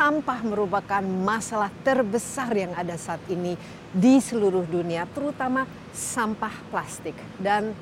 sampah 0.00 0.40
merupakan 0.40 1.04
masalah 1.04 1.68
terbesar 1.84 2.48
yang 2.56 2.72
ada 2.72 2.96
saat 2.96 3.20
ini 3.28 3.52
di 3.92 4.16
seluruh 4.16 4.64
dunia, 4.64 5.04
terutama 5.12 5.68
sampah 5.92 6.56
plastik. 6.72 7.12
Dan 7.36 7.76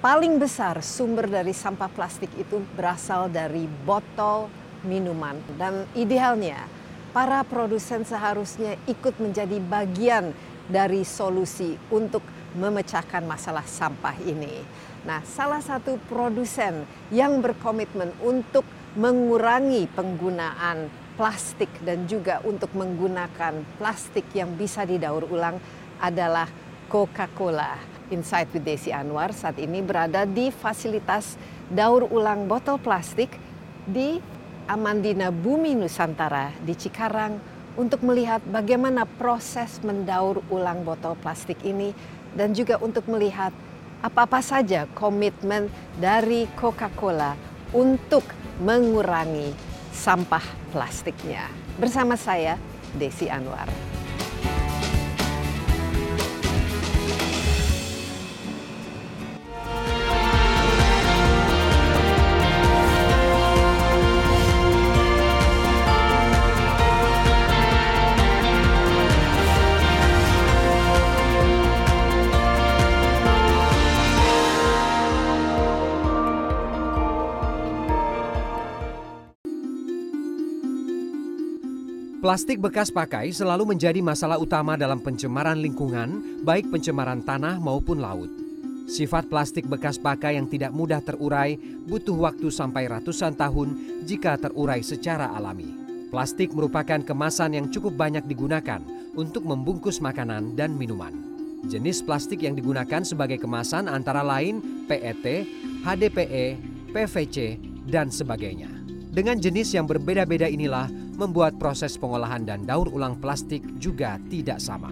paling 0.00 0.40
besar 0.40 0.80
sumber 0.80 1.28
dari 1.28 1.52
sampah 1.52 1.92
plastik 1.92 2.32
itu 2.40 2.64
berasal 2.72 3.28
dari 3.28 3.68
botol 3.68 4.48
minuman. 4.88 5.36
Dan 5.60 5.84
idealnya, 5.92 6.64
para 7.12 7.44
produsen 7.44 8.08
seharusnya 8.08 8.80
ikut 8.88 9.20
menjadi 9.20 9.60
bagian 9.60 10.32
dari 10.64 11.04
solusi 11.04 11.76
untuk 11.92 12.24
memecahkan 12.56 13.20
masalah 13.20 13.68
sampah 13.68 14.16
ini. 14.24 14.64
Nah, 15.04 15.20
salah 15.28 15.60
satu 15.60 16.00
produsen 16.08 16.88
yang 17.12 17.44
berkomitmen 17.44 18.16
untuk 18.24 18.64
mengurangi 18.96 19.84
penggunaan 19.92 21.03
plastik 21.14 21.70
dan 21.86 22.06
juga 22.10 22.42
untuk 22.42 22.74
menggunakan 22.74 23.62
plastik 23.78 24.26
yang 24.34 24.54
bisa 24.58 24.82
didaur 24.82 25.26
ulang 25.30 25.58
adalah 26.02 26.50
Coca-Cola. 26.90 27.94
Insight 28.12 28.52
with 28.52 28.68
Desi 28.68 28.92
Anwar 28.92 29.32
saat 29.32 29.56
ini 29.56 29.80
berada 29.80 30.28
di 30.28 30.52
fasilitas 30.52 31.40
daur 31.72 32.04
ulang 32.12 32.44
botol 32.44 32.76
plastik 32.76 33.32
di 33.88 34.20
Amandina 34.68 35.32
Bumi 35.32 35.72
Nusantara 35.72 36.52
di 36.60 36.76
Cikarang 36.76 37.40
untuk 37.80 38.04
melihat 38.04 38.44
bagaimana 38.44 39.08
proses 39.08 39.80
mendaur 39.80 40.44
ulang 40.52 40.84
botol 40.84 41.16
plastik 41.16 41.58
ini 41.64 41.96
dan 42.36 42.52
juga 42.52 42.76
untuk 42.78 43.08
melihat 43.08 43.50
apa-apa 44.04 44.44
saja 44.44 44.84
komitmen 44.92 45.72
dari 45.96 46.44
Coca-Cola 46.60 47.34
untuk 47.72 48.22
mengurangi 48.60 49.73
sampah 49.94 50.42
plastiknya. 50.74 51.46
Bersama 51.78 52.18
saya, 52.18 52.58
Desi 52.98 53.30
Anwar. 53.30 53.93
Plastik 82.24 82.56
bekas 82.56 82.88
pakai 82.88 83.36
selalu 83.36 83.76
menjadi 83.76 84.00
masalah 84.00 84.40
utama 84.40 84.80
dalam 84.80 84.96
pencemaran 84.96 85.60
lingkungan, 85.60 86.40
baik 86.40 86.72
pencemaran 86.72 87.20
tanah 87.20 87.60
maupun 87.60 88.00
laut. 88.00 88.32
Sifat 88.88 89.28
plastik 89.28 89.68
bekas 89.68 90.00
pakai 90.00 90.40
yang 90.40 90.48
tidak 90.48 90.72
mudah 90.72 91.04
terurai 91.04 91.60
butuh 91.84 92.16
waktu 92.16 92.48
sampai 92.48 92.88
ratusan 92.88 93.36
tahun 93.36 94.00
jika 94.08 94.40
terurai 94.40 94.80
secara 94.80 95.36
alami. 95.36 95.68
Plastik 96.08 96.56
merupakan 96.56 97.04
kemasan 97.04 97.60
yang 97.60 97.68
cukup 97.68 97.92
banyak 97.92 98.24
digunakan 98.24 98.80
untuk 99.12 99.44
membungkus 99.44 100.00
makanan 100.00 100.56
dan 100.56 100.72
minuman. 100.72 101.12
Jenis 101.68 102.00
plastik 102.00 102.40
yang 102.40 102.56
digunakan 102.56 103.04
sebagai 103.04 103.36
kemasan 103.36 103.84
antara 103.84 104.24
lain 104.24 104.88
PET, 104.88 105.44
HDPE, 105.84 106.56
PVC, 106.88 107.60
dan 107.84 108.08
sebagainya. 108.08 108.73
Dengan 109.14 109.38
jenis 109.38 109.70
yang 109.78 109.86
berbeda-beda 109.86 110.50
inilah 110.50 110.90
membuat 111.14 111.54
proses 111.54 111.94
pengolahan 111.94 112.42
dan 112.42 112.66
daur 112.66 112.90
ulang 112.90 113.14
plastik 113.22 113.62
juga 113.78 114.18
tidak 114.26 114.58
sama. 114.58 114.90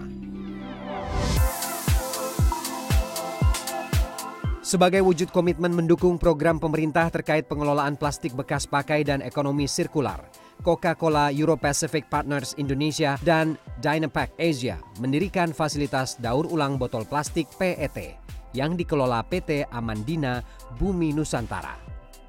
Sebagai 4.63 5.03
wujud 5.03 5.27
komitmen 5.35 5.75
mendukung 5.75 6.15
program 6.15 6.55
pemerintah 6.55 7.11
terkait 7.11 7.51
pengelolaan 7.51 7.99
plastik 7.99 8.31
bekas 8.31 8.63
pakai 8.63 9.03
dan 9.03 9.19
ekonomi 9.19 9.67
sirkular, 9.67 10.23
Coca-Cola 10.63 11.27
Euro-Pacific 11.35 12.07
Partners 12.07 12.55
Indonesia 12.55 13.19
dan 13.27 13.59
Dynapack 13.83 14.39
Asia 14.39 14.79
mendirikan 15.03 15.51
fasilitas 15.51 16.15
daur 16.15 16.47
ulang 16.47 16.79
botol 16.79 17.03
plastik 17.03 17.51
PET 17.59 18.15
yang 18.55 18.79
dikelola 18.79 19.27
PT 19.27 19.67
Amandina 19.67 20.39
Bumi 20.79 21.11
Nusantara. 21.11 21.82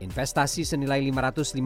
Investasi 0.05 0.69
senilai 0.69 1.01
556,2 1.09 1.57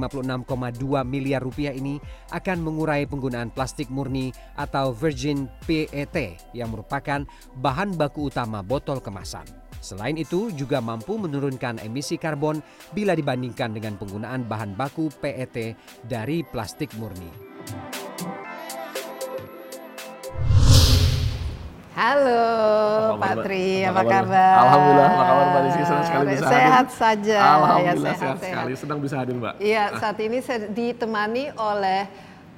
miliar 1.02 1.42
rupiah 1.42 1.74
ini 1.74 1.98
akan 2.30 2.62
mengurai 2.62 3.02
penggunaan 3.02 3.50
plastik 3.50 3.90
murni 3.90 4.30
atau 4.54 4.94
virgin 4.94 5.50
PET 5.66 6.38
yang 6.54 6.70
merupakan 6.70 7.26
bahan 7.58 7.98
baku 7.98 8.30
utama 8.30 8.62
botol 8.62 9.02
kemasan. 9.02 9.44
Selain 9.82 10.14
itu 10.14 10.50
juga 10.54 10.78
mampu 10.78 11.18
menurunkan 11.18 11.82
emisi 11.82 12.18
karbon 12.18 12.62
bila 12.94 13.14
dibandingkan 13.18 13.74
dengan 13.74 13.98
penggunaan 13.98 14.46
bahan 14.46 14.78
baku 14.78 15.10
PET 15.18 15.74
dari 16.06 16.46
plastik 16.46 16.94
murni. 16.98 17.30
Halo 21.98 23.18
Pak 23.18 23.42
Tri, 23.42 23.82
apa, 23.82 24.06
kabar? 24.06 24.54
Alhamdulillah, 24.62 25.08
apa 25.10 25.24
kabar 25.26 25.44
Mbak 25.50 25.60
Desi? 25.66 25.80
Senang 25.82 26.06
sekali 26.06 26.24
bisa 26.30 26.46
sehat 26.46 26.86
hadir. 26.86 26.94
saja. 26.94 27.38
Alhamdulillah 27.42 27.90
ya, 27.90 28.14
sehat, 28.14 28.18
sehat 28.38 28.38
sekali, 28.38 28.72
senang 28.78 28.98
bisa 29.02 29.14
hadir 29.18 29.34
Mbak. 29.34 29.54
Iya, 29.58 29.84
saat 29.98 30.18
ini 30.22 30.38
saya 30.38 30.70
ditemani 30.70 31.44
oleh 31.58 32.06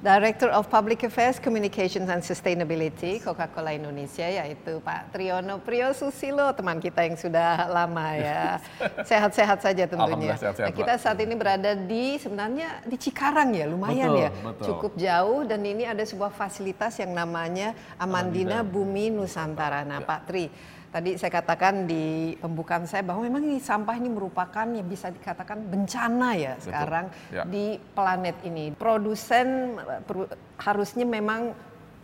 Director 0.01 0.49
of 0.49 0.65
Public 0.65 1.05
Affairs, 1.05 1.37
Communications 1.37 2.09
and 2.09 2.25
Sustainability 2.25 3.21
Coca-Cola 3.21 3.77
Indonesia 3.77 4.25
yaitu 4.25 4.81
Pak 4.81 5.13
Triyono 5.13 5.61
Priyo 5.61 5.93
Susilo 5.93 6.49
teman 6.57 6.81
kita 6.81 7.05
yang 7.05 7.13
sudah 7.13 7.69
lama 7.69 8.17
ya 8.17 8.57
sehat-sehat 9.09 9.61
saja 9.61 9.85
tentunya. 9.85 10.33
Sehat 10.33 10.57
-sehat, 10.57 10.73
nah, 10.73 10.73
kita 10.73 10.93
saat 10.97 11.21
ini 11.21 11.37
berada 11.37 11.77
di 11.77 12.17
sebenarnya 12.17 12.81
di 12.81 12.97
Cikarang 12.97 13.53
ya 13.53 13.69
lumayan 13.69 14.09
betul, 14.09 14.25
ya 14.25 14.29
betul. 14.41 14.65
cukup 14.73 14.91
jauh 14.97 15.41
dan 15.45 15.61
ini 15.61 15.85
ada 15.85 16.01
sebuah 16.01 16.33
fasilitas 16.33 16.97
yang 16.97 17.13
namanya 17.13 17.77
Amandina, 18.01 18.65
Amandina. 18.65 18.73
Bumi 18.73 19.13
Nusantara. 19.13 19.85
Nah 19.85 20.01
ya. 20.01 20.09
Pak 20.09 20.21
Tri 20.25 20.49
tadi 20.91 21.15
saya 21.15 21.31
katakan 21.31 21.87
di 21.87 22.35
pembukaan 22.35 22.83
saya 22.83 23.01
bahwa 23.07 23.23
memang 23.23 23.47
ini 23.47 23.63
sampah 23.63 23.95
ini 23.95 24.11
merupakan 24.11 24.67
yang 24.67 24.85
bisa 24.85 25.07
dikatakan 25.07 25.63
bencana 25.71 26.35
ya 26.35 26.53
Betul. 26.59 26.65
sekarang 26.67 27.05
ya. 27.31 27.43
di 27.47 27.79
planet 27.95 28.37
ini. 28.43 28.75
Produsen 28.75 29.79
per, 30.03 30.35
harusnya 30.59 31.07
memang 31.07 31.55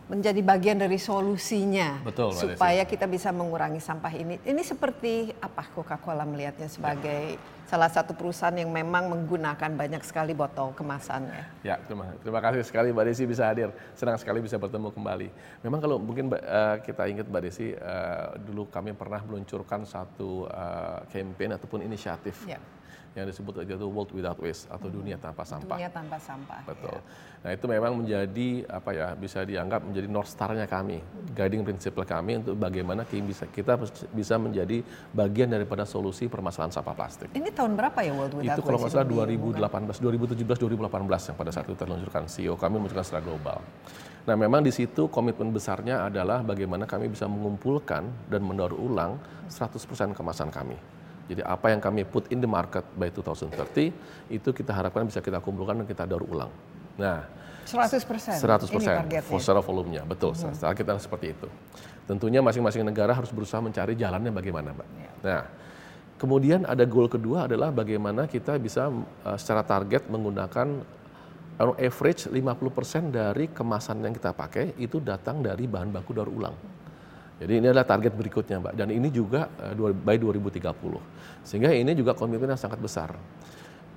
menjadi 0.08 0.40
bagian 0.40 0.80
dari 0.80 0.96
solusinya 0.96 2.00
Betul, 2.00 2.32
supaya 2.32 2.82
kita 2.88 3.04
bisa 3.04 3.28
mengurangi 3.28 3.78
sampah 3.78 4.12
ini. 4.16 4.40
Ini 4.40 4.62
seperti 4.64 5.36
apa 5.36 5.68
Coca-Cola 5.68 6.24
melihatnya 6.24 6.64
sebagai 6.64 7.36
ya. 7.36 7.40
salah 7.68 7.92
satu 7.92 8.16
perusahaan 8.16 8.56
yang 8.56 8.72
memang 8.72 9.12
menggunakan 9.12 9.68
banyak 9.76 10.00
sekali 10.00 10.32
botol 10.32 10.72
kemasannya. 10.72 11.60
Ya, 11.60 11.76
terima, 11.84 12.08
terima 12.24 12.40
kasih 12.40 12.64
sekali 12.64 12.88
Mbak 12.88 13.04
Desi 13.04 13.28
bisa 13.28 13.44
hadir. 13.52 13.68
Senang 13.92 14.16
sekali 14.16 14.40
bisa 14.40 14.56
bertemu 14.56 14.88
kembali. 14.88 15.28
Memang 15.60 15.80
kalau 15.84 16.00
mungkin 16.00 16.32
uh, 16.32 16.80
kita 16.80 17.04
ingat 17.04 17.28
Mbak 17.28 17.42
Desi, 17.44 17.76
uh, 17.76 18.32
dulu 18.40 18.64
kami 18.72 18.96
pernah 18.96 19.20
meluncurkan 19.28 19.84
satu 19.84 20.48
uh, 20.48 21.04
campaign 21.12 21.60
ataupun 21.60 21.84
inisiatif. 21.84 22.48
Ya 22.48 22.56
yang 23.16 23.26
disebut 23.26 23.64
aja 23.64 23.74
itu 23.76 23.86
world 23.88 24.10
without 24.12 24.38
waste 24.38 24.68
atau 24.68 24.88
dunia 24.90 25.16
tanpa 25.16 25.42
sampah. 25.46 25.76
Dunia 25.76 25.90
tanpa 25.90 26.16
sampah. 26.20 26.60
Betul. 26.68 26.98
Ya. 26.98 27.00
Nah 27.38 27.50
itu 27.54 27.64
memang 27.70 27.92
menjadi 27.94 28.48
apa 28.66 28.90
ya 28.90 29.08
bisa 29.14 29.46
dianggap 29.46 29.86
menjadi 29.86 30.08
north 30.10 30.30
star-nya 30.30 30.66
kami, 30.66 30.98
guiding 31.32 31.62
principle 31.62 32.02
kami 32.02 32.42
untuk 32.42 32.58
bagaimana 32.58 33.06
kita 33.06 33.24
bisa 33.24 33.44
kita 33.46 33.72
bisa 34.10 34.34
menjadi 34.36 34.82
bagian 35.14 35.48
daripada 35.48 35.86
solusi 35.86 36.26
permasalahan 36.26 36.74
sampah 36.74 36.94
plastik. 36.98 37.28
Ini 37.32 37.54
tahun 37.54 37.78
berapa 37.78 37.98
ya 38.02 38.12
world 38.12 38.34
without 38.42 38.58
itu 38.58 38.62
kalau 38.66 38.78
nggak 38.82 38.92
salah 38.92 39.06
2018, 39.06 40.44
2017, 40.44 40.44
2018 40.44 41.28
yang 41.30 41.36
pada 41.38 41.50
saat 41.54 41.64
itu 41.70 41.76
terluncurkan 41.78 42.24
CEO 42.26 42.54
kami 42.58 42.74
meluncurkan 42.76 43.06
secara 43.06 43.22
global. 43.22 43.58
Nah 44.28 44.36
memang 44.36 44.60
di 44.60 44.68
situ 44.68 45.08
komitmen 45.08 45.48
besarnya 45.54 46.04
adalah 46.04 46.44
bagaimana 46.44 46.84
kami 46.84 47.08
bisa 47.08 47.24
mengumpulkan 47.24 48.28
dan 48.28 48.40
mendaur 48.44 48.76
ulang 48.76 49.16
100% 49.48 50.12
kemasan 50.12 50.52
kami. 50.52 50.97
Jadi 51.28 51.44
apa 51.44 51.68
yang 51.68 51.80
kami 51.84 52.08
put 52.08 52.24
in 52.32 52.40
the 52.40 52.48
market 52.48 52.82
by 52.96 53.12
2030 53.12 53.92
itu 54.32 54.48
kita 54.48 54.72
harapkan 54.72 55.04
bisa 55.04 55.20
kita 55.20 55.44
kumpulkan 55.44 55.84
dan 55.84 55.86
kita 55.86 56.08
daur 56.08 56.24
ulang. 56.24 56.48
Nah, 56.96 57.28
100 57.68 58.00
persen. 58.08 58.36
100 58.40 58.72
persen 58.72 58.96
secara 59.36 59.60
volumenya, 59.60 60.02
betul. 60.08 60.32
Hmm. 60.32 60.56
Secara 60.56 60.72
kita 60.72 60.96
seperti 60.96 61.36
itu. 61.36 61.48
Tentunya 62.08 62.40
masing-masing 62.40 62.80
negara 62.80 63.12
harus 63.12 63.28
berusaha 63.28 63.60
mencari 63.60 63.92
jalannya 63.92 64.32
bagaimana, 64.32 64.72
mbak. 64.72 64.88
Ya. 64.96 65.10
Nah, 65.20 65.42
kemudian 66.16 66.64
ada 66.64 66.88
goal 66.88 67.12
kedua 67.12 67.44
adalah 67.44 67.68
bagaimana 67.68 68.24
kita 68.24 68.56
bisa 68.56 68.88
uh, 68.88 69.36
secara 69.36 69.60
target 69.68 70.08
menggunakan 70.08 70.96
average 71.58 72.30
50% 72.30 73.10
dari 73.12 73.50
kemasan 73.50 74.00
yang 74.00 74.14
kita 74.14 74.30
pakai 74.30 74.78
itu 74.78 75.02
datang 75.02 75.44
dari 75.44 75.68
bahan 75.68 75.92
baku 75.92 76.16
daur 76.16 76.30
ulang. 76.30 76.54
Jadi 77.38 77.52
ini 77.62 77.66
adalah 77.70 77.86
target 77.86 78.12
berikutnya, 78.18 78.58
Mbak. 78.58 78.74
Dan 78.74 78.88
ini 78.90 79.08
juga 79.14 79.46
uh, 79.62 79.94
by 79.94 80.18
2030. 80.18 80.74
Sehingga 81.46 81.70
ini 81.70 81.94
juga 81.94 82.18
komitmen 82.18 82.50
yang 82.50 82.58
sangat 82.58 82.82
besar. 82.82 83.14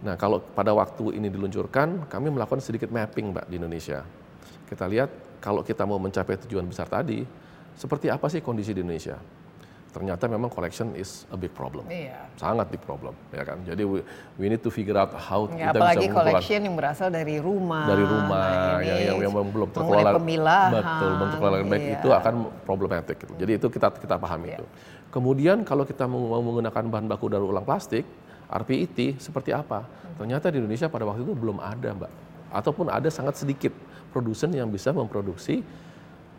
Nah, 0.01 0.17
kalau 0.17 0.41
pada 0.41 0.73
waktu 0.73 1.17
ini 1.17 1.29
diluncurkan, 1.29 2.05
kami 2.05 2.29
melakukan 2.29 2.61
sedikit 2.61 2.93
mapping, 2.93 3.33
Mbak, 3.33 3.45
di 3.49 3.55
Indonesia. 3.57 4.05
Kita 4.69 4.85
lihat 4.85 5.41
kalau 5.41 5.65
kita 5.65 5.85
mau 5.89 5.97
mencapai 5.97 6.37
tujuan 6.45 6.69
besar 6.69 6.85
tadi, 6.85 7.25
seperti 7.73 8.13
apa 8.13 8.29
sih 8.29 8.45
kondisi 8.45 8.77
di 8.77 8.85
Indonesia? 8.85 9.17
Ternyata 9.91 10.23
memang 10.31 10.47
collection 10.47 10.95
is 10.95 11.27
a 11.27 11.35
big 11.35 11.51
problem, 11.51 11.83
Iya. 11.91 12.15
sangat 12.39 12.71
big 12.71 12.79
problem, 12.79 13.11
ya 13.35 13.43
kan? 13.43 13.59
Jadi 13.67 13.83
we, 13.83 13.99
we 14.39 14.47
need 14.47 14.63
to 14.63 14.71
figure 14.71 14.95
out 14.95 15.11
how 15.11 15.51
Ya, 15.51 15.75
kita 15.75 15.83
apalagi 15.83 16.07
bisa 16.07 16.15
collection 16.15 16.59
yang 16.63 16.75
berasal 16.79 17.11
dari 17.11 17.43
rumah. 17.43 17.83
dari 17.91 18.05
rumah 18.07 18.39
Nah, 18.39 18.79
yang, 18.79 18.95
ini 18.95 19.03
yang, 19.03 19.17
yang 19.19 19.31
belum 19.51 19.67
mengenai 19.67 19.75
terkelola 19.75 20.11
betul 20.71 21.09
belum 21.11 21.29
terkelola 21.35 21.55
dengan 21.59 21.71
baik 21.75 21.83
iya. 21.83 21.95
itu 21.99 22.07
akan 22.09 22.33
problematik 22.63 23.15
gitu. 23.19 23.33
jadi 23.35 23.51
itu 23.59 23.67
kita 23.67 23.87
kita 23.99 24.15
pahami 24.15 24.47
Iya. 24.47 24.55
itu 24.63 24.65
kemudian 25.11 25.57
kalau 25.67 25.83
kita 25.83 26.07
mau 26.07 26.39
menggunakan 26.39 26.83
bahan 26.87 27.05
baku 27.11 27.27
daur 27.27 27.51
ulang 27.51 27.67
plastik 27.67 28.07
RPET 28.47 29.19
seperti 29.19 29.51
apa 29.51 29.83
ternyata 30.15 30.47
di 30.47 30.63
Indonesia 30.63 30.87
pada 30.87 31.03
waktu 31.03 31.27
itu 31.27 31.35
belum 31.35 31.59
ada 31.59 31.89
mbak 31.91 32.11
ataupun 32.55 32.87
ada 32.87 33.11
sangat 33.11 33.35
sedikit 33.35 33.75
produsen 34.15 34.55
yang 34.55 34.71
bisa 34.71 34.95
memproduksi 34.95 35.59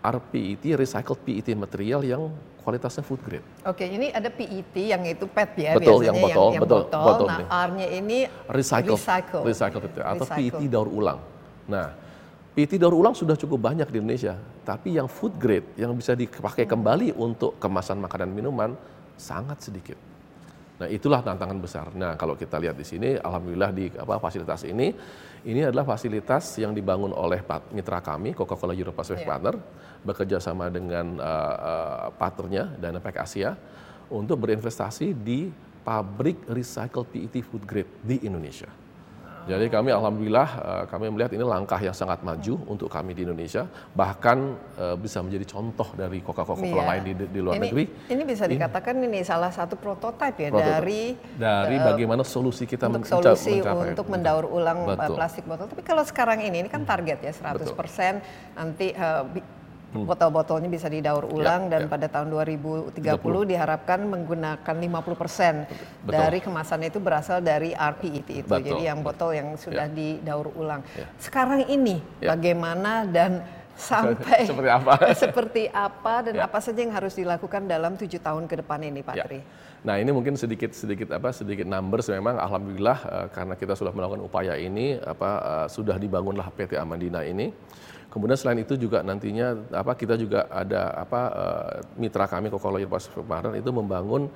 RPET 0.03 0.75
recycled 0.75 1.23
PET 1.23 1.55
material 1.55 2.03
yang 2.03 2.27
kualitasnya 2.67 3.07
food 3.07 3.23
grade 3.23 3.47
Oke, 3.63 3.87
ini 3.87 4.11
ada 4.11 4.27
PET 4.27 4.75
yang 4.75 5.03
itu 5.07 5.31
PET 5.31 5.51
ya 5.55 5.73
Betul, 5.79 6.03
biasanya 6.03 6.11
yang 6.11 6.19
botol, 6.19 6.49
betul, 6.59 6.83
botol 6.91 7.27
nah, 7.31 7.39
nih. 7.39 7.47
R-nya 7.47 7.89
ini 8.03 8.19
recycle, 8.51 8.99
recycle. 8.99 9.43
recycle 9.47 9.83
itu, 9.87 10.01
atau 10.03 10.25
Recycle. 10.27 10.59
PET 10.59 10.61
daur 10.71 10.89
ulang. 10.91 11.19
Nah, 11.71 11.95
PET 12.53 12.73
daur 12.83 12.95
ulang 12.99 13.15
sudah 13.15 13.39
cukup 13.39 13.63
banyak 13.63 13.87
di 13.87 13.97
Indonesia, 14.03 14.35
tapi 14.67 14.99
yang 14.99 15.07
food 15.07 15.39
grade 15.39 15.67
yang 15.79 15.95
bisa 15.95 16.19
dipakai 16.19 16.67
kembali 16.67 17.15
untuk 17.15 17.59
kemasan 17.63 18.03
makanan 18.03 18.31
minuman 18.31 18.75
sangat 19.15 19.63
sedikit. 19.63 20.12
Nah, 20.83 20.91
itulah 20.91 21.23
tantangan 21.23 21.63
besar. 21.63 21.95
Nah, 21.95 22.19
kalau 22.19 22.35
kita 22.35 22.59
lihat 22.59 22.75
di 22.75 22.83
sini, 22.83 23.15
alhamdulillah 23.15 23.71
di 23.71 23.87
apa 23.95 24.19
fasilitas 24.19 24.67
ini, 24.67 24.91
ini 25.47 25.63
adalah 25.63 25.87
fasilitas 25.87 26.59
yang 26.59 26.75
dibangun 26.75 27.15
oleh 27.15 27.39
mitra 27.71 28.03
kami, 28.03 28.35
Coca-Cola 28.35 28.75
Europe 28.75 28.99
Pacific 28.99 29.23
Iya. 29.23 29.31
Partner, 29.31 29.55
bekerja 30.03 30.43
sama 30.43 30.67
dengan 30.75 31.23
uh, 31.23 31.57
uh, 31.63 32.07
partnernya 32.19 32.75
Dynapack 32.83 33.23
Asia 33.23 33.55
untuk 34.11 34.43
berinvestasi 34.43 35.15
di 35.15 35.55
pabrik 35.87 36.43
recycle 36.51 37.07
PET 37.07 37.47
food 37.47 37.63
grade 37.63 37.91
di 38.03 38.27
Indonesia. 38.27 38.82
Jadi 39.43 39.67
kami 39.67 39.91
alhamdulillah 39.91 40.49
eh, 40.55 40.85
kami 40.87 41.11
melihat 41.11 41.35
ini 41.35 41.43
langkah 41.43 41.81
yang 41.83 41.95
sangat 41.95 42.23
maju 42.23 42.55
untuk 42.71 42.87
kami 42.87 43.11
di 43.11 43.27
Indonesia, 43.27 43.67
bahkan 43.93 44.55
eh, 44.79 44.95
bisa 44.95 45.19
menjadi 45.19 45.47
contoh 45.51 45.89
dari 45.99 46.23
Coca-Cola 46.23 46.63
Iya. 46.63 46.83
lain 46.87 47.03
di, 47.03 47.13
di 47.27 47.41
luar 47.43 47.59
ini, 47.59 47.63
negeri. 47.67 47.85
Ini 48.13 48.23
bisa 48.23 48.45
dikatakan 48.47 48.95
ini 49.03 49.21
salah 49.27 49.51
satu 49.51 49.75
prototipe 49.75 50.47
ya 50.47 50.51
Prototipe. 50.55 50.71
dari 50.79 51.03
dari 51.35 51.77
eh, 51.77 51.83
bagaimana 51.83 52.23
solusi 52.23 52.65
kita 52.65 52.87
untuk 52.87 53.07
solusi 53.09 53.59
mencapai 53.59 53.99
untuk 53.99 54.07
mendaur 54.07 54.45
ulang 54.47 54.79
uh, 54.87 54.95
Betul. 54.95 55.17
plastik 55.19 55.45
botol. 55.45 55.67
Tapi 55.67 55.83
kalau 55.83 56.07
sekarang 56.07 56.39
ini, 56.43 56.63
ini 56.63 56.69
kan 56.71 56.87
target 56.87 57.19
ya 57.23 57.33
100% 57.35 58.55
nanti 58.55 58.95
uh, 58.95 59.27
botol-botolnya 59.93 60.73
bisa 60.73 60.89
didaur 60.89 61.29
ulang 61.29 61.69
dan 61.69 61.85
Hmm. 61.85 61.89
ya. 61.89 61.93
pada 61.93 62.07
tahun 62.09 62.29
2030 62.33 63.45
diharapkan 63.45 64.01
menggunakan 64.01 64.75
50% 64.81 65.69
dari 66.03 66.41
kemasan 66.41 66.81
itu 66.89 66.97
berasal 66.97 67.45
dari 67.45 67.77
RPET 67.77 68.29
itu. 68.41 68.49
Betul. 68.49 68.65
Jadi 68.73 68.83
yang 68.89 69.05
botol 69.05 69.37
yang 69.37 69.53
sudah 69.55 69.87
didaur 69.87 70.49
ulang. 70.57 70.81
Ya. 70.97 71.05
Sekarang 71.21 71.69
ini 71.69 72.01
Ya. 72.19 72.33
bagaimana 72.33 73.05
dan 73.05 73.45
sampai 73.83 74.47
Seperti 74.51 74.71
apa? 74.71 74.95
seperti 75.27 75.63
apa 75.69 76.15
dan 76.23 76.35
Ya. 76.39 76.47
apa 76.47 76.59
saja 76.63 76.79
yang 76.79 76.95
harus 76.95 77.13
dilakukan 77.13 77.67
dalam 77.67 77.99
tujuh 77.99 78.23
tahun 78.23 78.47
ke 78.47 78.63
depan 78.63 78.79
ini, 78.87 79.03
Pak 79.03 79.15
Ya. 79.19 79.25
Tri? 79.27 79.43
Nah 79.83 79.99
ini 79.99 80.15
mungkin 80.15 80.39
sedikit 80.39 80.71
sedikit 80.71 81.11
apa 81.11 81.35
sedikit 81.35 81.67
numbers 81.67 82.07
memang 82.07 82.39
alhamdulillah 82.39 82.99
eh, 83.03 83.27
karena 83.35 83.59
kita 83.59 83.75
sudah 83.75 83.91
melakukan 83.91 84.23
upaya 84.23 84.55
ini 84.55 84.95
apa 84.97 85.31
eh, 85.43 85.67
sudah 85.67 85.99
dibangunlah 85.99 86.47
PT 86.55 86.79
Amandina 86.79 87.27
ini. 87.27 87.51
Kemudian 88.07 88.37
selain 88.37 88.61
itu 88.61 88.77
juga 88.77 89.01
nantinya 89.01 89.57
apa 89.73 89.97
kita 89.97 90.15
juga 90.15 90.47
ada 90.47 90.95
apa 90.95 91.21
eh, 91.35 91.75
mitra 91.99 92.31
kami 92.31 92.47
Coca-Cola 92.47 92.79
Europe 92.79 93.01
Pacific 93.01 93.25
Partner 93.25 93.57
itu 93.57 93.71
membangun 93.73 94.29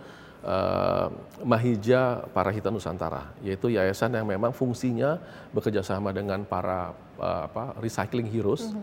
eh, 0.43 1.07
Mahija 1.45 2.27
Parahita 2.33 2.73
Nusantara 2.73 3.31
yaitu 3.39 3.69
yayasan 3.69 4.17
yang 4.17 4.27
memang 4.27 4.51
fungsinya 4.51 5.21
bekerja 5.53 5.85
sama 5.85 6.11
dengan 6.11 6.43
para 6.43 6.91
eh, 7.21 7.41
apa 7.47 7.77
recycling 7.79 8.27
heroes 8.27 8.73
eh, 8.73 8.81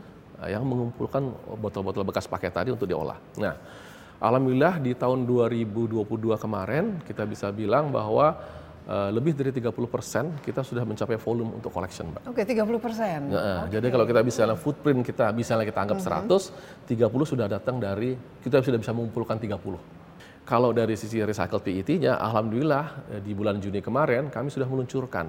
yang 0.50 0.64
mengumpulkan 0.66 1.24
botol-botol 1.60 2.04
bekas 2.08 2.26
pakai 2.28 2.50
tadi 2.50 2.70
untuk 2.74 2.88
diolah. 2.90 3.18
Nah, 3.40 3.56
Alhamdulillah 4.24 4.80
di 4.80 4.96
tahun 4.96 5.28
2022 5.28 6.00
kemarin 6.40 6.96
kita 7.04 7.28
bisa 7.28 7.52
bilang 7.52 7.92
bahwa 7.92 8.40
eh, 8.88 9.12
lebih 9.12 9.36
dari 9.36 9.52
30 9.52 9.76
persen 9.92 10.32
kita 10.40 10.64
sudah 10.64 10.88
mencapai 10.88 11.20
volume 11.20 11.60
untuk 11.60 11.76
collection, 11.76 12.08
Mbak. 12.08 12.32
Oke, 12.32 12.48
30 12.48 12.80
persen. 12.80 13.20
Nah, 13.28 13.68
Jadi 13.68 13.92
kalau 13.92 14.08
kita 14.08 14.24
bisa 14.24 14.48
footprint 14.56 15.04
kita 15.04 15.28
misalnya 15.36 15.68
kita 15.68 15.80
anggap 15.84 16.00
100, 16.00 16.88
30 16.88 17.04
sudah 17.28 17.52
datang 17.52 17.84
dari 17.84 18.16
kita 18.40 18.64
sudah 18.64 18.80
bisa 18.80 18.96
mengumpulkan 18.96 19.36
30. 19.36 19.60
Kalau 20.48 20.76
dari 20.76 20.96
sisi 20.96 21.20
recycle 21.24 21.60
PET-nya, 21.60 22.16
alhamdulillah 22.16 22.86
eh, 23.12 23.20
di 23.20 23.36
bulan 23.36 23.60
Juni 23.60 23.84
kemarin 23.84 24.32
kami 24.32 24.48
sudah 24.48 24.72
meluncurkan 24.72 25.28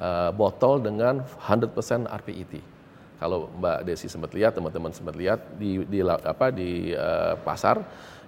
eh, 0.00 0.32
botol 0.32 0.80
dengan 0.80 1.20
100% 1.20 2.08
RPET. 2.08 2.64
Kalau 3.22 3.46
Mbak 3.54 3.86
Desi 3.86 4.10
sempat 4.10 4.34
lihat, 4.34 4.58
teman-teman 4.58 4.90
sempat 4.90 5.14
lihat 5.14 5.54
di 5.54 5.78
di 5.86 6.02
apa 6.02 6.50
di 6.50 6.90
eh, 6.90 7.34
pasar 7.46 7.78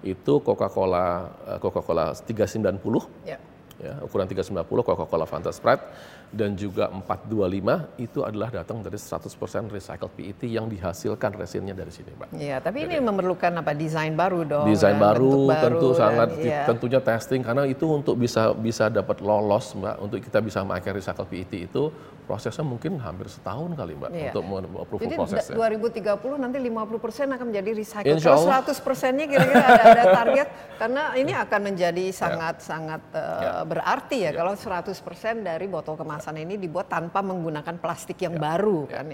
itu 0.06 0.38
Coca-Cola 0.38 1.06
eh, 1.50 1.58
Coca-Cola 1.58 2.14
390 2.14 3.26
Ya. 3.26 3.42
ya, 3.82 3.98
ukuran 4.06 4.30
390 4.30 4.62
Coca-Cola 4.62 5.26
Fanta 5.26 5.50
Sprite 5.50 5.82
dan 6.30 6.54
juga 6.54 6.86
425 6.90 7.98
itu 7.98 8.22
adalah 8.22 8.54
datang 8.54 8.82
dari 8.82 8.94
100% 8.94 9.26
recycled 9.66 10.14
PET 10.14 10.46
yang 10.46 10.70
dihasilkan 10.70 11.30
resinnya 11.34 11.74
dari 11.74 11.90
sini, 11.90 12.14
Mbak. 12.14 12.28
Iya, 12.38 12.62
tapi 12.62 12.86
ini 12.86 13.02
memerlukan 13.02 13.50
apa 13.50 13.74
desain 13.74 14.14
baru 14.14 14.46
dong. 14.46 14.66
Desain 14.70 14.94
baru, 14.94 15.50
bentuk 15.50 15.58
tentu 15.58 15.88
dan- 15.90 15.98
sangat 15.98 16.28
iya. 16.38 16.62
tentunya 16.70 17.00
testing 17.02 17.42
karena 17.42 17.66
itu 17.66 17.86
untuk 17.90 18.14
bisa 18.14 18.54
bisa 18.54 18.86
dapat 18.86 19.18
lolos, 19.18 19.74
Mbak, 19.74 19.96
untuk 19.98 20.18
kita 20.22 20.38
bisa 20.38 20.62
memakai 20.62 20.94
recycled 20.94 21.26
PET 21.26 21.52
itu 21.66 21.82
prosesnya 22.24 22.64
mungkin 22.64 22.96
hampir 22.98 23.28
setahun 23.28 23.76
kali, 23.76 23.92
Mbak, 23.94 24.10
Iya. 24.10 24.32
untuk 24.32 24.42
approval 24.80 25.04
Jadi 25.04 25.16
prosesnya. 25.16 25.52
da- 25.52 25.60
2030 25.60 26.36
nanti 26.36 26.58
50% 26.58 27.28
akan 27.30 27.46
menjadi 27.52 27.70
recycle. 27.72 28.16
Insya 28.16 28.32
Kalau 28.32 28.42
Allah. 28.48 28.60
100 28.64 28.78
persennya 28.80 29.26
kira-kira 29.28 29.60
ada, 29.62 29.84
ada 29.92 30.04
target 30.12 30.48
karena 30.76 31.02
ini 31.14 31.32
akan 31.32 31.60
menjadi 31.62 32.04
sangat-sangat 32.10 33.02
eh, 33.12 33.20
Ya. 33.44 33.52
berarti 33.62 34.16
ya, 34.24 34.30
kalau 34.32 34.56
100% 34.56 35.44
dari 35.44 35.66
botol 35.68 35.94
kemasan 35.94 36.36
ini 36.36 36.56
dibuat 36.56 36.88
tanpa 36.88 37.20
menggunakan 37.20 37.76
plastik 37.76 38.20
yang 38.20 38.36
baru 38.36 38.88
kan. 38.88 39.06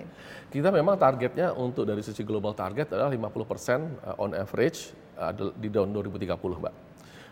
Kita 0.46 0.70
memang 0.70 0.94
targetnya 0.94 1.52
untuk 1.52 1.87
dari 1.87 2.02
sisi 2.02 2.23
global 2.23 2.54
target 2.54 2.90
adalah 2.90 3.11
50% 3.11 3.82
on 4.16 4.35
average 4.35 4.94
uh, 5.14 5.30
di 5.54 5.68
tahun 5.68 5.90
2030, 5.90 6.37
Mbak. 6.58 6.89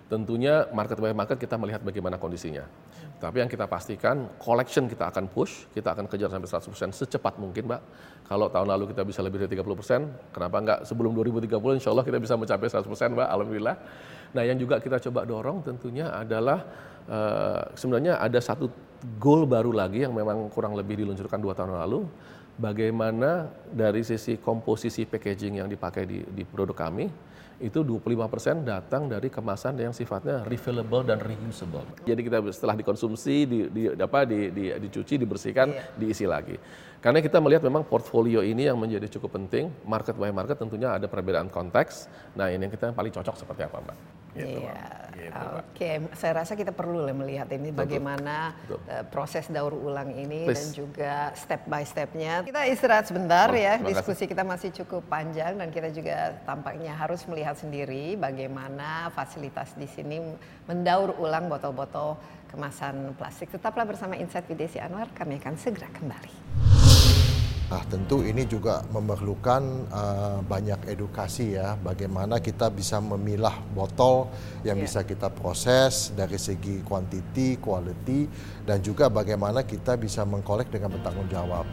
Tentunya 0.08 0.64
market 0.72 0.96
by 0.96 1.12
market 1.12 1.36
kita 1.36 1.60
melihat 1.60 1.84
bagaimana 1.84 2.16
kondisinya. 2.16 2.64
Tapi 3.20 3.44
yang 3.44 3.50
kita 3.50 3.68
pastikan 3.68 4.24
collection 4.40 4.88
kita 4.88 5.12
akan 5.12 5.28
push, 5.28 5.68
kita 5.76 5.92
akan 5.92 6.08
kejar 6.08 6.32
sampai 6.32 6.48
100% 6.48 6.96
secepat 6.96 7.34
mungkin, 7.36 7.68
Mbak. 7.68 7.82
Kalau 8.24 8.48
tahun 8.48 8.72
lalu 8.72 8.96
kita 8.96 9.02
bisa 9.04 9.20
lebih 9.20 9.44
dari 9.44 9.58
30%, 9.58 10.32
kenapa 10.32 10.56
enggak 10.64 10.78
sebelum 10.88 11.12
2030 11.12 11.76
insya 11.76 11.90
Allah 11.92 12.06
kita 12.08 12.16
bisa 12.22 12.40
mencapai 12.40 12.72
100%, 12.72 12.88
Mbak, 12.88 13.28
Alhamdulillah. 13.28 13.76
Nah 14.32 14.42
yang 14.48 14.56
juga 14.56 14.80
kita 14.80 14.96
coba 15.10 15.28
dorong 15.28 15.60
tentunya 15.60 16.08
adalah 16.08 16.64
eh, 17.04 17.62
sebenarnya 17.76 18.16
ada 18.16 18.40
satu 18.40 18.72
goal 19.20 19.44
baru 19.44 19.76
lagi 19.76 20.08
yang 20.08 20.14
memang 20.16 20.48
kurang 20.48 20.72
lebih 20.72 21.04
diluncurkan 21.04 21.36
dua 21.42 21.52
tahun 21.52 21.74
lalu, 21.74 22.06
bagaimana 22.58 23.50
dari 23.70 24.02
sisi 24.02 24.40
komposisi 24.40 25.06
packaging 25.06 25.62
yang 25.62 25.68
dipakai 25.70 26.04
di, 26.04 26.18
di 26.22 26.42
produk 26.42 26.74
kami, 26.86 27.06
itu 27.58 27.82
25% 27.82 28.62
datang 28.62 29.10
dari 29.10 29.26
kemasan 29.26 29.74
yang 29.82 29.90
sifatnya 29.90 30.46
refillable 30.46 31.02
dan 31.02 31.18
reusable. 31.18 31.82
Jadi 32.06 32.20
kita 32.22 32.38
setelah 32.54 32.78
dikonsumsi, 32.78 33.36
di, 33.50 33.58
di, 33.66 33.82
apa, 33.98 34.22
di, 34.22 34.54
di, 34.54 34.64
dicuci, 34.78 35.18
dibersihkan, 35.18 35.98
diisi 35.98 36.22
lagi. 36.22 36.54
Karena 36.98 37.22
kita 37.22 37.38
melihat 37.38 37.62
memang 37.62 37.86
portfolio 37.86 38.42
ini 38.42 38.66
yang 38.66 38.74
menjadi 38.74 39.06
cukup 39.06 39.38
penting, 39.38 39.70
market 39.86 40.18
by 40.18 40.34
market 40.34 40.58
tentunya 40.58 40.98
ada 40.98 41.06
perbedaan 41.06 41.46
konteks. 41.46 42.10
Nah 42.34 42.50
ini 42.50 42.66
yang 42.66 42.72
kita 42.74 42.90
yang 42.90 42.96
paling 42.98 43.14
cocok 43.14 43.38
seperti 43.38 43.62
apa 43.70 43.78
Mbak? 43.78 43.96
Gitu, 44.34 44.60
Iya. 44.66 44.82
Gitu. 45.18 45.46
Oke, 45.62 45.90
saya 46.14 46.32
rasa 46.42 46.54
kita 46.54 46.70
perlu 46.70 47.02
lah 47.02 47.14
melihat 47.14 47.50
ini 47.50 47.74
bagaimana 47.74 48.54
Betul. 48.66 48.78
eh, 48.86 49.04
proses 49.06 49.46
daur 49.50 49.74
ulang 49.74 50.14
ini 50.14 50.46
dan 50.46 50.54
Please. 50.54 50.74
juga 50.74 51.30
step 51.34 51.66
by 51.66 51.82
stepnya. 51.82 52.46
Kita 52.46 52.62
istirahat 52.66 53.10
sebentar 53.10 53.50
Oh, 53.50 53.58
ya, 53.58 53.78
kasih. 53.78 53.86
diskusi 53.94 54.24
kita 54.30 54.42
masih 54.46 54.70
cukup 54.74 55.02
panjang 55.06 55.58
dan 55.58 55.70
kita 55.74 55.90
juga 55.90 56.38
tampaknya 56.46 56.94
harus 56.94 57.22
melihat 57.26 57.54
sendiri 57.58 58.14
bagaimana 58.14 59.10
fasilitas 59.10 59.74
di 59.74 59.86
sini 59.90 60.22
mendaur 60.66 61.14
ulang 61.18 61.50
botol-botol 61.50 62.14
kemasan 62.50 63.14
plastik. 63.18 63.50
Tetaplah 63.50 63.86
bersama 63.86 64.14
Insight 64.14 64.46
with 64.46 64.58
Desi 64.58 64.78
Anwar, 64.78 65.10
kami 65.14 65.38
akan 65.42 65.58
segera 65.58 65.90
kembali. 65.90 66.47
Nah, 67.68 67.84
tentu 67.84 68.24
ini 68.24 68.48
juga 68.48 68.80
memerlukan 68.88 69.62
uh, 69.92 70.40
banyak 70.40 70.88
edukasi 70.88 71.52
ya, 71.52 71.76
bagaimana 71.76 72.40
kita 72.40 72.72
bisa 72.72 72.96
memilah 72.96 73.60
botol 73.76 74.32
yang 74.64 74.80
yeah. 74.80 74.88
bisa 74.88 75.04
kita 75.04 75.28
proses 75.28 76.16
dari 76.16 76.40
segi 76.40 76.80
kuantiti, 76.80 77.60
quality, 77.60 78.24
dan 78.64 78.80
juga 78.80 79.12
bagaimana 79.12 79.68
kita 79.68 80.00
bisa 80.00 80.24
mengkolek 80.24 80.72
dengan 80.72 80.96
bertanggung 80.96 81.28
jawab. 81.28 81.68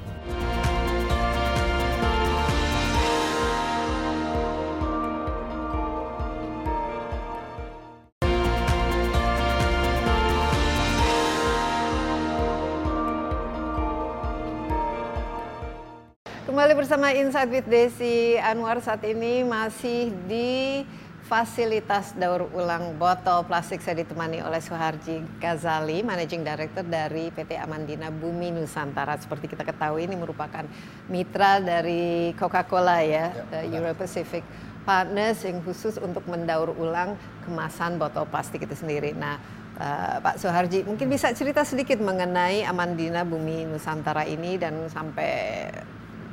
Bersama 16.85 17.09
Insight 17.17 17.49
with 17.49 17.65
Desi 17.65 18.37
Anwar 18.37 18.77
saat 18.77 19.01
ini 19.09 19.41
masih 19.41 20.13
di 20.29 20.85
fasilitas 21.25 22.13
daur 22.13 22.45
ulang 22.53 22.93
botol 23.01 23.41
plastik 23.41 23.81
saya 23.81 24.05
ditemani 24.05 24.45
oleh 24.45 24.61
Suharji 24.61 25.25
Ghazali, 25.41 26.05
Managing 26.05 26.45
Director 26.45 26.85
dari 26.85 27.33
PT 27.33 27.57
Amandina 27.57 28.13
Bumi 28.13 28.53
Nusantara. 28.53 29.17
Seperti 29.17 29.49
kita 29.49 29.65
ketahui 29.65 30.05
ini 30.05 30.13
merupakan 30.13 30.61
mitra 31.09 31.57
dari 31.57 32.37
Coca-Cola 32.37 33.01
ya, 33.01 33.33
ya 33.49 33.65
Euro 33.65 33.97
Pacific 33.97 34.45
Partners 34.85 35.41
yang 35.41 35.65
khusus 35.65 35.97
untuk 35.97 36.21
mendaur 36.29 36.69
ulang 36.69 37.17
kemasan 37.49 37.97
botol 37.97 38.29
plastik 38.29 38.61
itu 38.61 38.77
sendiri. 38.77 39.17
Nah, 39.17 39.41
uh, 39.81 40.21
Pak 40.21 40.37
Suharji, 40.37 40.85
mungkin 40.85 41.09
bisa 41.09 41.33
cerita 41.33 41.65
sedikit 41.65 41.97
mengenai 41.97 42.61
Amandina 42.61 43.25
Bumi 43.25 43.65
Nusantara 43.65 44.21
ini 44.29 44.61
dan 44.61 44.85
sampai 44.93 45.65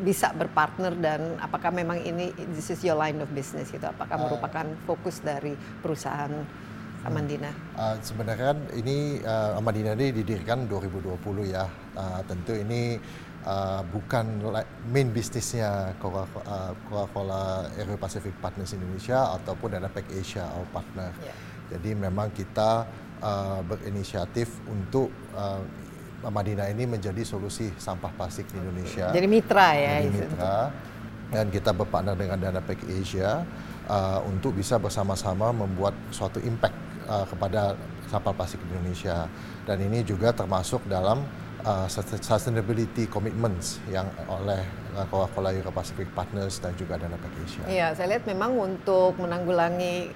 bisa 0.03 0.35
berpartner 0.35 0.93
dan 0.99 1.39
apakah 1.39 1.71
memang 1.71 2.03
ini 2.03 2.35
this 2.53 2.75
is 2.75 2.83
your 2.83 2.99
line 2.99 3.23
of 3.23 3.31
business 3.31 3.71
gitu 3.71 3.87
apakah 3.87 4.19
uh, 4.19 4.23
merupakan 4.27 4.67
fokus 4.85 5.23
dari 5.23 5.55
perusahaan 5.79 6.35
Amandina? 7.03 7.51
Uh, 7.75 7.99
sebenarnya 7.99 8.55
kan 8.55 8.59
ini 8.79 9.19
uh, 9.27 9.59
Amandina 9.59 9.99
ini 9.99 10.15
didirikan 10.23 10.71
2020 10.71 11.19
ya. 11.51 11.67
Uh, 11.99 12.23
tentu 12.31 12.55
ini 12.55 12.95
uh, 13.43 13.83
bukan 13.91 14.39
main 14.87 15.11
bisnisnya 15.11 15.99
Coca-Cola 15.99 17.67
Aero 17.75 17.99
Pacific 17.99 18.31
Partners 18.39 18.71
Indonesia 18.79 19.35
ataupun 19.35 19.83
Pack 19.91 20.07
Asia 20.15 20.47
our 20.55 20.67
partner. 20.71 21.11
Yeah. 21.19 21.35
Jadi 21.75 21.91
memang 21.99 22.31
kita 22.31 22.87
uh, 23.19 23.61
berinisiatif 23.67 24.63
untuk 24.71 25.11
uh, 25.35 25.63
Madinah 26.31 26.71
ini 26.71 26.87
menjadi 26.87 27.23
solusi 27.27 27.73
sampah 27.75 28.15
plastik 28.15 28.47
di 28.53 28.61
Indonesia. 28.63 29.11
Jadi 29.11 29.27
mitra 29.27 29.69
ya. 29.75 29.95
Jadi 29.99 30.11
mitra. 30.15 30.57
Dan 31.33 31.49
kita 31.49 31.73
berpartner 31.73 32.15
dengan 32.15 32.37
Dana 32.37 32.61
Pack 32.61 32.85
Asia 32.87 33.41
uh, 33.89 34.21
untuk 34.29 34.53
bisa 34.53 34.77
bersama-sama 34.77 35.49
membuat 35.51 35.97
suatu 36.13 36.37
impact 36.45 36.77
uh, 37.09 37.25
kepada 37.25 37.75
sampah 38.13 38.37
plastik 38.37 38.61
di 38.69 38.77
Indonesia. 38.77 39.27
Dan 39.65 39.81
ini 39.81 40.05
juga 40.05 40.37
termasuk 40.37 40.85
dalam 40.85 41.25
uh, 41.65 41.89
sustainability 41.89 43.09
commitments 43.09 43.81
yang 43.89 44.07
oleh 44.29 44.61
Coca-Cola 45.09 45.57
Euro 45.57 45.73
Pacific 45.73 46.05
Partners 46.13 46.61
dan 46.61 46.77
juga 46.77 47.01
Dana 47.01 47.17
Pack 47.17 47.33
Asia. 47.49 47.65
Iya, 47.65 47.97
saya 47.97 48.13
lihat 48.13 48.29
memang 48.29 48.53
untuk 48.53 49.17
menanggulangi 49.17 50.13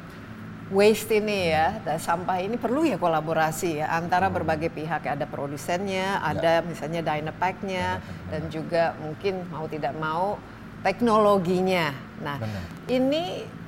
waste 0.73 1.23
ini 1.23 1.55
ya, 1.55 1.79
sampah 1.99 2.43
ini 2.43 2.59
perlu 2.59 2.83
ya 2.83 2.99
kolaborasi 2.99 3.83
ya 3.83 3.87
antara 3.95 4.27
berbagai 4.27 4.71
pihak. 4.75 5.07
Ada 5.07 5.27
produsennya, 5.27 6.19
ya. 6.19 6.27
ada 6.27 6.53
misalnya 6.67 7.07
Dynapack-nya, 7.07 8.03
dan 8.31 8.43
juga 8.51 8.99
mungkin 8.99 9.47
mau 9.51 9.67
tidak 9.71 9.95
mau 9.97 10.37
teknologinya. 10.83 11.95
Nah, 12.23 12.39
Benar. 12.43 12.63
ini 12.91 13.25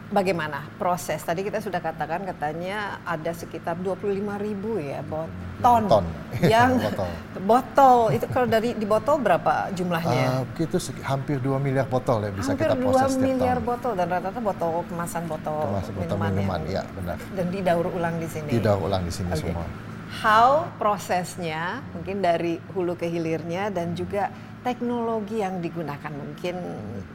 bagaimana 0.08 0.64
proses? 0.80 1.20
Tadi 1.20 1.44
kita 1.44 1.60
sudah 1.60 1.80
katakan 1.80 2.24
katanya 2.24 3.00
ada 3.04 3.32
sekitar 3.32 3.76
25 3.80 4.18
ribu 4.40 4.80
ya 4.80 5.04
botol 5.04 5.84
ton, 5.88 6.04
yang 6.52 6.76
botol. 6.86 7.10
botol 7.44 7.98
itu 8.12 8.24
kalau 8.32 8.48
dari 8.48 8.72
di 8.72 8.86
botol 8.88 9.20
berapa 9.20 9.68
jumlahnya? 9.76 10.44
Uh, 10.44 10.64
itu 10.64 10.76
hampir 11.04 11.36
2 11.40 11.60
miliar 11.60 11.86
botol 11.86 12.24
ya 12.24 12.30
bisa 12.32 12.52
hampir 12.56 12.68
kita 12.68 12.76
proses 12.76 13.00
Hampir 13.14 13.20
2 13.20 13.28
miliar 13.28 13.58
botol 13.60 13.92
dan 13.96 14.06
rata-rata 14.08 14.40
botol 14.40 14.70
kemasan 14.88 15.24
botol, 15.28 15.60
kemasan 15.68 15.92
botol 15.94 16.16
minuman, 16.16 16.32
minuman 16.32 16.60
ya 16.68 16.82
benar. 16.96 17.16
Dan 17.36 17.46
didaur 17.52 17.86
ulang 17.92 18.16
di 18.16 18.28
sini. 18.28 18.50
Didaur 18.52 18.80
ulang 18.80 19.02
di 19.04 19.12
sini 19.12 19.30
okay. 19.32 19.40
semua. 19.44 19.66
How 20.08 20.64
prosesnya 20.80 21.84
mungkin 21.92 22.24
dari 22.24 22.56
hulu 22.72 22.96
ke 22.96 23.04
hilirnya 23.12 23.68
dan 23.68 23.92
juga 23.92 24.32
teknologi 24.62 25.40
yang 25.40 25.62
digunakan 25.62 26.10
mungkin 26.10 26.58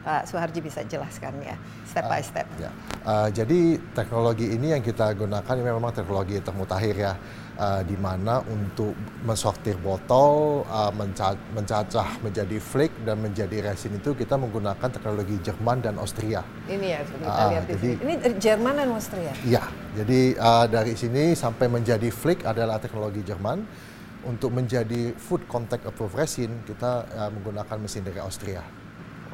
Pak 0.04 0.28
Suharji 0.28 0.64
bisa 0.64 0.80
jelaskan 0.84 1.36
ya 1.44 1.56
step 1.94 2.04
by 2.10 2.18
ah, 2.18 2.24
step. 2.24 2.46
Uh, 2.46 2.58
ya. 2.58 2.70
uh, 3.06 3.28
jadi 3.30 3.60
teknologi 3.94 4.46
ini 4.50 4.74
yang 4.74 4.82
kita 4.82 5.14
gunakan 5.14 5.54
ini 5.54 5.64
memang 5.70 5.92
teknologi 5.94 6.34
termutakhir 6.42 6.94
ya, 6.98 7.12
uh, 7.54 7.80
di 7.86 7.94
mana 7.94 8.42
untuk 8.50 8.98
mensortir 9.22 9.78
botol, 9.78 10.66
uh, 10.66 10.90
menca 10.90 11.38
mencacah 11.54 12.18
menjadi 12.18 12.58
flake 12.58 13.06
dan 13.06 13.22
menjadi 13.22 13.70
resin 13.70 13.94
itu 13.94 14.16
kita 14.18 14.34
menggunakan 14.34 14.88
teknologi 14.90 15.38
Jerman 15.38 15.78
dan 15.84 15.94
Austria. 16.02 16.42
Ini 16.66 16.86
ya 16.98 17.00
kita 17.06 17.28
uh, 17.30 17.48
lihat 17.54 17.64
jadi, 17.70 17.78
di 17.78 17.90
Ini 18.02 18.14
Jerman 18.42 18.74
dan 18.74 18.88
Austria. 18.90 19.32
Iya, 19.46 19.64
jadi 19.94 20.20
uh, 20.34 20.66
dari 20.66 20.98
sini 20.98 21.38
sampai 21.38 21.70
menjadi 21.70 22.10
flake 22.10 22.42
adalah 22.42 22.82
teknologi 22.82 23.22
Jerman 23.22 23.92
untuk 24.24 24.50
menjadi 24.52 25.12
food 25.16 25.44
contact 25.46 25.84
approved 25.84 26.16
resin 26.16 26.50
kita 26.64 27.04
uh, 27.14 27.30
menggunakan 27.32 27.76
mesin 27.80 28.04
dari 28.04 28.20
Austria. 28.20 28.64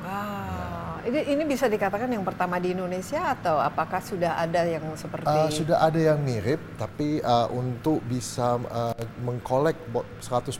Wow, 0.01 1.05
ya. 1.05 1.13
ini 1.13 1.21
ini 1.37 1.43
bisa 1.45 1.69
dikatakan 1.69 2.09
yang 2.09 2.25
pertama 2.25 2.57
di 2.57 2.73
Indonesia 2.73 3.37
atau 3.37 3.61
apakah 3.61 4.01
sudah 4.01 4.41
ada 4.41 4.65
yang 4.65 4.81
seperti? 4.97 5.29
Uh, 5.29 5.53
sudah 5.53 5.77
ada 5.77 6.01
yang 6.01 6.17
mirip, 6.25 6.57
tapi 6.81 7.21
uh, 7.21 7.53
untuk 7.53 8.01
bisa 8.09 8.57
uh, 8.65 8.97
mengkolek 9.21 9.77
100% 10.25 10.57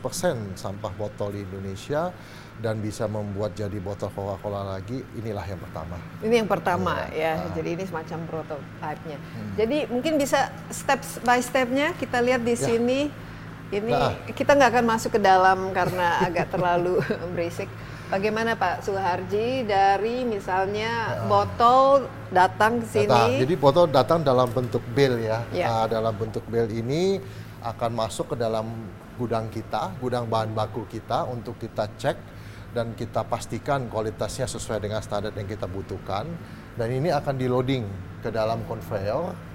sampah 0.53 0.93
botol 0.93 1.33
di 1.33 1.41
Indonesia 1.41 2.13
dan 2.61 2.77
bisa 2.77 3.09
membuat 3.09 3.57
jadi 3.57 3.81
botol 3.81 4.13
Coca-Cola 4.13 4.77
lagi, 4.77 5.01
inilah 5.17 5.41
yang 5.49 5.57
pertama. 5.57 5.97
Ini 6.21 6.35
yang 6.45 6.49
pertama 6.49 7.09
ya, 7.09 7.33
ya. 7.33 7.33
Uh. 7.41 7.53
jadi 7.57 7.69
ini 7.81 7.83
semacam 7.89 8.19
prototipe-nya. 8.29 9.17
Hmm. 9.17 9.51
Jadi 9.57 9.77
mungkin 9.89 10.21
bisa 10.21 10.53
step 10.69 11.01
by 11.25 11.41
stepnya 11.41 11.97
kita 11.97 12.21
lihat 12.21 12.45
di 12.45 12.53
ya. 12.53 12.61
sini 12.61 13.09
ini 13.71 13.95
nah. 13.95 14.11
kita 14.27 14.51
nggak 14.51 14.69
akan 14.75 14.85
masuk 14.85 15.15
ke 15.15 15.21
dalam 15.23 15.71
karena 15.71 16.19
agak 16.27 16.51
terlalu 16.51 16.99
berisik. 17.33 17.71
Bagaimana 18.11 18.59
Pak 18.59 18.83
Suharji 18.83 19.63
dari 19.63 20.27
misalnya 20.27 21.23
nah. 21.23 21.31
botol 21.31 22.11
datang 22.27 22.83
ke 22.83 22.85
sini? 22.91 23.07
Nah, 23.07 23.31
jadi 23.31 23.55
botol 23.55 23.87
datang 23.87 24.19
dalam 24.19 24.51
bentuk 24.51 24.83
bel 24.91 25.15
ya. 25.23 25.47
ya. 25.55 25.67
Nah, 25.71 25.85
dalam 25.87 26.11
bentuk 26.19 26.43
bel 26.51 26.67
ini 26.67 27.23
akan 27.63 27.91
masuk 27.95 28.35
ke 28.35 28.43
dalam 28.43 28.67
gudang 29.15 29.47
kita, 29.47 29.95
gudang 30.03 30.27
bahan 30.27 30.51
baku 30.51 30.83
kita 30.91 31.23
untuk 31.31 31.55
kita 31.55 31.87
cek 31.95 32.17
dan 32.75 32.91
kita 32.99 33.23
pastikan 33.23 33.87
kualitasnya 33.87 34.43
sesuai 34.43 34.83
dengan 34.83 34.99
standar 34.99 35.31
yang 35.31 35.47
kita 35.47 35.71
butuhkan. 35.71 36.27
Dan 36.75 36.91
ini 36.91 37.15
akan 37.15 37.39
di 37.39 37.47
loading 37.47 37.87
ke 38.19 38.27
dalam 38.27 38.67
conveyor 38.67 39.50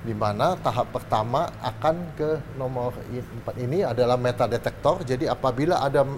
di 0.00 0.16
mana 0.16 0.56
tahap 0.56 0.96
pertama 0.96 1.44
akan 1.60 2.16
ke 2.16 2.30
nomor 2.56 2.96
4 3.12 3.64
ini 3.64 3.84
adalah 3.84 4.16
metal 4.16 4.48
detektor. 4.48 5.04
Jadi 5.04 5.28
apabila 5.28 5.84
ada 5.84 6.08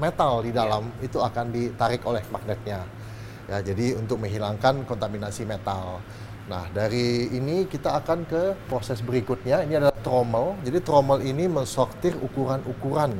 metal 0.00 0.40
di 0.44 0.52
dalam 0.52 0.88
yeah. 0.96 1.06
itu 1.06 1.18
akan 1.20 1.52
ditarik 1.52 2.00
oleh 2.08 2.24
magnetnya. 2.32 2.84
Ya, 3.46 3.58
jadi 3.62 3.94
untuk 3.94 4.18
menghilangkan 4.18 4.88
kontaminasi 4.88 5.46
metal. 5.46 6.02
Nah, 6.46 6.66
dari 6.70 7.30
ini 7.34 7.66
kita 7.66 7.98
akan 8.02 8.26
ke 8.26 8.42
proses 8.66 9.02
berikutnya. 9.02 9.62
Ini 9.66 9.82
adalah 9.82 9.98
trommel. 10.02 10.58
Jadi 10.62 10.78
trommel 10.82 11.22
ini 11.26 11.46
mensortir 11.46 12.14
ukuran-ukuran 12.18 13.14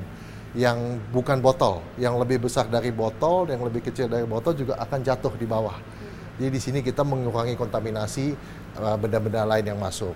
yang 0.56 0.98
bukan 1.12 1.38
botol, 1.44 1.84
yang 2.00 2.16
lebih 2.16 2.48
besar 2.48 2.66
dari 2.66 2.88
botol, 2.88 3.44
yang 3.50 3.60
lebih 3.60 3.84
kecil 3.84 4.08
dari 4.08 4.24
botol 4.24 4.56
juga 4.56 4.80
akan 4.80 4.98
jatuh 5.04 5.34
di 5.36 5.44
bawah. 5.44 5.76
Jadi 6.36 6.48
di 6.52 6.60
sini 6.60 6.78
kita 6.84 7.00
mengurangi 7.00 7.56
kontaminasi 7.56 8.26
Eh, 8.76 8.96
benda-benda 9.00 9.48
lain 9.48 9.72
yang 9.72 9.80
masuk. 9.80 10.12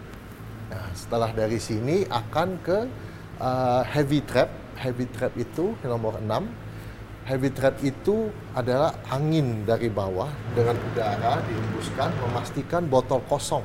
Nah, 0.69 0.93
setelah 0.93 1.33
dari 1.33 1.57
sini 1.57 2.05
akan 2.05 2.49
ke 2.61 2.79
uh, 3.41 3.83
heavy 3.89 4.21
trap. 4.21 4.53
Heavy 4.77 5.09
trap 5.09 5.33
itu 5.41 5.73
nomor 5.81 6.21
6. 6.21 6.29
Heavy 7.25 7.49
trap 7.57 7.81
itu 7.81 8.29
adalah 8.53 9.01
angin 9.09 9.65
dari 9.65 9.89
bawah 9.89 10.29
dengan 10.53 10.77
udara 10.77 11.41
dihembuskan 11.49 12.13
memastikan 12.21 12.83
botol 12.85 13.25
kosong 13.27 13.65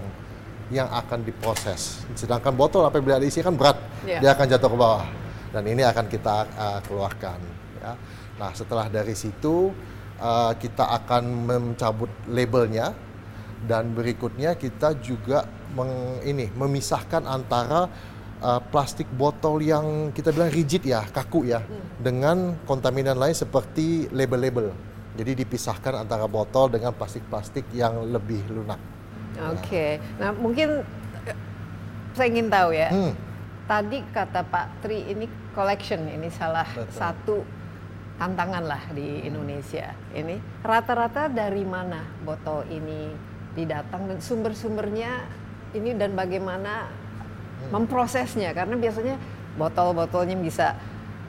yang 0.72 0.88
akan 0.88 1.28
diproses. 1.28 2.08
Sedangkan 2.16 2.56
botol 2.56 2.88
apabila 2.88 3.20
diisi 3.20 3.44
kan 3.44 3.54
berat, 3.54 3.76
yeah. 4.08 4.24
dia 4.24 4.32
akan 4.32 4.48
jatuh 4.48 4.70
ke 4.72 4.78
bawah. 4.80 5.06
Dan 5.52 5.64
ini 5.68 5.84
akan 5.84 6.08
kita 6.08 6.36
uh, 6.56 6.80
keluarkan. 6.88 7.40
Ya. 7.84 8.00
Nah 8.40 8.52
setelah 8.56 8.88
dari 8.88 9.14
situ 9.14 9.76
uh, 10.20 10.54
kita 10.56 10.84
akan 11.04 11.24
mencabut 11.48 12.12
labelnya 12.30 12.96
dan 13.66 13.92
berikutnya 13.98 14.54
kita 14.56 14.94
juga 15.02 15.50
meng, 15.74 16.22
ini 16.22 16.52
memisahkan 16.54 17.26
antara 17.26 17.90
uh, 18.42 18.62
plastik 18.62 19.10
botol 19.10 19.60
yang 19.64 20.12
kita 20.14 20.30
bilang 20.30 20.54
rigid 20.54 20.86
ya, 20.86 21.02
kaku 21.10 21.50
ya, 21.50 21.66
hmm. 21.66 22.02
dengan 22.02 22.38
kontaminan 22.70 23.18
lain 23.18 23.34
seperti 23.34 24.08
label-label. 24.14 24.70
Jadi 25.16 25.32
dipisahkan 25.48 26.04
antara 26.04 26.28
botol 26.28 26.68
dengan 26.68 26.92
plastik-plastik 26.92 27.72
yang 27.72 28.12
lebih 28.12 28.44
lunak. 28.52 28.78
Oke, 29.36 29.60
okay. 29.64 29.92
nah 30.20 30.36
mungkin 30.36 30.84
eh, 31.28 31.38
saya 32.16 32.28
ingin 32.32 32.48
tahu 32.52 32.70
ya. 32.76 32.92
Hmm. 32.92 33.14
Tadi 33.66 33.98
kata 34.14 34.46
Pak 34.46 34.86
Tri 34.86 35.10
ini 35.10 35.26
collection 35.58 36.06
ini 36.06 36.30
salah 36.30 36.68
Betul. 36.70 36.94
satu 36.94 37.36
tantangan 38.16 38.64
lah 38.64 38.84
di 38.96 39.28
Indonesia. 39.28 39.92
Ini 40.16 40.64
rata-rata 40.64 41.28
dari 41.28 41.64
mana 41.68 42.04
botol 42.24 42.64
ini 42.72 43.12
didatang 43.56 44.08
dan 44.12 44.20
sumber-sumbernya 44.20 45.28
ini 45.76 45.96
dan 45.96 46.16
bagaimana 46.16 46.88
hmm. 46.88 47.72
memprosesnya 47.72 48.56
karena 48.56 48.76
biasanya 48.80 49.16
botol-botolnya 49.56 50.36
bisa 50.40 50.76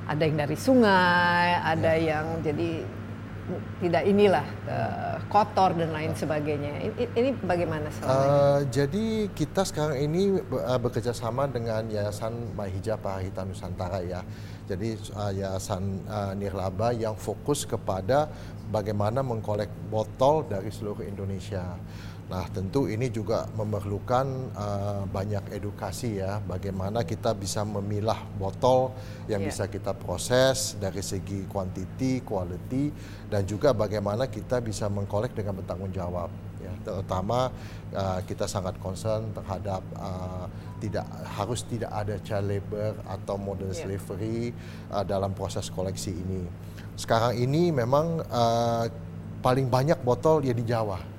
ada 0.06 0.22
yang 0.22 0.38
dari 0.38 0.54
sungai, 0.58 1.58
ada 1.58 1.98
ya. 1.98 2.22
yang 2.22 2.26
jadi 2.42 2.70
tidak 3.78 4.02
inilah 4.02 4.46
uh, 4.66 5.16
kotor 5.30 5.70
dan 5.78 5.94
lain 5.94 6.10
sebagainya. 6.18 6.90
Ini, 6.98 7.30
bagaimana 7.46 7.86
selama 7.94 8.10
uh, 8.10 8.60
Jadi 8.66 9.30
kita 9.30 9.62
sekarang 9.62 10.02
ini 10.02 10.42
uh, 10.42 10.78
bekerja 10.82 11.14
sama 11.14 11.46
dengan 11.46 11.86
Yayasan 11.86 12.58
Mahija 12.58 12.98
Pahita 12.98 13.46
Nusantara 13.46 14.02
ya. 14.02 14.26
Jadi 14.66 14.98
uh, 15.14 15.30
Yayasan 15.30 16.02
uh, 16.10 16.32
Nirlaba 16.34 16.90
yang 16.90 17.14
fokus 17.14 17.62
kepada 17.62 18.26
bagaimana 18.66 19.22
mengkolek 19.22 19.70
botol 19.90 20.42
dari 20.50 20.74
seluruh 20.74 21.06
Indonesia. 21.06 21.78
Nah, 22.26 22.42
tentu 22.50 22.90
ini 22.90 23.06
juga 23.06 23.46
memerlukan 23.54 24.26
uh, 24.50 25.06
banyak 25.06 25.54
edukasi 25.54 26.18
ya, 26.18 26.42
bagaimana 26.42 27.06
kita 27.06 27.30
bisa 27.38 27.62
memilah 27.62 28.18
botol 28.34 28.90
yang 29.30 29.46
yeah. 29.46 29.54
bisa 29.54 29.70
kita 29.70 29.94
proses 29.94 30.74
dari 30.74 31.06
segi 31.06 31.46
kuantiti, 31.46 32.26
quality, 32.26 32.90
dan 33.30 33.46
juga 33.46 33.70
bagaimana 33.70 34.26
kita 34.26 34.58
bisa 34.58 34.90
mengkolek 34.90 35.38
dengan 35.38 35.54
bertanggung 35.62 35.94
jawab. 35.94 36.26
Ya, 36.66 36.72
terutama 36.82 37.54
uh, 37.94 38.18
kita 38.26 38.50
sangat 38.50 38.74
concern 38.82 39.30
terhadap 39.30 39.86
uh, 39.94 40.50
tidak 40.82 41.06
harus 41.38 41.62
tidak 41.62 41.94
ada 41.94 42.18
child 42.26 42.50
labor 42.50 42.98
atau 43.06 43.38
modern 43.38 43.70
yeah. 43.70 43.86
slavery 43.86 44.50
uh, 44.90 45.06
dalam 45.06 45.30
proses 45.30 45.70
koleksi 45.70 46.10
ini. 46.10 46.42
Sekarang 46.98 47.38
ini 47.38 47.70
memang 47.70 48.18
uh, 48.26 48.84
paling 49.40 49.70
banyak 49.70 50.02
botol 50.02 50.42
ya 50.42 50.50
di 50.50 50.66
Jawa 50.66 51.15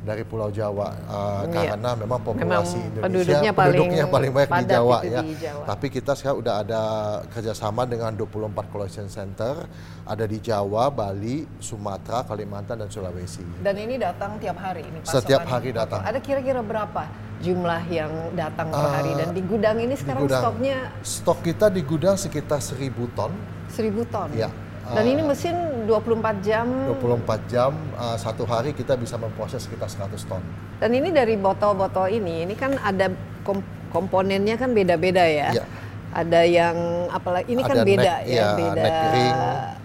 dari 0.00 0.24
Pulau 0.24 0.48
Jawa 0.48 0.96
uh, 1.04 1.44
iya. 1.52 1.76
karena 1.76 1.90
memang 1.92 2.20
populasi 2.24 2.80
memang 2.80 3.04
Indonesia 3.04 3.04
penduduknya 3.04 3.52
paling, 3.52 3.72
penduduknya 3.76 4.04
paling 4.08 4.32
banyak 4.32 4.48
di 4.48 4.64
Jawa 4.72 4.98
ya. 5.04 5.20
Di 5.20 5.36
Jawa. 5.36 5.64
Tapi 5.68 5.86
kita 5.92 6.12
sekarang 6.16 6.38
udah 6.40 6.54
ada 6.64 6.82
kerjasama 7.28 7.82
dengan 7.84 8.10
24 8.16 8.72
collection 8.72 9.06
center 9.12 9.68
ada 10.08 10.24
di 10.24 10.40
Jawa, 10.40 10.88
Bali, 10.88 11.44
Sumatera, 11.60 12.24
Kalimantan 12.24 12.80
dan 12.80 12.88
Sulawesi. 12.88 13.44
Dan 13.60 13.76
ini 13.76 14.00
datang 14.00 14.40
tiap 14.40 14.56
hari 14.56 14.88
ini 14.88 15.04
Setiap 15.04 15.44
hari 15.44 15.76
datang. 15.76 16.00
Ada 16.00 16.18
kira-kira 16.18 16.64
berapa 16.64 17.04
jumlah 17.44 17.82
yang 17.92 18.12
datang 18.36 18.72
per 18.72 18.88
hari 19.00 19.12
dan 19.16 19.32
di 19.36 19.42
gudang 19.44 19.76
ini 19.80 19.94
sekarang 19.96 20.24
gudang, 20.24 20.42
stoknya? 20.44 20.78
Stok 21.04 21.38
kita 21.44 21.66
di 21.68 21.84
gudang 21.84 22.16
sekitar 22.16 22.60
1000 22.60 22.88
ton. 23.12 23.32
1000 23.68 24.12
ton. 24.12 24.28
Ya 24.32 24.48
dan 24.94 25.04
ini 25.06 25.22
mesin 25.22 25.56
24 25.86 26.46
jam? 26.46 26.66
24 26.94 27.52
jam, 27.52 27.72
uh, 27.94 28.16
satu 28.18 28.42
hari 28.46 28.74
kita 28.74 28.94
bisa 28.98 29.14
memproses 29.18 29.66
sekitar 29.66 29.86
100 29.86 30.18
ton. 30.26 30.42
Dan 30.82 30.90
ini 30.94 31.14
dari 31.14 31.34
botol-botol 31.38 32.10
ini, 32.10 32.46
ini 32.46 32.54
kan 32.58 32.74
ada 32.78 33.10
kom 33.46 33.62
komponennya 33.90 34.54
kan 34.54 34.70
beda-beda 34.70 35.26
ya? 35.26 35.50
ya. 35.54 35.66
Ada 36.10 36.42
yang, 36.42 36.76
apalagi 37.10 37.54
ini 37.54 37.62
kan 37.62 37.76
ada 37.78 37.82
kan 37.82 37.86
beda 37.86 38.14
neck, 38.18 38.26
ya, 38.26 38.34
ya 38.34 38.48
beda 38.58 38.90
ring. 39.14 39.38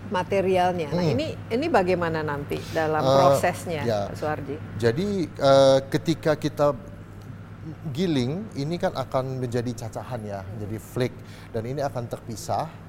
materialnya. 0.06 0.88
Nah, 0.90 0.94
hmm. 0.94 1.06
Nah 1.06 1.14
ini 1.18 1.28
ini 1.54 1.66
bagaimana 1.70 2.20
nanti 2.26 2.58
dalam 2.74 3.02
uh, 3.02 3.14
prosesnya, 3.14 3.82
ya. 3.86 4.02
Suarji? 4.14 4.58
Jadi 4.78 5.30
uh, 5.38 5.80
ketika 5.90 6.38
kita 6.38 6.74
giling, 7.94 8.46
ini 8.58 8.78
kan 8.78 8.94
akan 8.94 9.42
menjadi 9.42 9.86
cacahan 9.86 10.22
ya, 10.22 10.42
jadi 10.62 10.78
flake. 10.78 11.18
Dan 11.50 11.66
ini 11.66 11.82
akan 11.82 12.06
terpisah 12.06 12.85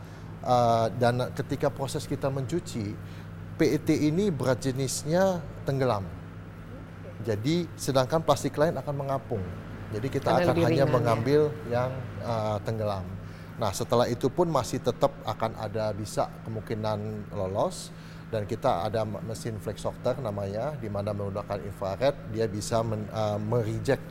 Uh, 0.47 0.87
dan 1.03 1.19
ketika 1.35 1.67
proses 1.75 2.07
kita 2.07 2.31
mencuci, 2.31 2.95
PET 3.59 3.89
ini 3.91 4.31
berat 4.31 4.63
jenisnya 4.63 5.43
tenggelam. 5.67 6.07
Jadi 7.27 7.67
sedangkan 7.75 8.23
plastik 8.23 8.55
lain 8.55 8.79
akan 8.79 8.95
mengapung. 8.95 9.43
Jadi 9.91 10.07
kita 10.07 10.31
Karena 10.31 10.55
akan 10.55 10.57
hanya 10.63 10.87
ya. 10.87 10.93
mengambil 10.93 11.41
ya? 11.67 11.73
yang 11.83 11.91
uh, 12.23 12.59
tenggelam. 12.63 13.03
Nah 13.57 13.73
setelah 13.73 14.07
itu 14.07 14.29
pun 14.29 14.47
masih 14.47 14.79
tetap 14.79 15.11
akan 15.25 15.57
ada 15.59 15.91
bisa 15.97 16.31
kemungkinan 16.45 17.33
lolos 17.35 17.91
dan 18.29 18.45
kita 18.45 18.85
ada 18.85 19.07
mesin 19.07 19.57
flex 19.63 19.81
sorter 19.81 20.19
namanya 20.19 20.75
di 20.77 20.91
mana 20.91 21.15
menggunakan 21.15 21.63
infrared 21.63 22.15
dia 22.35 22.45
bisa 22.51 22.83
men, 22.83 23.07
uh, 23.15 23.39
mereject 23.39 24.03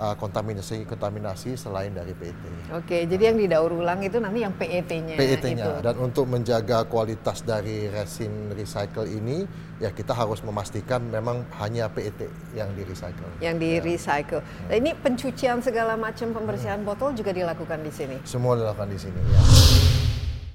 uh, 0.00 0.14
kontaminasi 0.16 0.88
kontaminasi 0.88 1.54
selain 1.60 1.92
dari 1.92 2.16
PET. 2.16 2.40
Oke, 2.72 3.04
jadi 3.04 3.30
yang 3.30 3.36
didaur 3.36 3.70
ulang 3.76 4.00
itu 4.00 4.16
nanti 4.16 4.40
yang 4.40 4.56
PET-nya. 4.56 5.20
PET-nya 5.20 5.84
dan 5.84 5.94
untuk 6.00 6.24
menjaga 6.26 6.88
kualitas 6.88 7.44
dari 7.44 7.86
resin 7.92 8.50
recycle 8.56 9.04
ini 9.04 9.44
ya 9.76 9.92
kita 9.92 10.16
harus 10.16 10.40
memastikan 10.40 11.04
memang 11.04 11.44
hanya 11.60 11.92
PET 11.92 12.26
yang 12.56 12.72
di 12.72 12.82
recycle. 12.88 13.28
Yang 13.44 13.54
di 13.60 13.70
ya. 13.76 13.84
recycle. 13.84 14.40
Nah, 14.66 14.74
ini 14.80 14.90
pencucian 14.96 15.60
segala 15.60 15.94
macam 16.00 16.32
pembersihan 16.32 16.80
hmm. 16.80 16.88
botol 16.88 17.12
juga 17.12 17.36
dilakukan 17.36 17.84
di 17.84 17.92
sini. 17.92 18.16
Semua 18.24 18.56
dilakukan 18.56 18.88
di 18.88 18.98
sini 18.98 19.20
ya. 19.20 19.40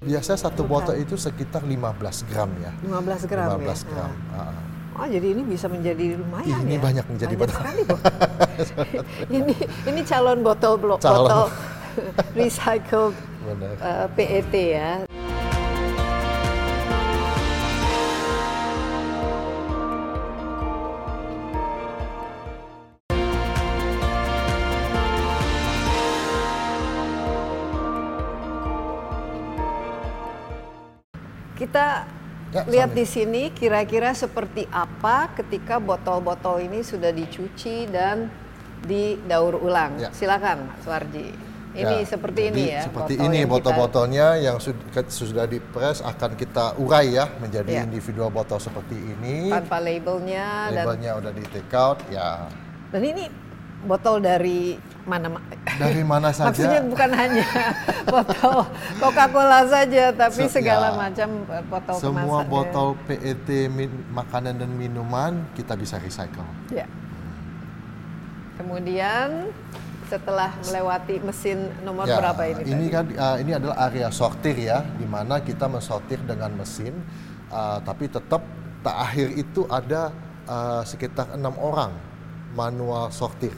Biasa 0.06 0.38
satu 0.38 0.70
Bukan. 0.70 0.74
botol 0.86 0.96
itu 1.02 1.18
sekitar 1.18 1.66
15 1.66 2.30
gram 2.30 2.50
ya. 2.62 2.72
15 2.86 3.26
gram 3.26 3.58
15 3.58 3.66
ya. 3.66 3.74
gram. 3.90 4.12
Ah. 4.34 4.75
Oh 4.96 5.04
jadi 5.04 5.36
ini 5.36 5.44
bisa 5.44 5.68
menjadi 5.68 6.16
lumayan 6.16 6.56
ini 6.64 6.80
ya? 6.80 6.88
banyak 6.88 7.06
menjadi 7.12 7.36
banyak 7.36 7.52
sekali 7.52 7.84
ini 9.44 9.56
ini 9.92 10.02
calon 10.08 10.40
botol 10.40 10.80
blok 10.80 11.04
botol 11.04 11.52
recycled 12.40 13.12
uh, 13.84 14.08
PET 14.16 14.56
ya. 14.56 15.04
Kita 31.56 32.15
Lihat 32.64 32.96
di 32.96 33.04
sini 33.04 33.52
kira-kira 33.52 34.16
seperti 34.16 34.64
apa 34.72 35.36
ketika 35.36 35.84
botol-botol 35.84 36.64
ini 36.64 36.80
sudah 36.80 37.12
dicuci 37.12 37.92
dan 37.92 38.32
didaur 38.88 39.60
ulang. 39.60 40.00
Ya. 40.00 40.10
Silakan, 40.16 40.72
Suarji. 40.80 41.36
Ini 41.76 42.08
ya, 42.08 42.08
seperti 42.08 42.42
ini 42.56 42.64
ya. 42.72 42.88
Seperti 42.88 43.20
botol 43.20 43.28
ini 43.28 43.40
botol-botolnya 43.44 44.28
yang 44.40 44.64
sudah, 44.64 45.04
sudah 45.12 45.44
dipres 45.44 46.00
akan 46.00 46.40
kita 46.40 46.80
urai 46.80 47.20
ya 47.20 47.28
menjadi 47.36 47.68
ya. 47.68 47.84
individual 47.84 48.32
botol 48.32 48.64
seperti 48.64 48.96
ini. 48.96 49.52
Tanpa 49.52 49.84
labelnya. 49.84 50.72
Labelnya 50.72 51.12
dan, 51.12 51.20
udah 51.20 51.32
di 51.36 51.44
take 51.52 51.76
out 51.76 52.00
ya. 52.08 52.48
Dan 52.96 53.04
ini 53.04 53.28
botol 53.86 54.20
dari 54.20 54.76
mana 55.06 55.38
dari 55.78 56.02
mana 56.02 56.34
saja. 56.36 56.50
Maksudnya 56.50 56.82
bukan 56.90 57.10
hanya 57.14 57.48
botol 58.14 58.66
Coca-Cola 58.98 59.60
saja 59.70 60.12
tapi 60.12 60.44
Se 60.50 60.60
segala 60.60 60.92
ya, 60.92 60.98
macam 60.98 61.30
eh, 61.54 61.64
botol 61.70 61.96
semua 62.02 62.42
kemasan, 62.42 62.52
botol 62.52 62.88
PET 63.06 63.48
min, 63.70 63.90
makanan 64.12 64.54
dan 64.58 64.72
minuman 64.74 65.46
kita 65.54 65.78
bisa 65.78 66.02
recycle. 66.02 66.46
Ya. 66.74 66.90
Kemudian 68.58 69.54
setelah 70.06 70.54
melewati 70.70 71.18
mesin 71.22 71.70
nomor 71.82 72.06
ya, 72.06 72.22
berapa 72.22 72.42
ini 72.46 72.62
ini 72.70 72.70
tadi? 72.70 72.94
kan 72.94 73.06
uh, 73.18 73.38
ini 73.42 73.52
adalah 73.58 73.90
area 73.90 74.14
sortir 74.14 74.54
ya 74.54 74.86
di 75.02 75.06
mana 75.10 75.42
kita 75.42 75.66
mensortir 75.66 76.22
dengan 76.22 76.54
mesin 76.54 76.94
uh, 77.50 77.82
tapi 77.82 78.06
tetap 78.06 78.46
tak 78.86 78.96
akhir 79.02 79.34
itu 79.34 79.66
ada 79.66 80.14
uh, 80.46 80.86
sekitar 80.86 81.34
enam 81.34 81.58
orang 81.58 81.90
manual 82.54 83.10
sortir 83.10 83.52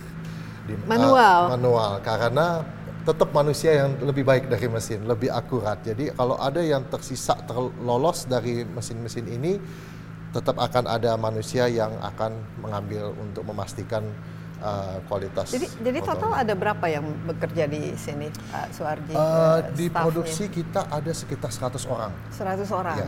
di, 0.67 0.73
manual. 0.86 1.39
Uh, 1.47 1.51
manual 1.56 1.91
karena 2.03 2.62
tetap 3.08 3.32
manusia 3.32 3.71
yang 3.71 3.95
lebih 4.03 4.27
baik 4.27 4.51
dari 4.51 4.67
mesin, 4.67 5.08
lebih 5.08 5.32
akurat. 5.32 5.80
Jadi 5.80 6.12
kalau 6.12 6.36
ada 6.36 6.60
yang 6.60 6.84
tersisa 6.91 7.39
terlolos 7.47 8.27
dari 8.27 8.67
mesin-mesin 8.67 9.23
ini, 9.32 9.56
tetap 10.36 10.60
akan 10.60 10.91
ada 10.91 11.15
manusia 11.15 11.71
yang 11.71 11.95
akan 12.03 12.36
mengambil 12.60 13.15
untuk 13.15 13.47
memastikan 13.47 14.03
uh, 14.60 14.99
kualitas. 15.08 15.56
Jadi, 15.56 15.71
jadi 15.80 15.99
total 16.03 16.36
ada 16.36 16.51
berapa 16.51 16.86
yang 16.91 17.08
bekerja 17.23 17.63
di 17.71 17.95
sini, 17.95 18.27
Pak 18.51 18.75
Suarji? 18.75 19.15
Uh, 19.15 19.63
di 19.71 19.88
produksi 19.88 20.51
kita 20.51 20.91
ada 20.91 21.12
sekitar 21.15 21.47
100 21.47 21.80
orang. 21.88 22.12
100 22.36 22.67
orang. 22.75 22.97
Ya, 22.99 23.08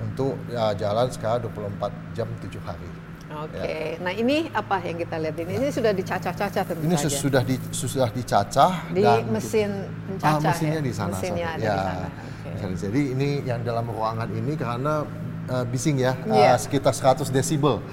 untuk 0.00 0.34
ya, 0.48 0.72
jalan 0.76 1.12
sekarang 1.12 1.44
24 1.52 2.16
jam 2.16 2.28
7 2.40 2.56
hari. 2.64 2.90
Oke, 3.36 3.52
okay. 3.52 4.00
ya. 4.00 4.00
nah 4.00 4.12
ini 4.16 4.48
apa 4.48 4.80
yang 4.80 4.96
kita 4.96 5.16
lihat 5.20 5.36
ini? 5.36 5.52
Ini 5.60 5.68
sudah 5.68 5.92
dicacah-cacah 5.92 6.62
tentu 6.64 6.80
ini 6.88 6.96
saja. 6.96 7.12
sudah 7.12 7.42
di 7.44 7.56
sudah 7.68 8.08
dicacah 8.08 8.72
di 8.88 9.04
dan 9.04 9.28
mesin 9.28 9.70
pencacah 10.08 10.40
ah, 10.40 10.52
mesinnya 10.56 10.80
ya? 10.80 10.86
di 10.88 10.92
sana. 10.96 11.12
Mesinnya 11.12 11.46
ada 11.52 11.60
ya. 11.60 11.74
di 11.76 11.84
sana. 11.84 12.08
Okay. 12.56 12.74
Jadi 12.80 13.00
ini 13.12 13.28
yang 13.44 13.60
dalam 13.60 13.84
ruangan 13.92 14.28
ini 14.32 14.56
karena 14.56 15.04
uh, 15.52 15.64
bising 15.68 16.00
ya, 16.00 16.16
yeah. 16.24 16.56
uh, 16.56 16.58
sekitar 16.58 16.96
100 16.96 17.28
desibel 17.28 17.84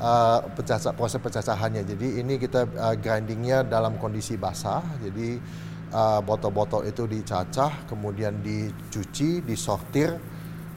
uh, 0.00 0.40
pecacah, 0.56 0.96
proses 0.96 1.20
pecacahannya. 1.20 1.84
Jadi 1.84 2.24
ini 2.24 2.40
kita 2.40 2.64
uh, 2.64 2.96
grindingnya 2.96 3.68
dalam 3.68 4.00
kondisi 4.00 4.40
basah. 4.40 4.80
Jadi 5.04 5.36
botol-botol 6.24 6.84
uh, 6.84 6.90
itu 6.90 7.04
dicacah, 7.04 7.84
kemudian 7.88 8.40
dicuci, 8.40 9.44
disortir, 9.44 10.16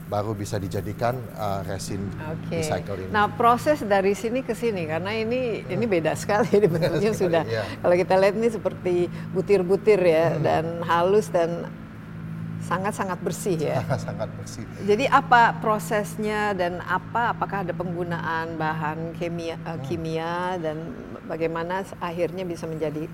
baru 0.09 0.33
bisa 0.33 0.57
dijadikan 0.57 1.13
uh, 1.37 1.61
resin 1.69 2.01
okay. 2.17 2.65
recycle 2.65 2.97
ini. 2.97 3.13
Nah 3.13 3.29
proses 3.29 3.85
dari 3.85 4.17
sini 4.17 4.41
ke 4.41 4.57
sini 4.57 4.89
karena 4.89 5.13
ini 5.13 5.61
hmm. 5.61 5.73
ini 5.77 5.85
beda 5.85 6.17
sekali 6.17 6.49
bentuknya 6.65 7.13
sudah. 7.13 7.43
Iya. 7.45 7.63
Kalau 7.85 7.95
kita 7.95 8.13
lihat 8.17 8.35
ini 8.35 8.49
seperti 8.49 8.95
butir-butir 9.31 10.01
ya 10.01 10.33
hmm. 10.33 10.41
dan 10.41 10.65
halus 10.81 11.29
dan 11.29 11.69
sangat-sangat 12.65 13.21
bersih 13.21 13.57
ya. 13.61 13.85
Sangat 14.01 14.33
bersih. 14.33 14.65
Jadi 14.83 15.05
apa 15.05 15.53
prosesnya 15.61 16.57
dan 16.57 16.81
apa 16.83 17.31
apakah 17.37 17.61
ada 17.61 17.71
penggunaan 17.77 18.57
bahan 18.57 19.13
kimia, 19.15 19.61
uh, 19.63 19.77
kimia 19.85 20.57
dan 20.57 20.89
bagaimana 21.29 21.85
akhirnya 22.01 22.43
bisa 22.43 22.65
menjadi 22.65 23.05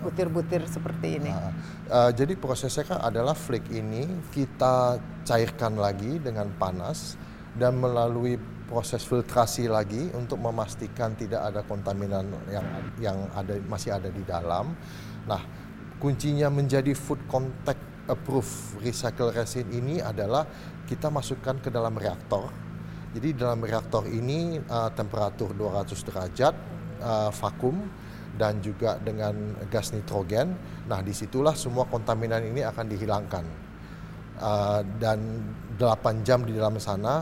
butir-butir 0.00 0.64
seperti 0.66 1.20
ini. 1.20 1.30
Nah, 1.30 1.52
uh, 1.92 2.10
jadi 2.10 2.34
prosesnya 2.34 2.84
kan 2.88 2.98
adalah 3.04 3.36
flake 3.36 3.68
ini 3.70 4.08
kita 4.32 4.98
cairkan 5.24 5.76
lagi 5.76 6.18
dengan 6.18 6.48
panas 6.56 7.20
dan 7.54 7.76
melalui 7.76 8.40
proses 8.70 9.02
filtrasi 9.02 9.66
lagi 9.66 10.08
untuk 10.14 10.38
memastikan 10.38 11.18
tidak 11.18 11.42
ada 11.42 11.60
kontaminan 11.66 12.30
yang 12.46 12.66
yang 13.02 13.18
ada 13.34 13.58
masih 13.66 13.90
ada 13.90 14.08
di 14.08 14.22
dalam. 14.22 14.72
Nah, 15.26 15.42
kuncinya 15.98 16.48
menjadi 16.48 16.94
food 16.94 17.18
contact 17.26 17.82
approved 18.06 18.82
recycle 18.82 19.34
resin 19.34 19.66
ini 19.70 19.98
adalah 19.98 20.46
kita 20.86 21.10
masukkan 21.10 21.58
ke 21.58 21.68
dalam 21.70 21.94
reaktor. 21.98 22.50
Jadi 23.10 23.34
dalam 23.34 23.58
reaktor 23.62 24.06
ini 24.06 24.62
uh, 24.70 24.90
temperatur 24.94 25.50
200 25.54 26.06
derajat 26.06 26.54
uh, 27.02 27.30
vakum 27.34 27.90
dan 28.38 28.62
juga 28.62 29.00
dengan 29.00 29.34
gas 29.70 29.90
nitrogen. 29.90 30.54
Nah, 30.86 31.00
di 31.02 31.14
situlah 31.14 31.54
semua 31.54 31.86
kontaminan 31.86 32.44
ini 32.44 32.62
akan 32.62 32.86
dihilangkan. 32.86 33.44
Uh, 34.40 34.80
dan 34.96 35.20
8 35.76 36.24
jam 36.24 36.40
di 36.48 36.56
dalam 36.56 36.80
sana 36.80 37.20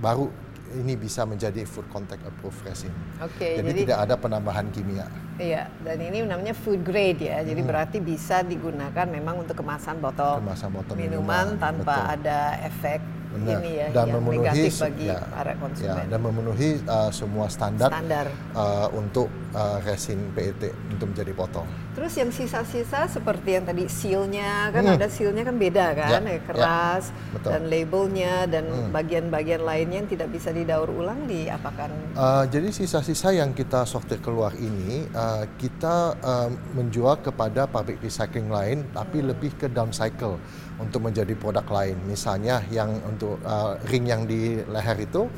baru 0.00 0.32
ini 0.80 0.96
bisa 0.96 1.26
menjadi 1.26 1.66
food 1.66 1.84
contact 1.92 2.22
approved 2.24 2.62
resin. 2.64 2.94
Oke, 3.20 3.36
okay, 3.36 3.52
jadi, 3.60 3.68
jadi 3.68 3.80
tidak 3.84 3.98
ada 4.08 4.14
penambahan 4.16 4.66
kimia. 4.72 5.06
Iya, 5.40 5.68
dan 5.82 5.98
ini 6.00 6.24
namanya 6.24 6.54
food 6.56 6.80
grade 6.86 7.20
ya. 7.20 7.42
Jadi 7.42 7.60
hmm. 7.60 7.68
berarti 7.68 7.98
bisa 7.98 8.40
digunakan 8.46 9.06
memang 9.08 9.42
untuk 9.42 9.60
kemasan 9.60 9.98
botol, 9.98 10.38
kemasan 10.40 10.70
botol 10.70 10.94
minuman, 10.94 11.56
minuman 11.56 11.60
tanpa 11.60 11.96
betul. 11.96 12.14
ada 12.16 12.38
efek 12.64 13.00
Benar. 13.30 13.62
ini 13.62 13.70
ya 13.78 13.86
dan 13.94 14.10
yang 14.10 14.14
memenuhi 14.18 14.66
bagi 14.74 15.06
ya, 15.06 15.18
para 15.30 15.52
konsumen. 15.54 16.02
Ya, 16.02 16.10
dan 16.10 16.20
memenuhi 16.20 16.70
uh, 16.82 17.10
semua 17.14 17.46
standar, 17.46 17.90
standar. 17.94 18.26
Uh, 18.58 18.88
untuk 18.98 19.30
uh, 19.54 19.78
resin 19.86 20.18
PET 20.34 20.74
untuk 20.90 21.14
menjadi 21.14 21.32
botol. 21.34 21.66
Terus 21.94 22.12
yang 22.18 22.30
sisa-sisa 22.34 23.06
seperti 23.06 23.58
yang 23.58 23.64
tadi 23.66 23.86
sealnya 23.86 24.70
kan 24.74 24.82
hmm. 24.82 24.96
ada 24.98 25.06
sealnya 25.06 25.42
kan 25.46 25.56
beda 25.58 25.86
kan, 25.94 26.22
ya, 26.26 26.38
ya 26.38 26.40
keras 26.42 27.04
ya, 27.10 27.38
dan 27.54 27.62
labelnya 27.70 28.34
dan 28.50 28.64
hmm. 28.66 28.90
bagian-bagian 28.94 29.62
hmm. 29.62 29.68
lainnya 29.68 29.96
yang 30.02 30.10
tidak 30.10 30.28
bisa 30.34 30.50
didaur 30.50 30.90
ulang 30.90 31.26
diapakan? 31.30 31.90
Uh, 32.18 32.44
jadi 32.50 32.70
sisa-sisa 32.74 33.30
yang 33.30 33.54
kita 33.54 33.86
sortir 33.86 34.18
keluar 34.18 34.54
ini 34.58 35.06
uh, 35.14 35.46
kita 35.54 36.18
uh, 36.18 36.50
menjual 36.74 37.22
kepada 37.22 37.70
pabrik 37.70 38.02
recycling 38.02 38.50
lain, 38.50 38.86
tapi 38.90 39.22
hmm. 39.22 39.26
lebih 39.30 39.54
ke 39.54 39.66
downcycle 39.70 40.38
untuk 40.80 41.04
menjadi 41.04 41.36
produk 41.36 41.64
lain. 41.68 41.96
Misalnya 42.08 42.64
yang 42.72 42.90
untuk 43.04 43.36
uh, 43.44 43.76
ring 43.86 44.08
yang 44.08 44.24
di 44.24 44.64
leher 44.64 44.96
itu 45.04 45.28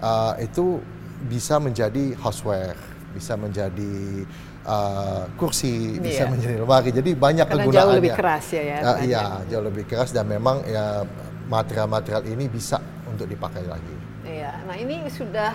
uh, 0.00 0.34
itu 0.40 0.80
bisa 1.28 1.60
menjadi 1.60 2.16
houseware, 2.20 2.76
bisa 3.12 3.36
menjadi 3.36 4.24
uh, 4.64 5.28
kursi, 5.36 5.96
yeah. 5.96 6.02
bisa 6.02 6.22
menjadi 6.28 6.64
lemari. 6.64 6.90
Jadi 6.92 7.10
banyak 7.12 7.46
Karena 7.46 7.64
kegunaannya. 7.64 7.84
jauh 7.84 7.98
lebih 8.00 8.12
keras 8.16 8.46
ya 8.52 8.62
ya. 8.62 8.78
Uh, 8.80 8.98
iya, 9.04 9.24
jauh 9.52 9.64
lebih 9.64 9.84
keras 9.84 10.10
dan 10.16 10.24
memang 10.26 10.64
ya 10.64 11.04
material-material 11.46 12.26
ini 12.26 12.50
bisa 12.50 12.80
untuk 13.06 13.30
dipakai 13.30 13.64
lagi. 13.64 13.96
Iya. 14.26 14.66
Nah, 14.66 14.74
ini 14.74 15.06
sudah 15.06 15.54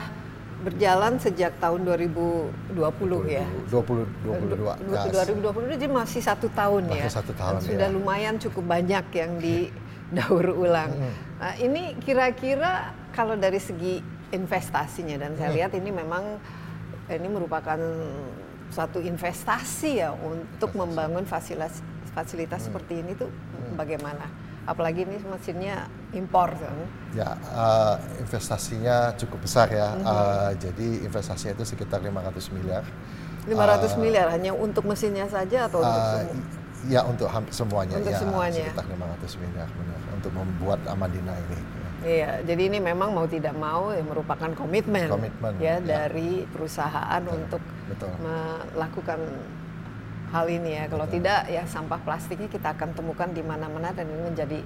berjalan 0.62 1.18
sejak 1.18 1.58
tahun 1.58 1.82
2020 1.90 2.78
20, 2.78 3.26
ya. 3.26 3.46
20 3.70 4.06
22. 4.22 5.42
2020 5.42 5.74
jadi 5.78 5.86
masih 5.90 6.22
satu 6.22 6.48
tahun 6.54 6.86
masih 6.90 7.10
ya. 7.10 7.10
satu 7.10 7.34
tahun 7.34 7.54
Dan 7.58 7.66
sudah 7.66 7.88
ya. 7.90 7.96
lumayan 7.98 8.36
cukup 8.38 8.64
banyak 8.70 9.06
yang 9.18 9.32
didaur 9.42 10.48
ulang. 10.54 10.94
Nah, 11.42 11.58
ini 11.58 11.98
kira-kira 11.98 12.94
kalau 13.12 13.34
dari 13.34 13.58
segi 13.58 14.00
investasinya 14.32 15.18
dan 15.18 15.36
saya 15.36 15.52
lihat 15.52 15.74
ini 15.76 15.90
memang 15.92 16.40
ini 17.12 17.28
merupakan 17.28 17.80
satu 18.72 19.04
investasi 19.04 20.00
ya 20.00 20.16
untuk 20.16 20.72
membangun 20.78 21.28
fasilitas 21.28 21.84
fasilitas 22.16 22.72
seperti 22.72 23.04
ini 23.04 23.18
tuh 23.18 23.28
bagaimana? 23.76 24.51
Apalagi 24.70 25.04
ini 25.08 25.18
mesinnya 25.26 25.90
impor 26.14 26.54
kan? 26.54 26.76
Ya, 27.18 27.34
uh, 27.54 27.96
investasinya 28.22 29.16
cukup 29.18 29.46
besar 29.46 29.68
ya. 29.74 29.96
Mm 29.96 30.02
-hmm. 30.02 30.12
uh, 30.12 30.52
jadi 30.58 30.88
investasinya 31.08 31.54
itu 31.58 31.66
sekitar 31.74 32.00
500 32.04 32.56
miliar. 32.56 32.84
500 33.50 33.50
uh, 33.50 33.58
eh, 33.58 33.92
miliar 33.98 34.28
hanya 34.30 34.54
untuk 34.54 34.86
mesinnya 34.86 35.26
saja 35.26 35.66
atau 35.66 35.82
uh, 35.82 35.90
untuk 35.90 36.06
semua? 36.06 36.60
Ya 36.90 37.02
untuk 37.06 37.30
hampir 37.30 37.54
semuanya. 37.54 37.96
Untuk 37.98 38.14
ya, 38.14 38.20
semuanya. 38.22 38.66
Sekitar 38.70 38.86
500 38.90 39.42
miliar 39.42 39.70
benar 39.70 40.00
untuk 40.18 40.32
membuat 40.34 40.80
Amadina 40.90 41.34
ini. 41.34 41.60
Iya, 42.02 42.42
jadi 42.42 42.66
ini 42.66 42.82
memang 42.82 43.14
mau 43.14 43.30
tidak 43.30 43.54
mau 43.54 43.94
ya 43.94 44.02
merupakan 44.02 44.50
komitmen, 44.58 45.06
komitmen 45.06 45.54
ya, 45.62 45.78
ya 45.78 45.86
dari 45.86 46.50
perusahaan 46.50 47.22
betul, 47.22 47.38
untuk 47.38 47.62
betul. 47.94 48.10
melakukan 48.26 49.20
hal 50.32 50.48
ini 50.48 50.80
ya. 50.80 50.84
Kalau 50.88 51.06
tidak 51.06 51.46
ya 51.52 51.64
sampah 51.68 52.00
plastiknya 52.02 52.48
kita 52.48 52.74
akan 52.74 52.96
temukan 52.96 53.30
di 53.30 53.44
mana-mana 53.44 53.92
dan 53.92 54.08
ini 54.08 54.32
menjadi 54.32 54.60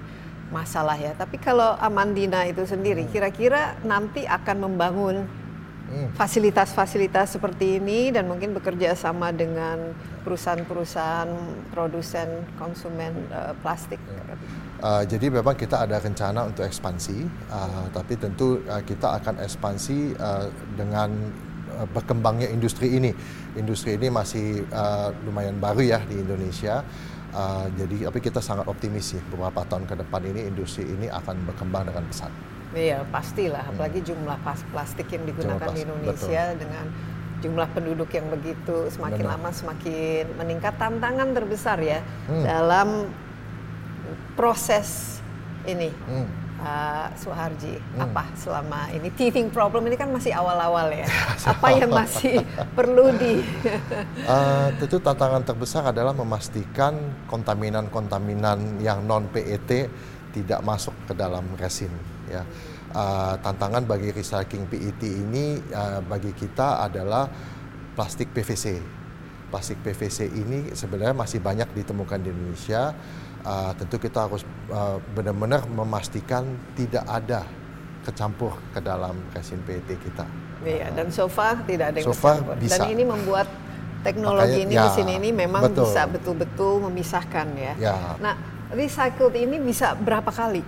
masalah 0.54 0.94
ya. 0.96 1.12
Tapi 1.18 1.36
kalau 1.42 1.74
Amandina 1.82 2.46
itu 2.46 2.62
sendiri 2.62 3.04
hmm. 3.04 3.12
kira-kira 3.12 3.74
nanti 3.82 4.22
akan 4.24 4.70
membangun 4.70 5.26
hmm. 5.90 6.14
fasilitas-fasilitas 6.14 7.34
seperti 7.34 7.82
ini 7.82 8.14
dan 8.14 8.30
mungkin 8.30 8.54
bekerja 8.54 8.94
sama 8.94 9.34
dengan 9.34 9.94
perusahaan-perusahaan 10.22 11.30
produsen 11.70 12.46
konsumen 12.58 13.14
uh, 13.30 13.54
plastik. 13.62 13.98
Uh, 14.76 15.02
jadi 15.08 15.32
memang 15.32 15.56
kita 15.56 15.88
ada 15.88 15.96
rencana 15.96 16.44
untuk 16.46 16.66
ekspansi, 16.66 17.24
uh, 17.48 17.88
tapi 17.96 18.12
tentu 18.20 18.60
uh, 18.68 18.82
kita 18.84 19.22
akan 19.22 19.40
ekspansi 19.40 20.14
uh, 20.20 20.52
dengan 20.76 21.10
uh, 21.74 21.86
berkembangnya 21.90 22.48
industri 22.50 22.96
ini. 22.96 23.10
Industri 23.58 23.96
ini 23.98 24.08
masih 24.12 24.64
uh, 24.70 25.10
lumayan 25.26 25.58
baru 25.58 25.82
ya 25.82 25.98
di 26.04 26.20
Indonesia. 26.20 26.82
Uh, 27.36 27.68
jadi 27.76 28.08
tapi 28.08 28.18
kita 28.24 28.40
sangat 28.40 28.64
optimis 28.64 29.12
sih 29.12 29.20
beberapa 29.28 29.60
tahun 29.68 29.84
ke 29.84 29.94
depan 30.00 30.24
ini 30.24 30.48
industri 30.48 30.88
ini 30.88 31.10
akan 31.12 31.44
berkembang 31.44 31.84
dengan 31.90 32.04
pesat. 32.08 32.32
Iya 32.72 33.04
pastilah, 33.08 33.64
hmm. 33.66 33.72
apalagi 33.76 34.00
jumlah 34.04 34.38
plastik 34.72 35.08
yang 35.12 35.24
digunakan 35.28 35.68
di 35.72 35.80
Indonesia 35.84 36.42
betul. 36.52 36.60
dengan 36.64 36.86
jumlah 37.36 37.68
penduduk 37.76 38.10
yang 38.16 38.26
begitu 38.32 38.88
semakin 38.88 39.22
Benar. 39.24 39.36
lama 39.36 39.50
semakin 39.52 40.24
meningkat. 40.40 40.74
Tantangan 40.80 41.28
terbesar 41.36 41.78
ya 41.84 42.00
hmm. 42.28 42.44
dalam 42.44 42.88
proses 44.36 45.20
ini. 45.68 45.92
Hmm 46.08 46.45
Pak 46.56 47.20
Suharji, 47.20 47.76
hmm. 47.76 48.00
apa 48.00 48.24
selama 48.32 48.88
ini 48.90 49.12
teething 49.12 49.52
problem 49.52 49.84
ini 49.86 49.94
kan 49.94 50.08
masih 50.08 50.32
awal-awal 50.32 50.88
ya. 50.88 51.06
apa 51.52 51.68
yang 51.76 51.92
masih 51.92 52.40
perlu 52.72 53.12
di? 53.14 53.44
uh, 54.24 54.72
tentu 54.80 54.96
tantangan 54.98 55.44
terbesar 55.44 55.92
adalah 55.92 56.16
memastikan 56.16 56.96
kontaminan-kontaminan 57.28 58.80
yang 58.80 59.04
non 59.04 59.28
PET 59.28 59.92
tidak 60.32 60.60
masuk 60.64 60.96
ke 61.04 61.12
dalam 61.12 61.44
resin. 61.60 61.92
Ya, 62.26 62.42
uh, 62.96 63.36
tantangan 63.44 63.84
bagi 63.84 64.10
recycling 64.10 64.64
PET 64.66 65.02
ini 65.04 65.60
uh, 65.70 66.00
bagi 66.02 66.32
kita 66.32 66.88
adalah 66.88 67.28
plastik 67.92 68.32
PVC. 68.32 68.80
Plastik 69.52 69.78
PVC 69.84 70.26
ini 70.26 70.74
sebenarnya 70.74 71.14
masih 71.14 71.38
banyak 71.38 71.70
ditemukan 71.76 72.18
di 72.18 72.28
Indonesia 72.32 72.96
uh, 73.46 73.72
tentu 73.78 73.96
kita 74.02 74.26
harus 74.26 74.42
uh, 74.74 74.98
benar-benar 75.14 75.64
memastikan 75.70 76.44
tidak 76.74 77.06
ada 77.06 77.46
kecampur 78.02 78.58
ke 78.74 78.82
dalam 78.82 79.14
resin 79.34 79.62
PET 79.62 79.98
kita. 79.98 80.26
Iya, 80.66 80.90
dan 80.94 81.10
so 81.14 81.30
far 81.30 81.62
tidak 81.66 81.94
ada 81.94 81.98
yang 82.02 82.10
so 82.10 82.14
far 82.14 82.42
bisa. 82.58 82.82
Dan 82.82 82.94
ini 82.94 83.06
membuat 83.06 83.46
teknologi 84.02 84.62
Makanya, 84.62 84.66
ini, 84.66 84.74
ya, 84.74 84.82
mesin 84.86 85.08
ini 85.10 85.28
memang 85.34 85.62
betul. 85.70 85.86
bisa 85.86 86.02
betul-betul 86.06 86.72
memisahkan 86.90 87.46
ya. 87.58 87.74
ya. 87.78 87.94
Nah, 88.22 88.34
recycled 88.70 89.34
ini 89.34 89.58
bisa 89.58 89.98
berapa 89.98 90.30
kali 90.30 90.62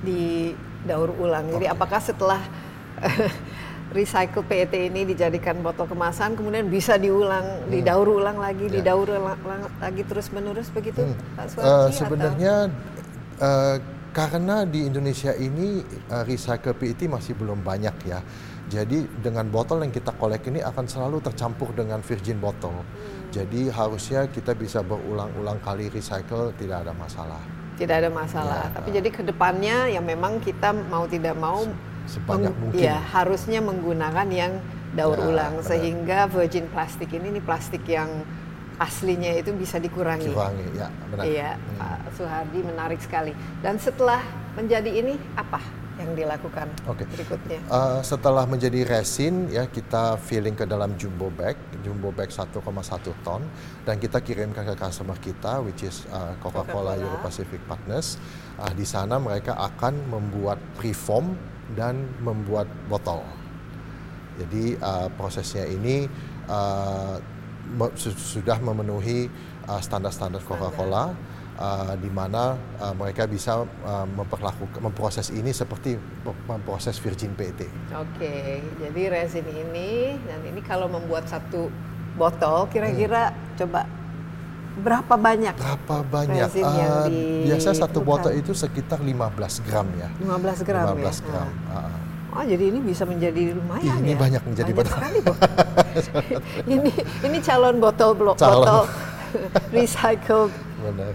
didaur 0.00 1.12
ulang? 1.20 1.52
Jadi 1.52 1.68
apakah 1.68 2.00
setelah 2.00 2.40
recycle 3.90 4.46
PET 4.46 4.70
ini 4.74 5.02
dijadikan 5.02 5.58
botol 5.60 5.90
kemasan 5.90 6.38
kemudian 6.38 6.70
bisa 6.70 6.94
diulang 6.94 7.66
hmm. 7.66 7.70
didaur 7.74 8.06
ulang 8.06 8.38
lagi 8.38 8.70
ya. 8.70 8.80
didaur 8.80 9.10
ulang 9.10 9.66
lagi 9.82 10.02
terus 10.06 10.30
menerus 10.30 10.70
begitu 10.70 11.02
hmm. 11.02 11.34
Pak 11.34 11.46
Suarji, 11.50 11.66
uh, 11.66 11.88
sebenarnya 11.90 12.54
uh, 13.42 13.76
karena 14.10 14.66
di 14.66 14.86
Indonesia 14.86 15.30
ini 15.34 15.82
uh, 16.10 16.26
recycle 16.26 16.74
PET 16.74 17.06
masih 17.06 17.38
belum 17.38 17.62
banyak 17.62 17.96
ya. 18.06 18.20
Jadi 18.70 19.02
dengan 19.18 19.50
botol 19.50 19.82
yang 19.82 19.90
kita 19.90 20.14
kolek 20.14 20.46
ini 20.46 20.62
akan 20.62 20.86
selalu 20.86 21.18
tercampur 21.18 21.74
dengan 21.74 21.98
virgin 22.02 22.38
botol. 22.38 22.86
Hmm. 22.86 23.30
Jadi 23.34 23.70
harusnya 23.70 24.30
kita 24.30 24.54
bisa 24.54 24.82
berulang-ulang 24.82 25.58
kali 25.62 25.90
recycle 25.90 26.54
tidak 26.54 26.86
ada 26.86 26.94
masalah. 26.94 27.42
Tidak 27.78 27.96
ada 27.96 28.10
masalah. 28.10 28.70
Ya, 28.70 28.74
Tapi 28.78 28.88
uh, 28.90 28.94
jadi 29.02 29.08
ke 29.10 29.22
depannya 29.26 29.76
ya 29.90 30.02
memang 30.02 30.38
kita 30.42 30.74
mau 30.74 31.06
tidak 31.10 31.34
mau 31.38 31.66
sebanyak 32.06 32.54
mungkin. 32.56 32.80
Ya 32.80 32.96
harusnya 33.00 33.60
menggunakan 33.64 34.28
yang 34.30 34.52
daur 34.96 35.18
ya, 35.18 35.26
ulang 35.30 35.54
benar. 35.60 35.68
sehingga 35.68 36.18
virgin 36.26 36.66
plastik 36.70 37.10
ini 37.14 37.30
ini 37.30 37.40
plastik 37.42 37.86
yang 37.86 38.10
aslinya 38.80 39.36
itu 39.36 39.52
bisa 39.52 39.76
dikurangi. 39.76 40.32
Dikurangi, 40.32 40.66
ya 40.72 40.88
benar. 41.12 41.24
Iya, 41.28 41.50
hmm. 41.54 41.76
Pak 41.76 41.98
Suhardi 42.16 42.60
menarik 42.64 43.00
sekali. 43.04 43.32
Dan 43.60 43.76
setelah 43.76 44.24
menjadi 44.56 44.88
ini 44.88 45.20
apa 45.36 45.60
yang 46.00 46.16
dilakukan 46.16 46.66
okay. 46.88 47.04
berikutnya? 47.12 47.60
Uh, 47.68 48.00
setelah 48.00 48.48
menjadi 48.48 48.88
resin 48.88 49.52
ya 49.52 49.68
kita 49.68 50.16
filling 50.16 50.56
ke 50.56 50.64
dalam 50.64 50.96
jumbo 50.96 51.28
bag, 51.28 51.60
jumbo 51.84 52.08
bag 52.08 52.32
1,1 52.32 52.56
ton 53.20 53.44
dan 53.84 54.00
kita 54.00 54.24
kirimkan 54.24 54.64
ke 54.64 54.74
customer 54.80 55.20
kita 55.20 55.60
which 55.60 55.84
is 55.84 56.08
uh, 56.08 56.32
Coca-Cola 56.40 56.96
Coca 56.96 57.04
Euro 57.04 57.18
Pacific 57.20 57.60
Partners. 57.68 58.16
Uh, 58.56 58.72
di 58.72 58.88
sana 58.88 59.20
mereka 59.20 59.52
akan 59.60 60.08
membuat 60.08 60.56
preform 60.80 61.36
dan 61.74 62.06
membuat 62.22 62.66
botol. 62.90 63.22
Jadi 64.40 64.78
uh, 64.80 65.08
prosesnya 65.14 65.68
ini 65.68 66.08
uh, 66.48 67.20
sudah 68.16 68.58
memenuhi 68.58 69.28
uh, 69.68 69.78
standar-standar 69.78 70.40
Coca-Cola 70.42 71.12
uh, 71.60 71.94
di 72.00 72.08
mana 72.08 72.56
uh, 72.80 72.94
mereka 72.96 73.28
bisa 73.28 73.62
uh, 73.62 74.06
memperlakukan 74.08 74.80
memproses 74.80 75.28
ini 75.30 75.52
seperti 75.52 76.00
memproses 76.48 76.96
virgin 76.98 77.36
PET. 77.36 77.68
Oke, 77.94 78.64
jadi 78.80 79.02
resin 79.12 79.44
ini 79.44 80.16
dan 80.24 80.40
ini 80.48 80.64
kalau 80.64 80.88
membuat 80.88 81.28
satu 81.28 81.68
botol 82.16 82.66
kira-kira 82.72 83.30
hmm. 83.30 83.38
coba 83.60 83.99
berapa 84.78 85.14
banyak? 85.18 85.54
Berapa 85.58 85.96
banyak? 86.06 86.48
Uh, 86.54 86.62
yang 86.62 86.94
di 87.10 87.20
biasa 87.50 87.74
satu 87.74 87.98
botol 88.04 88.32
itu 88.36 88.54
sekitar 88.54 89.02
15 89.02 89.66
gram 89.66 89.88
ya. 89.98 90.08
15 90.22 90.68
gram 90.68 90.86
15 90.94 91.02
ya. 91.02 91.10
gram. 91.26 91.48
Uh. 91.66 91.74
Uh. 91.74 92.10
Oh 92.30 92.44
jadi 92.46 92.70
ini 92.70 92.78
bisa 92.78 93.02
menjadi 93.02 93.58
lumayan 93.58 93.98
ini 94.06 94.14
ya? 94.14 94.18
banyak 94.22 94.42
menjadi 94.46 94.70
banyak 94.70 94.94
sekali 94.94 95.18
ini 96.78 96.92
ini 97.26 97.38
calon 97.42 97.82
botol 97.82 98.14
blok 98.14 98.38
botol 98.38 98.86
recycled 99.74 100.54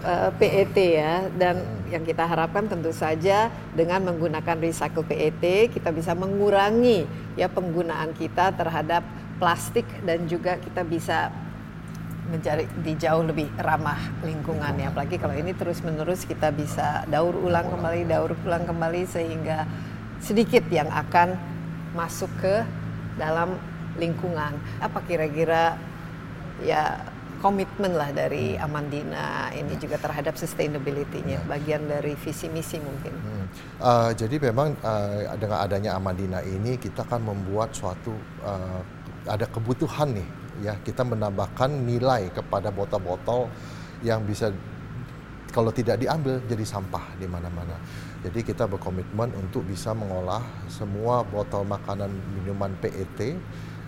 uh, 0.04 0.28
PET 0.36 0.76
ya 0.76 1.24
dan 1.40 1.56
hmm. 1.56 1.88
yang 1.88 2.04
kita 2.04 2.28
harapkan 2.28 2.68
tentu 2.68 2.92
saja 2.92 3.48
dengan 3.72 4.04
menggunakan 4.04 4.60
recycled 4.60 5.08
PET 5.08 5.72
kita 5.72 5.88
bisa 5.88 6.12
mengurangi 6.12 7.08
ya 7.32 7.48
penggunaan 7.48 8.12
kita 8.12 8.52
terhadap 8.52 9.00
plastik 9.40 9.88
dan 10.04 10.28
juga 10.28 10.60
kita 10.60 10.84
bisa 10.84 11.32
mencari 12.26 12.66
di 12.82 12.98
jauh 12.98 13.22
lebih 13.22 13.46
ramah 13.58 13.98
lingkungan 14.26 14.74
ya 14.78 14.90
apalagi 14.90 15.16
kalau 15.16 15.34
ini 15.34 15.54
terus 15.54 15.78
menerus 15.86 16.26
kita 16.26 16.50
bisa 16.50 17.06
daur 17.06 17.38
ulang 17.38 17.70
kembali 17.70 18.02
daur 18.06 18.34
ulang 18.42 18.66
kembali 18.66 19.06
sehingga 19.06 19.62
sedikit 20.20 20.66
yang 20.72 20.90
akan 20.90 21.38
masuk 21.94 22.28
ke 22.40 22.66
dalam 23.16 23.56
lingkungan. 23.96 24.52
Apa 24.80 25.00
kira-kira 25.04 25.76
ya 26.60 27.00
komitmen 27.40 27.92
lah 27.96 28.12
dari 28.12 28.56
Amandina 28.56 29.52
ini 29.52 29.76
juga 29.76 30.00
terhadap 30.00 30.40
sustainability-nya, 30.40 31.40
ya. 31.40 31.48
bagian 31.48 31.84
dari 31.84 32.16
visi 32.16 32.48
misi 32.48 32.80
mungkin. 32.80 33.12
Hmm. 33.12 33.46
Uh, 33.76 34.10
jadi 34.16 34.36
memang 34.50 34.76
uh, 34.80 35.36
dengan 35.36 35.58
adanya 35.60 35.90
Amandina 35.96 36.40
ini 36.44 36.80
kita 36.80 37.04
kan 37.04 37.20
membuat 37.24 37.76
suatu 37.76 38.16
uh, 38.44 38.80
ada 39.26 39.44
kebutuhan 39.48 40.16
nih 40.16 40.28
ya 40.62 40.76
kita 40.80 41.02
menambahkan 41.04 41.72
nilai 41.84 42.32
kepada 42.32 42.72
botol-botol 42.72 43.48
yang 44.04 44.22
bisa 44.24 44.52
kalau 45.50 45.72
tidak 45.72 45.96
diambil 45.96 46.36
jadi 46.44 46.64
sampah 46.68 47.16
di 47.16 47.24
mana-mana. 47.24 47.80
Jadi 48.20 48.44
kita 48.44 48.68
berkomitmen 48.68 49.32
untuk 49.38 49.64
bisa 49.64 49.96
mengolah 49.96 50.42
semua 50.68 51.24
botol 51.24 51.64
makanan 51.64 52.12
minuman 52.36 52.74
PET 52.76 53.38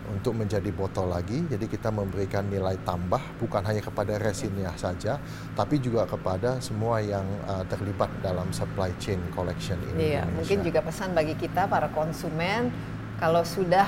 untuk 0.08 0.40
menjadi 0.40 0.72
botol 0.72 1.12
lagi. 1.12 1.44
Jadi 1.44 1.68
kita 1.68 1.92
memberikan 1.92 2.48
nilai 2.48 2.80
tambah 2.88 3.20
bukan 3.36 3.60
hanya 3.68 3.84
kepada 3.84 4.16
resinnya 4.16 4.72
saja, 4.80 5.20
tapi 5.52 5.76
juga 5.76 6.08
kepada 6.08 6.56
semua 6.64 7.04
yang 7.04 7.26
uh, 7.44 7.60
terlibat 7.68 8.08
dalam 8.24 8.48
supply 8.48 8.88
chain 8.96 9.20
collection 9.36 9.76
ini. 9.92 10.16
Iya, 10.16 10.24
mungkin 10.32 10.64
juga 10.64 10.80
pesan 10.80 11.12
bagi 11.12 11.36
kita 11.36 11.68
para 11.68 11.92
konsumen 11.92 12.72
kalau 13.20 13.44
sudah 13.44 13.86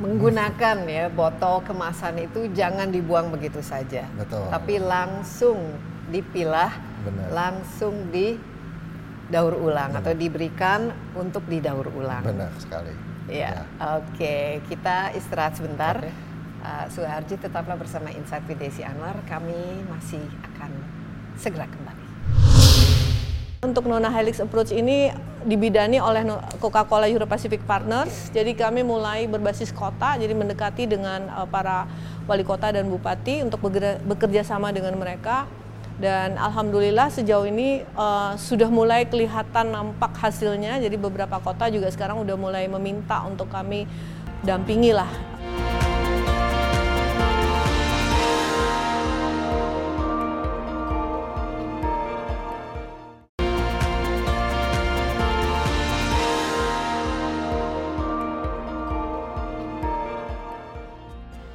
menggunakan 0.00 0.76
ya 0.88 1.12
botol 1.12 1.60
kemasan 1.62 2.24
itu 2.24 2.48
jangan 2.56 2.88
dibuang 2.88 3.28
begitu 3.28 3.60
saja. 3.60 4.08
Betul. 4.16 4.48
Tapi 4.48 4.80
langsung 4.80 5.76
dipilah, 6.08 6.72
Benar. 7.04 7.26
langsung 7.30 8.08
di 8.08 8.40
daur 9.30 9.54
ulang 9.54 9.94
Benar. 9.94 10.02
atau 10.02 10.12
diberikan 10.16 10.90
untuk 11.14 11.44
didaur 11.46 11.86
ulang. 11.92 12.24
Benar 12.24 12.50
sekali. 12.58 12.90
Ya, 13.30 13.62
ya. 13.62 13.62
oke. 14.00 14.16
Okay. 14.16 14.64
Kita 14.66 15.14
istirahat 15.14 15.54
sebentar. 15.54 16.00
Okay. 16.00 16.28
Uh, 16.60 16.84
Suharji 16.92 17.40
tetaplah 17.40 17.72
bersama 17.72 18.12
Insight 18.12 18.44
with 18.44 18.60
Desi 18.60 18.84
Anwar. 18.84 19.16
Kami 19.24 19.80
masih 19.88 20.20
akan 20.44 20.72
segera 21.40 21.64
kembali. 21.64 21.89
Untuk 23.60 23.92
Nona 23.92 24.08
Helix 24.08 24.40
Approach 24.40 24.72
ini 24.72 25.12
dibidani 25.44 26.00
oleh 26.00 26.24
Coca-Cola 26.56 27.04
Euro 27.12 27.28
Pacific 27.28 27.60
Partners. 27.68 28.32
Jadi 28.32 28.56
kami 28.56 28.80
mulai 28.80 29.28
berbasis 29.28 29.68
kota, 29.68 30.16
jadi 30.16 30.32
mendekati 30.32 30.88
dengan 30.88 31.28
uh, 31.28 31.44
para 31.44 31.84
wali 32.24 32.40
kota 32.40 32.72
dan 32.72 32.88
bupati 32.88 33.44
untuk 33.44 33.60
bekerja 34.08 34.48
sama 34.48 34.72
dengan 34.72 34.96
mereka 34.96 35.44
dan 36.00 36.40
alhamdulillah 36.40 37.12
sejauh 37.12 37.44
ini 37.44 37.84
uh, 37.92 38.32
sudah 38.40 38.72
mulai 38.72 39.04
kelihatan 39.04 39.68
nampak 39.68 40.16
hasilnya 40.16 40.80
jadi 40.80 40.96
beberapa 40.96 41.36
kota 41.44 41.68
juga 41.68 41.92
sekarang 41.92 42.24
sudah 42.24 42.40
mulai 42.40 42.64
meminta 42.64 43.20
untuk 43.28 43.52
kami 43.52 43.84
dampingi 44.40 44.96
lah 44.96 45.12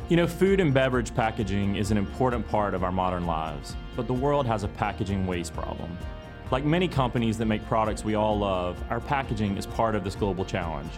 You 0.07 0.17
know, 0.17 0.27
food 0.27 0.59
and 0.59 0.71
beverage 0.71 1.15
packaging 1.15 1.77
is 1.77 1.89
an 1.89 1.97
important 1.97 2.47
part 2.47 2.75
of 2.75 2.83
our 2.83 2.91
modern 2.91 3.25
lives, 3.25 3.75
but 3.95 4.05
the 4.05 4.13
world 4.13 4.45
has 4.45 4.63
a 4.63 4.67
packaging 4.67 5.25
waste 5.25 5.51
problem. 5.55 5.97
Like 6.51 6.63
many 6.63 6.87
companies 6.87 7.39
that 7.39 7.47
make 7.47 7.65
products 7.65 8.03
we 8.03 8.13
all 8.13 8.37
love, 8.37 8.77
our 8.91 8.99
packaging 8.99 9.57
is 9.57 9.65
part 9.65 9.95
of 9.95 10.03
this 10.03 10.13
global 10.13 10.45
challenge. 10.45 10.91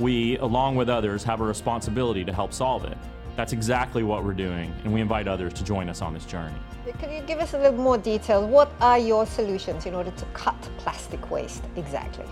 We, 0.00 0.36
along 0.38 0.74
with 0.74 0.88
others, 0.88 1.22
have 1.22 1.40
a 1.40 1.44
responsibility 1.44 2.24
to 2.24 2.32
help 2.32 2.52
solve 2.52 2.84
it. 2.84 2.98
That's 3.36 3.52
exactly 3.52 4.02
what 4.02 4.24
we're 4.24 4.32
doing, 4.32 4.74
and 4.82 4.92
we 4.92 5.00
invite 5.00 5.28
others 5.28 5.52
to 5.52 5.62
join 5.62 5.88
us 5.88 6.02
on 6.02 6.12
this 6.12 6.24
journey. 6.24 6.58
Can 6.98 7.12
you 7.12 7.22
give 7.22 7.38
us 7.38 7.54
a 7.54 7.58
little 7.58 7.78
more 7.78 7.98
detail? 7.98 8.44
What 8.44 8.72
are 8.80 8.98
your 8.98 9.26
solutions 9.26 9.86
in 9.86 9.94
order 9.94 10.10
to 10.10 10.24
cut 10.32 10.60
plastic 10.78 11.30
waste 11.30 11.62
exactly? 11.76 12.26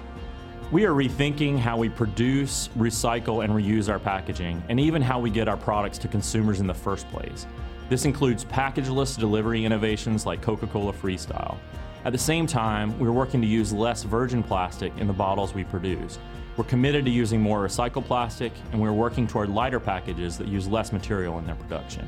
We 0.70 0.84
are 0.84 0.92
rethinking 0.92 1.58
how 1.58 1.78
we 1.78 1.88
produce, 1.88 2.68
recycle, 2.76 3.42
and 3.42 3.54
reuse 3.54 3.88
our 3.88 3.98
packaging, 3.98 4.62
and 4.68 4.78
even 4.78 5.00
how 5.00 5.18
we 5.18 5.30
get 5.30 5.48
our 5.48 5.56
products 5.56 5.96
to 6.04 6.08
consumers 6.08 6.60
in 6.60 6.66
the 6.66 6.74
first 6.74 7.08
place. 7.08 7.46
This 7.88 8.04
includes 8.04 8.44
packageless 8.44 9.16
delivery 9.18 9.64
innovations 9.64 10.26
like 10.26 10.42
Coca-Cola 10.42 10.92
Freestyle. 10.92 11.56
At 12.04 12.12
the 12.12 12.18
same 12.18 12.46
time, 12.46 12.92
we're 12.98 13.16
working 13.16 13.40
to 13.40 13.46
use 13.46 13.72
less 13.72 14.02
virgin 14.02 14.42
plastic 14.42 14.92
in 14.98 15.06
the 15.06 15.12
bottles 15.14 15.54
we 15.54 15.64
produce. 15.64 16.18
We're 16.58 16.68
committed 16.68 17.06
to 17.06 17.10
using 17.10 17.40
more 17.40 17.64
recycled 17.64 18.04
plastic, 18.04 18.52
and 18.70 18.78
we're 18.78 18.92
working 18.92 19.26
toward 19.26 19.48
lighter 19.48 19.80
packages 19.80 20.36
that 20.36 20.48
use 20.48 20.68
less 20.68 20.92
material 20.92 21.38
in 21.38 21.46
their 21.46 21.56
production. 21.56 22.04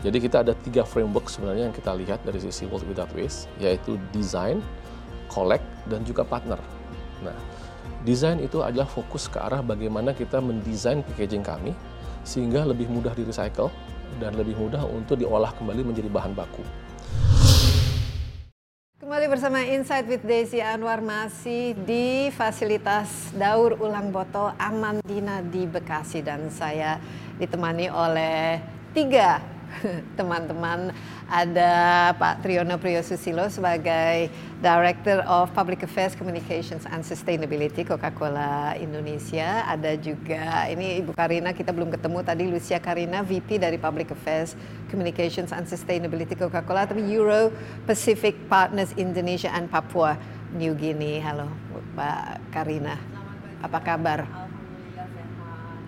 Jadi 0.00 0.24
kita 0.24 0.40
ada 0.40 0.56
tiga 0.64 0.88
framework 0.88 1.28
sebenarnya 1.28 1.68
yang 1.68 1.76
kita 1.76 1.92
lihat 1.92 2.24
dari 2.24 2.40
sisi 2.40 2.64
World 2.64 2.88
Without 2.88 3.12
Waste, 3.12 3.44
yaitu 3.60 4.00
design, 4.08 4.64
collect, 5.28 5.68
dan 5.92 6.00
juga 6.08 6.24
partner. 6.24 6.56
Nah, 7.20 7.36
Desain 8.04 8.36
itu 8.36 8.60
adalah 8.60 8.84
fokus 8.84 9.32
ke 9.32 9.40
arah 9.40 9.64
bagaimana 9.64 10.12
kita 10.12 10.36
mendesain 10.36 11.00
packaging 11.00 11.40
kami 11.40 11.72
sehingga 12.20 12.60
lebih 12.60 12.84
mudah 12.92 13.16
di 13.16 13.24
recycle 13.24 13.72
dan 14.20 14.36
lebih 14.36 14.52
mudah 14.60 14.84
untuk 14.84 15.16
diolah 15.16 15.48
kembali 15.56 15.88
menjadi 15.88 16.12
bahan 16.12 16.36
baku. 16.36 16.60
Kembali 19.00 19.24
bersama 19.24 19.64
Insight 19.64 20.04
with 20.04 20.20
Desi 20.20 20.60
Anwar 20.60 21.00
masih 21.00 21.72
di 21.88 22.28
fasilitas 22.28 23.32
daur 23.32 23.80
ulang 23.80 24.12
botol 24.12 24.52
Amandina 24.60 25.40
di 25.40 25.64
Bekasi 25.64 26.20
dan 26.20 26.52
saya 26.52 27.00
ditemani 27.40 27.88
oleh 27.88 28.60
tiga 28.92 29.53
teman-teman 30.18 30.92
ada 31.24 31.72
Pak 32.20 32.44
Triyono 32.44 32.76
Priyosusilo 32.76 33.48
sebagai 33.48 34.28
Director 34.60 35.24
of 35.24 35.52
Public 35.56 35.84
Affairs 35.84 36.12
Communications 36.12 36.84
and 36.88 37.00
Sustainability 37.04 37.84
Coca-Cola 37.84 38.76
Indonesia. 38.76 39.64
Ada 39.64 39.96
juga 39.96 40.68
ini 40.68 41.00
Ibu 41.00 41.16
Karina 41.16 41.56
kita 41.56 41.72
belum 41.72 41.92
ketemu 41.92 42.18
tadi 42.22 42.44
Lucia 42.48 42.78
Karina 42.80 43.24
VP 43.24 43.60
dari 43.60 43.76
Public 43.80 44.12
Affairs 44.12 44.56
Communications 44.92 45.50
and 45.52 45.64
Sustainability 45.64 46.36
Coca-Cola 46.36 46.84
tapi 46.88 47.04
Euro 47.16 47.50
Pacific 47.88 48.36
Partners 48.46 48.92
Indonesia 49.00 49.48
and 49.52 49.68
Papua 49.72 50.16
New 50.54 50.76
Guinea. 50.76 51.18
Halo 51.24 51.50
Mbak 51.96 52.52
Karina. 52.52 52.94
Apa 53.64 53.80
kabar 53.80 54.43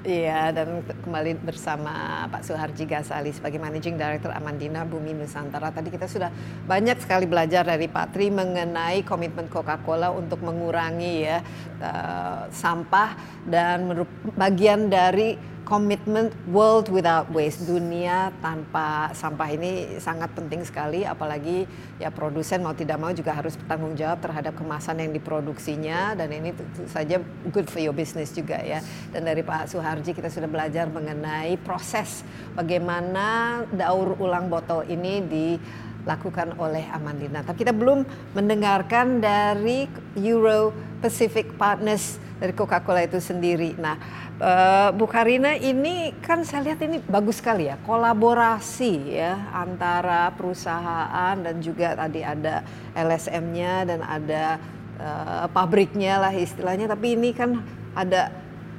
Iya, 0.07 0.55
dan 0.55 0.87
kembali 0.87 1.43
bersama 1.43 2.23
Pak 2.31 2.47
Suharji 2.47 2.87
Gasali 2.87 3.35
sebagai 3.35 3.59
Managing 3.59 3.99
Director 3.99 4.31
Amandina 4.31 4.87
Bumi 4.87 5.11
Nusantara. 5.11 5.75
Tadi 5.75 5.91
kita 5.91 6.07
sudah 6.07 6.31
banyak 6.63 7.03
sekali 7.03 7.27
belajar 7.27 7.67
dari 7.67 7.91
Pak 7.91 8.15
Tri 8.15 8.31
mengenai 8.31 9.03
komitmen 9.03 9.51
Coca-Cola 9.51 10.15
untuk 10.15 10.47
mengurangi 10.47 11.27
ya 11.27 11.43
uh, 11.83 12.47
sampah 12.55 13.19
dan 13.51 14.07
bagian 14.39 14.87
dari 14.87 15.56
komitmen 15.67 16.31
world 16.47 16.87
without 16.95 17.27
waste 17.35 17.67
dunia 17.67 18.31
tanpa 18.39 19.11
sampah 19.11 19.51
ini 19.51 19.99
sangat 19.99 20.31
penting 20.39 20.63
sekali 20.63 21.03
apalagi 21.03 21.67
ya 21.99 22.15
produsen 22.15 22.63
mau 22.63 22.71
tidak 22.71 23.03
mau 23.03 23.11
juga 23.11 23.35
harus 23.35 23.59
bertanggung 23.59 23.99
jawab 23.99 24.23
terhadap 24.23 24.55
kemasan 24.55 25.03
yang 25.03 25.11
diproduksinya 25.11 26.15
dan 26.15 26.31
ini 26.31 26.55
tentu 26.55 26.87
saja 26.87 27.19
good 27.51 27.67
for 27.67 27.83
your 27.83 27.91
business 27.91 28.31
juga 28.31 28.63
ya 28.63 28.79
dan 29.11 29.27
dari 29.27 29.43
Pak 29.43 29.67
Suharji 29.67 30.15
kita 30.15 30.31
sudah 30.31 30.47
belajar 30.47 30.87
mengenai 30.87 31.59
proses 31.59 32.23
bagaimana 32.55 33.61
daur 33.75 34.15
ulang 34.23 34.47
botol 34.47 34.87
ini 34.87 35.19
dilakukan 35.27 36.55
oleh 36.63 36.87
Amandina. 36.95 37.43
Tapi 37.43 37.67
kita 37.67 37.75
belum 37.75 38.07
mendengarkan 38.39 39.19
dari 39.19 39.91
Euro 40.23 40.71
Pacific 41.03 41.59
Partners 41.59 42.23
dari 42.37 42.53
Coca-Cola 42.53 43.05
itu 43.05 43.21
sendiri. 43.21 43.77
Nah, 43.77 44.27
Uh, 44.37 44.93
Bu 44.93 45.09
Karina 45.09 45.57
ini 45.57 46.13
kan 46.21 46.45
saya 46.45 46.69
lihat 46.69 46.85
ini 46.85 47.01
bagus 47.09 47.41
sekali 47.41 47.73
ya 47.73 47.81
kolaborasi 47.89 49.17
ya 49.17 49.49
antara 49.49 50.29
perusahaan 50.37 51.41
dan 51.41 51.57
juga 51.65 51.97
tadi 51.97 52.21
ada 52.21 52.61
LSM-nya 52.93 53.89
dan 53.89 54.05
ada 54.05 54.61
uh, 55.01 55.49
pabriknya 55.49 56.21
lah 56.21 56.37
istilahnya 56.37 56.85
tapi 56.85 57.17
ini 57.17 57.33
kan 57.33 57.65
ada 57.97 58.29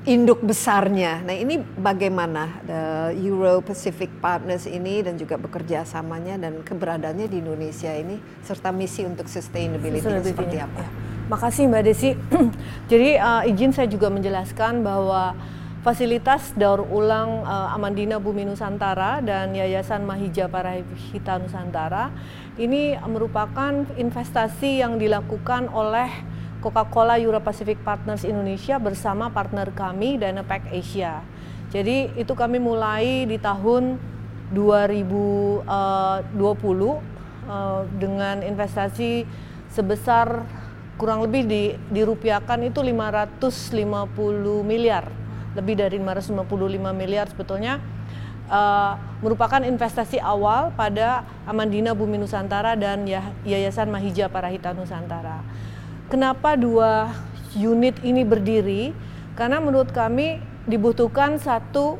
induk 0.07 0.39
besarnya. 0.39 1.19
Nah 1.19 1.35
ini 1.35 1.59
bagaimana 1.59 2.63
the 2.63 3.11
Euro 3.27 3.59
Pacific 3.59 4.07
Partners 4.23 4.63
ini 4.63 5.03
dan 5.03 5.19
juga 5.19 5.35
bekerja 5.35 5.83
samanya 5.83 6.39
dan 6.39 6.63
keberadaannya 6.63 7.27
di 7.27 7.43
Indonesia 7.43 7.91
ini 7.91 8.15
serta 8.39 8.71
misi 8.71 9.03
untuk 9.03 9.27
sustainability, 9.27 9.99
sustainability 9.99 10.31
seperti 10.31 10.57
apa? 10.63 10.79
Ya. 10.79 10.89
Makasih 11.27 11.67
Mbak 11.67 11.83
Desi. 11.83 12.15
Jadi 12.91 13.19
uh, 13.19 13.43
izin 13.43 13.75
saya 13.75 13.91
juga 13.91 14.07
menjelaskan 14.07 14.79
bahwa 14.79 15.35
fasilitas 15.83 16.55
daur 16.55 16.87
ulang 16.87 17.43
uh, 17.43 17.75
Amandina 17.75 18.15
Bumi 18.15 18.47
Nusantara 18.47 19.19
dan 19.19 19.51
Yayasan 19.51 20.07
Mahija 20.07 20.47
Parahita 20.47 21.35
Nusantara 21.35 22.15
ini 22.55 22.95
merupakan 22.95 23.83
investasi 23.99 24.79
yang 24.79 24.95
dilakukan 24.95 25.67
oleh 25.67 26.07
Coca-Cola 26.67 27.15
Euro 27.23 27.39
Pacific 27.39 27.79
Partners 27.79 28.27
Indonesia 28.27 28.75
bersama 28.75 29.31
partner 29.31 29.71
kami 29.71 30.19
Dynapack 30.19 30.67
Asia. 30.67 31.23
Jadi 31.71 32.11
itu 32.19 32.35
kami 32.35 32.59
mulai 32.59 33.23
di 33.23 33.39
tahun 33.39 33.95
2020 34.51 35.63
uh, 35.63 36.19
uh, 37.47 37.87
dengan 37.95 38.43
investasi 38.43 39.23
sebesar 39.71 40.43
kurang 40.99 41.23
lebih 41.23 41.47
di, 41.47 41.63
dirupiahkan 41.87 42.59
itu 42.67 42.83
550 42.83 43.47
miliar, 44.67 45.07
lebih 45.55 45.79
dari 45.79 45.95
555 46.03 46.51
miliar 46.91 47.31
sebetulnya 47.31 47.79
uh, 48.51 48.99
merupakan 49.23 49.63
investasi 49.63 50.19
awal 50.19 50.75
pada 50.75 51.23
Amandina 51.47 51.95
Bumi 51.95 52.19
Nusantara 52.19 52.75
dan 52.75 53.07
Yayasan 53.47 53.87
Mahija 53.87 54.27
Parahita 54.27 54.75
Nusantara. 54.75 55.43
Kenapa 56.07 56.55
dua 56.55 57.11
unit 57.51 57.99
ini 57.99 58.23
berdiri? 58.23 58.95
Karena 59.35 59.59
menurut 59.59 59.91
kami 59.91 60.39
dibutuhkan 60.63 61.35
satu 61.35 61.99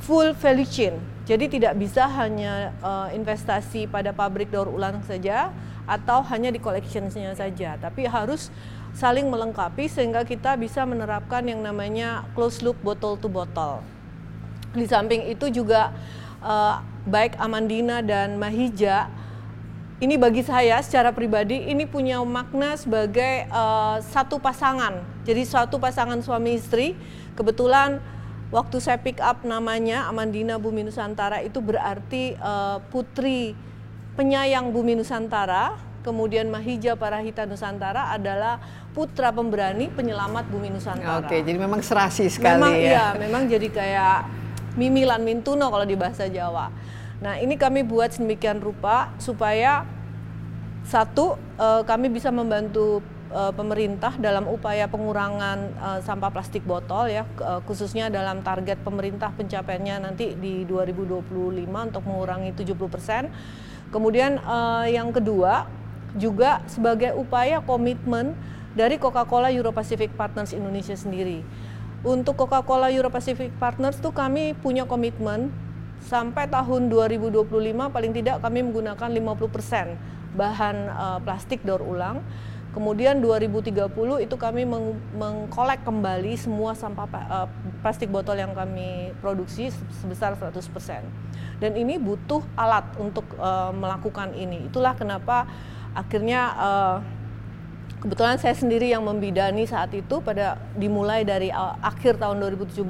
full 0.00 0.32
value 0.32 0.64
chain. 0.64 0.96
Jadi 1.28 1.60
tidak 1.60 1.76
bisa 1.76 2.08
hanya 2.08 2.72
uh, 2.80 3.12
investasi 3.12 3.84
pada 3.86 4.10
pabrik 4.16 4.48
daur 4.48 4.72
ulang 4.72 5.04
saja, 5.04 5.52
atau 5.86 6.22
hanya 6.30 6.50
di 6.50 6.62
collectionsnya 6.62 7.34
saja, 7.34 7.74
tapi 7.78 8.06
harus 8.06 8.48
saling 8.94 9.26
melengkapi 9.28 9.90
sehingga 9.90 10.22
kita 10.22 10.54
bisa 10.54 10.86
menerapkan 10.86 11.42
yang 11.42 11.60
namanya 11.60 12.26
closed 12.38 12.62
loop 12.62 12.78
bottle 12.80 13.18
to 13.18 13.26
bottle. 13.26 13.82
Di 14.72 14.86
samping 14.86 15.26
itu 15.28 15.50
juga 15.50 15.92
uh, 16.40 16.80
baik 17.04 17.36
Amandina 17.36 18.00
dan 18.00 18.38
Mahija 18.38 19.10
ini 20.02 20.18
bagi 20.18 20.42
saya 20.42 20.82
secara 20.82 21.14
pribadi 21.14 21.62
ini 21.70 21.86
punya 21.86 22.18
makna 22.26 22.74
sebagai 22.74 23.46
uh, 23.54 24.02
satu 24.02 24.42
pasangan. 24.42 24.98
Jadi 25.22 25.46
suatu 25.46 25.78
pasangan 25.78 26.18
suami 26.18 26.58
istri. 26.58 26.98
Kebetulan 27.38 28.02
waktu 28.50 28.82
saya 28.82 28.98
pick 28.98 29.22
up 29.22 29.46
namanya 29.46 30.10
Amandina 30.10 30.58
Bumi 30.58 30.82
Nusantara 30.82 31.38
itu 31.38 31.62
berarti 31.62 32.34
uh, 32.42 32.82
putri 32.90 33.54
penyayang 34.18 34.74
bumi 34.74 34.98
Nusantara, 34.98 35.78
kemudian 36.02 36.50
Mahija 36.50 36.98
Parahita 36.98 37.46
Nusantara 37.46 38.10
adalah 38.10 38.58
putra 38.90 39.30
pemberani 39.30 39.86
penyelamat 39.86 40.50
bumi 40.50 40.74
Nusantara. 40.74 41.22
Oke, 41.22 41.46
jadi 41.46 41.56
memang 41.62 41.78
serasi 41.78 42.26
sekali 42.26 42.58
memang, 42.58 42.74
ya. 42.74 42.90
Iya, 42.90 43.06
memang 43.22 43.42
jadi 43.46 43.68
kayak 43.70 44.18
mimilan 44.74 45.22
mintuno 45.22 45.70
kalau 45.70 45.86
di 45.86 45.94
bahasa 45.94 46.26
Jawa. 46.26 46.90
Nah, 47.22 47.38
ini 47.38 47.54
kami 47.54 47.86
buat 47.86 48.10
sedemikian 48.10 48.58
rupa 48.58 49.14
supaya 49.22 49.86
satu 50.82 51.38
uh, 51.62 51.86
kami 51.86 52.10
bisa 52.10 52.34
membantu 52.34 52.98
uh, 53.30 53.54
pemerintah 53.54 54.18
dalam 54.18 54.50
upaya 54.50 54.90
pengurangan 54.90 55.58
uh, 55.78 56.00
sampah 56.02 56.34
plastik 56.34 56.66
botol 56.66 57.06
ya 57.06 57.22
khususnya 57.62 58.10
dalam 58.10 58.42
target 58.42 58.82
pemerintah 58.82 59.30
pencapaiannya 59.38 60.10
nanti 60.10 60.34
di 60.34 60.66
2025 60.66 61.22
untuk 61.70 62.02
mengurangi 62.02 62.50
70 62.58 62.74
persen 62.90 63.30
Kemudian 63.92 64.40
yang 64.88 65.12
kedua 65.12 65.68
juga 66.16 66.64
sebagai 66.64 67.12
upaya 67.12 67.60
komitmen 67.60 68.32
dari 68.72 68.96
Coca-Cola 68.96 69.52
Euro 69.52 69.68
Pacific 69.68 70.16
Partners 70.16 70.56
Indonesia 70.56 70.96
sendiri. 70.96 71.44
Untuk 72.00 72.40
Coca-Cola 72.40 72.88
Euro 72.88 73.12
Pacific 73.12 73.52
Partners 73.60 74.00
tuh 74.00 74.10
kami 74.16 74.56
punya 74.56 74.88
komitmen 74.88 75.52
sampai 76.06 76.50
tahun 76.50 76.90
2025 76.90 77.46
paling 77.94 78.12
tidak 78.12 78.42
kami 78.42 78.66
menggunakan 78.66 79.08
50% 79.08 80.36
bahan 80.36 80.76
uh, 80.90 81.18
plastik 81.22 81.62
daur 81.62 81.84
ulang. 81.84 82.20
Kemudian 82.72 83.20
2030 83.20 83.92
itu 84.24 84.36
kami 84.40 84.64
meng 84.64 84.96
mengkolek 85.12 85.84
kembali 85.84 86.40
semua 86.40 86.72
sampah 86.72 87.04
uh, 87.04 87.48
plastik 87.84 88.08
botol 88.08 88.40
yang 88.40 88.56
kami 88.56 89.12
produksi 89.20 89.68
sebesar 90.00 90.32
100% 90.40 90.56
dan 91.60 91.78
ini 91.78 92.00
butuh 92.00 92.40
alat 92.56 92.82
untuk 92.96 93.28
uh, 93.36 93.70
melakukan 93.76 94.32
ini. 94.32 94.72
Itulah 94.72 94.96
kenapa 94.96 95.44
akhirnya 95.92 96.40
uh, 96.56 96.96
kebetulan 98.02 98.40
saya 98.40 98.58
sendiri 98.58 98.90
yang 98.90 99.06
membidani 99.06 99.62
saat 99.62 99.94
itu 99.94 100.18
pada 100.24 100.58
dimulai 100.74 101.22
dari 101.22 101.54
akhir 101.84 102.18
tahun 102.18 102.42
2017 102.56 102.82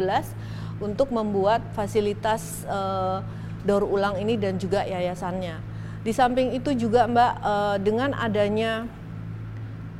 untuk 0.83 1.15
membuat 1.15 1.63
fasilitas 1.73 2.67
uh, 2.67 3.23
daur 3.63 3.87
ulang 3.87 4.19
ini 4.19 4.35
dan 4.35 4.59
juga 4.59 4.83
yayasannya. 4.83 5.63
Di 6.03 6.11
samping 6.11 6.51
itu 6.51 6.75
juga 6.75 7.07
Mbak 7.07 7.33
uh, 7.41 7.77
dengan 7.79 8.11
adanya 8.19 8.91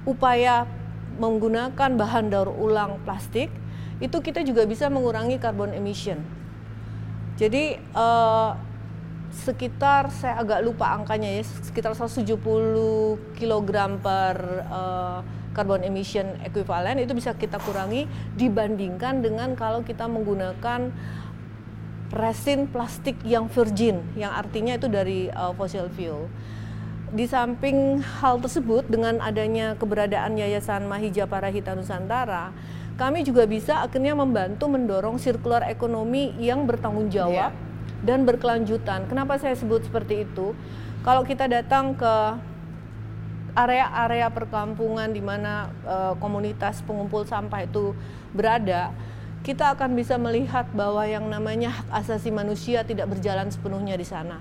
upaya 0.03 0.67
menggunakan 1.17 1.91
bahan 1.95 2.33
daur 2.33 2.51
ulang 2.51 2.99
plastik 3.07 3.53
itu 4.03 4.19
kita 4.19 4.43
juga 4.43 4.67
bisa 4.67 4.91
mengurangi 4.91 5.39
carbon 5.39 5.71
emission 5.71 6.19
jadi 7.39 7.79
uh, 7.95 8.59
sekitar 9.33 10.13
saya 10.13 10.43
agak 10.45 10.61
lupa 10.61 10.93
angkanya 10.93 11.41
ya 11.41 11.43
sekitar 11.43 11.97
170 11.97 12.37
kg 13.39 13.71
per 14.03 14.37
uh, 14.69 15.21
carbon 15.53 15.85
emission 15.85 16.37
equivalent 16.45 17.01
itu 17.01 17.13
bisa 17.17 17.37
kita 17.37 17.61
kurangi 17.63 18.09
dibandingkan 18.37 19.21
dengan 19.21 19.55
kalau 19.57 19.85
kita 19.85 20.09
menggunakan 20.09 20.93
resin 22.13 22.69
plastik 22.69 23.17
yang 23.25 23.49
virgin 23.49 24.05
yang 24.17 24.37
artinya 24.37 24.77
itu 24.77 24.89
dari 24.89 25.33
uh, 25.33 25.57
fossil 25.57 25.89
fuel. 25.93 26.29
Di 27.13 27.29
samping 27.29 28.01
hal 28.01 28.41
tersebut 28.41 28.89
dengan 28.89 29.21
adanya 29.21 29.77
keberadaan 29.77 30.41
Yayasan 30.41 30.89
Mahija 30.89 31.29
Parahita 31.29 31.77
Nusantara 31.77 32.57
kami 32.97 33.25
juga 33.25 33.49
bisa 33.49 33.85
akhirnya 33.85 34.17
membantu 34.17 34.69
mendorong 34.69 35.17
sirkular 35.21 35.65
ekonomi 35.69 36.33
yang 36.41 36.65
bertanggung 36.69 37.09
jawab. 37.13 37.53
Yeah. 37.53 37.71
dan 38.03 38.27
berkelanjutan. 38.27 39.07
Kenapa 39.07 39.39
saya 39.39 39.55
sebut 39.55 39.87
seperti 39.87 40.27
itu? 40.27 40.53
Kalau 41.07 41.23
kita 41.23 41.47
datang 41.47 41.95
ke 41.95 42.15
area-area 43.53 44.33
perkampungan 44.33 45.13
di 45.13 45.21
mana 45.21 45.69
uh, 45.85 46.15
komunitas 46.17 46.81
pengumpul 46.85 47.29
sampah 47.29 47.69
itu 47.69 47.93
berada, 48.33 48.93
kita 49.45 49.75
akan 49.77 49.93
bisa 49.99 50.17
melihat 50.17 50.71
bahwa 50.73 51.03
yang 51.05 51.27
namanya 51.29 51.83
hak 51.83 51.89
asasi 52.07 52.31
manusia 52.31 52.87
tidak 52.87 53.11
berjalan 53.11 53.51
sepenuhnya 53.51 53.99
di 53.99 54.07
sana. 54.07 54.41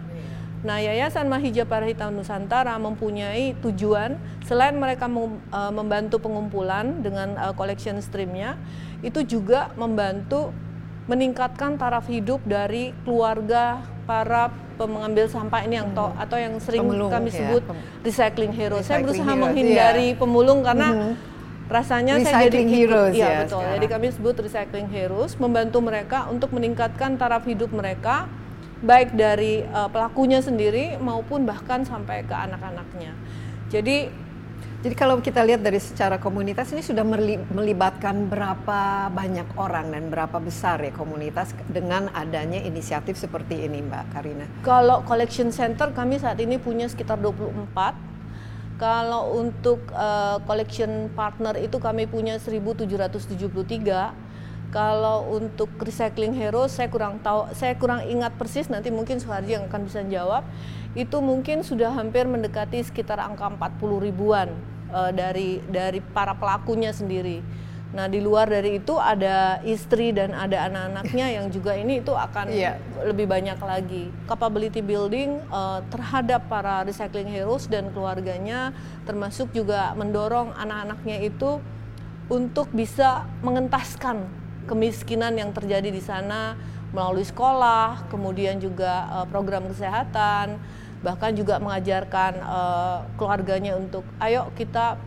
Nah, 0.61 0.77
Yayasan 0.77 1.25
Mahija 1.25 1.65
Parahita 1.65 2.13
Nusantara 2.13 2.77
mempunyai 2.77 3.57
tujuan 3.65 4.13
selain 4.45 4.77
mereka 4.77 5.09
uh, 5.09 5.73
membantu 5.73 6.21
pengumpulan 6.21 7.01
dengan 7.01 7.33
uh, 7.33 7.49
collection 7.57 7.97
streamnya, 7.97 8.61
itu 9.01 9.25
juga 9.25 9.73
membantu 9.73 10.53
meningkatkan 11.09 11.81
taraf 11.81 12.05
hidup 12.05 12.45
dari 12.45 12.93
keluarga 13.01 13.81
para 14.05 14.53
pengambil 14.87 15.25
sampah 15.29 15.61
ini 15.65 15.75
yang 15.81 15.89
to, 15.91 16.05
hmm. 16.05 16.23
atau 16.23 16.37
yang 16.37 16.53
sering 16.61 16.81
pemulung, 16.85 17.11
kami 17.11 17.29
ya, 17.29 17.37
sebut 17.37 17.63
recycling 18.05 18.53
hero. 18.53 18.77
Recycling 18.79 18.87
saya 18.87 18.99
berusaha 19.03 19.31
heroes, 19.31 19.43
menghindari 19.43 20.07
iya. 20.13 20.19
pemulung 20.19 20.59
karena 20.61 20.89
hmm. 20.89 21.13
rasanya 21.71 22.13
recycling 22.19 22.33
saya 22.33 22.47
jadi 22.49 22.61
heroes 22.67 23.13
ya, 23.13 23.21
ya 23.21 23.29
betul. 23.43 23.59
Sekarang. 23.59 23.73
Jadi 23.75 23.85
kami 23.89 24.07
sebut 24.13 24.35
recycling 24.39 24.89
heroes 24.89 25.31
membantu 25.37 25.77
mereka 25.81 26.19
untuk 26.29 26.49
meningkatkan 26.55 27.09
taraf 27.19 27.43
hidup 27.43 27.69
mereka 27.73 28.29
baik 28.81 29.13
dari 29.13 29.61
uh, 29.69 29.89
pelakunya 29.93 30.41
sendiri 30.41 30.97
maupun 30.97 31.45
bahkan 31.45 31.85
sampai 31.85 32.25
ke 32.25 32.33
anak-anaknya. 32.33 33.13
Jadi 33.69 34.09
jadi 34.81 34.97
kalau 34.97 35.21
kita 35.21 35.45
lihat 35.45 35.61
dari 35.61 35.77
secara 35.77 36.17
komunitas 36.17 36.73
ini 36.73 36.81
sudah 36.81 37.05
melibatkan 37.53 38.25
berapa 38.25 39.13
banyak 39.13 39.53
orang 39.53 39.93
dan 39.93 40.09
berapa 40.09 40.41
besar 40.41 40.81
ya 40.81 40.89
komunitas 40.89 41.53
dengan 41.69 42.09
adanya 42.17 42.57
inisiatif 42.65 43.13
seperti 43.13 43.61
ini 43.61 43.85
Mbak 43.85 44.05
Karina? 44.09 44.49
Kalau 44.65 45.05
collection 45.05 45.53
center 45.53 45.93
kami 45.93 46.17
saat 46.17 46.41
ini 46.41 46.57
punya 46.57 46.89
sekitar 46.89 47.21
24. 47.21 48.81
Kalau 48.81 49.37
untuk 49.37 49.85
uh, 49.93 50.41
collection 50.49 51.13
partner 51.13 51.61
itu 51.61 51.77
kami 51.77 52.09
punya 52.09 52.41
1773. 52.41 54.33
Kalau 54.73 55.29
untuk 55.29 55.69
recycling 55.77 56.33
hero 56.33 56.65
saya 56.65 56.89
kurang 56.89 57.21
tahu, 57.21 57.53
saya 57.53 57.77
kurang 57.77 58.01
ingat 58.09 58.33
persis 58.33 58.65
nanti 58.65 58.89
mungkin 58.89 59.21
Suharji 59.21 59.61
yang 59.61 59.69
akan 59.69 59.85
bisa 59.85 60.01
jawab. 60.09 60.41
Itu 60.97 61.21
mungkin 61.21 61.61
sudah 61.61 61.93
hampir 61.93 62.25
mendekati 62.25 62.81
sekitar 62.81 63.21
angka 63.21 63.45
40 63.45 64.09
ribuan 64.09 64.70
uh, 64.93 65.11
dari 65.15 65.63
dari 65.65 66.03
para 66.03 66.35
pelakunya 66.37 66.93
sendiri. 66.93 67.41
Nah 67.91 68.07
di 68.07 68.23
luar 68.23 68.47
dari 68.47 68.79
itu 68.79 68.95
ada 68.95 69.59
istri 69.67 70.15
dan 70.15 70.31
ada 70.31 70.71
anak-anaknya 70.71 71.27
yang 71.35 71.51
juga 71.51 71.75
ini 71.75 71.99
itu 71.99 72.15
akan 72.15 72.47
yeah. 72.47 72.79
lebih 73.03 73.27
banyak 73.27 73.59
lagi. 73.59 74.07
Capability 74.31 74.79
building 74.79 75.43
uh, 75.51 75.83
terhadap 75.91 76.47
para 76.47 76.87
recycling 76.87 77.27
heroes 77.27 77.67
dan 77.67 77.91
keluarganya, 77.91 78.71
termasuk 79.03 79.51
juga 79.51 79.91
mendorong 79.99 80.55
anak-anaknya 80.55 81.27
itu 81.27 81.59
untuk 82.31 82.71
bisa 82.71 83.27
mengentaskan 83.43 84.23
kemiskinan 84.71 85.35
yang 85.35 85.51
terjadi 85.51 85.91
di 85.91 85.99
sana 85.99 86.55
melalui 86.95 87.27
sekolah, 87.27 88.07
kemudian 88.07 88.55
juga 88.63 89.07
uh, 89.11 89.27
program 89.27 89.67
kesehatan 89.67 90.59
bahkan 91.01 91.33
juga 91.33 91.57
mengajarkan 91.57 92.33
uh, 92.41 92.97
keluarganya 93.17 93.77
untuk 93.77 94.05
ayo 94.21 94.53
kita 94.53 94.97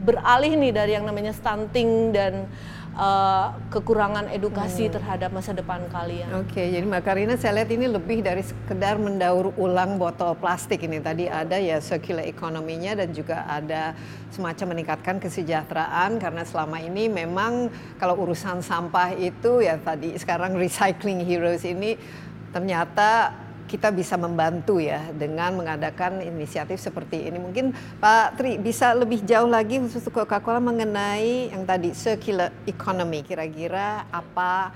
beralih 0.00 0.56
nih 0.56 0.72
dari 0.72 0.92
yang 0.96 1.04
namanya 1.04 1.36
stunting 1.36 2.14
dan 2.14 2.48
uh, 2.96 3.52
kekurangan 3.68 4.32
edukasi 4.32 4.88
hmm. 4.88 4.96
terhadap 4.96 5.30
masa 5.30 5.52
depan 5.52 5.84
kalian. 5.92 6.30
Oke, 6.40 6.56
okay, 6.56 6.66
jadi 6.72 6.84
Mbak 6.88 7.02
Karina 7.04 7.34
saya 7.36 7.60
lihat 7.60 7.70
ini 7.70 7.86
lebih 7.86 8.24
dari 8.24 8.40
sekedar 8.40 8.96
mendaur 8.96 9.52
ulang 9.60 10.00
botol 10.00 10.32
plastik 10.40 10.82
ini. 10.82 10.98
Tadi 11.04 11.28
ada 11.28 11.60
ya 11.60 11.78
circular 11.84 12.24
ekonominya 12.24 12.96
dan 12.96 13.12
juga 13.12 13.44
ada 13.44 13.92
semacam 14.32 14.76
meningkatkan 14.76 15.20
kesejahteraan 15.20 16.16
karena 16.16 16.42
selama 16.48 16.80
ini 16.80 17.12
memang 17.12 17.68
kalau 18.00 18.16
urusan 18.24 18.64
sampah 18.64 19.12
itu 19.12 19.60
ya 19.60 19.76
tadi 19.76 20.16
sekarang 20.16 20.56
recycling 20.56 21.20
heroes 21.20 21.66
ini 21.68 22.00
ternyata 22.50 23.30
kita 23.70 23.94
bisa 23.94 24.18
membantu 24.18 24.82
ya 24.82 25.14
dengan 25.14 25.54
mengadakan 25.54 26.18
inisiatif 26.18 26.82
seperti 26.82 27.30
ini. 27.30 27.38
Mungkin 27.38 27.70
Pak 28.02 28.34
Tri 28.34 28.58
bisa 28.58 28.90
lebih 28.98 29.22
jauh 29.22 29.46
lagi 29.46 29.78
khusus 29.78 30.02
Coca-Cola 30.10 30.58
mengenai 30.58 31.54
yang 31.54 31.62
tadi 31.62 31.94
circular 31.94 32.50
economy. 32.66 33.22
Kira-kira 33.22 34.10
apa 34.10 34.74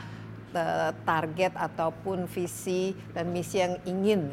uh, 0.55 0.95
target 1.03 1.59
ataupun 1.59 2.30
visi 2.30 2.95
dan 3.11 3.34
misi 3.34 3.59
yang 3.59 3.74
ingin 3.82 4.30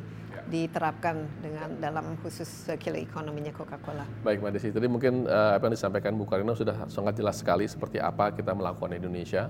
diterapkan 0.52 1.26
dengan 1.42 1.80
dalam 1.82 2.20
khusus 2.22 2.46
circular 2.46 3.02
economy-nya 3.02 3.56
Coca-Cola. 3.58 4.06
Baik 4.22 4.46
Mbak 4.46 4.52
Desi, 4.60 4.70
tadi 4.70 4.86
mungkin 4.86 5.26
uh, 5.26 5.58
apa 5.58 5.66
yang 5.66 5.74
disampaikan 5.74 6.14
Bu 6.14 6.30
Karina 6.30 6.54
sudah 6.54 6.86
sangat 6.92 7.18
jelas 7.18 7.42
sekali 7.42 7.66
seperti 7.66 7.98
apa 7.98 8.30
kita 8.30 8.54
melakukan 8.54 8.94
di 8.94 9.02
Indonesia. 9.02 9.50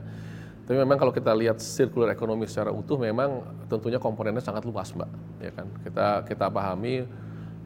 Tapi 0.62 0.78
memang 0.78 0.96
kalau 0.96 1.12
kita 1.12 1.34
lihat 1.34 1.58
circular 1.60 2.14
ekonomi 2.14 2.46
secara 2.46 2.70
utuh 2.70 2.96
memang 2.96 3.44
tentunya 3.66 3.98
komponennya 3.98 4.44
sangat 4.46 4.64
luas, 4.64 4.94
Mbak. 4.94 5.10
Ya 5.42 5.52
kan? 5.52 5.68
Kita 5.84 6.08
kita 6.24 6.46
pahami 6.48 7.04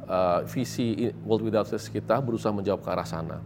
uh, 0.08 0.40
visi 0.48 1.12
World 1.28 1.44
Without 1.46 1.68
Waste 1.70 1.92
kita 1.92 2.18
berusaha 2.24 2.56
menjawab 2.56 2.82
ke 2.82 2.90
arah 2.90 3.08
sana. 3.08 3.38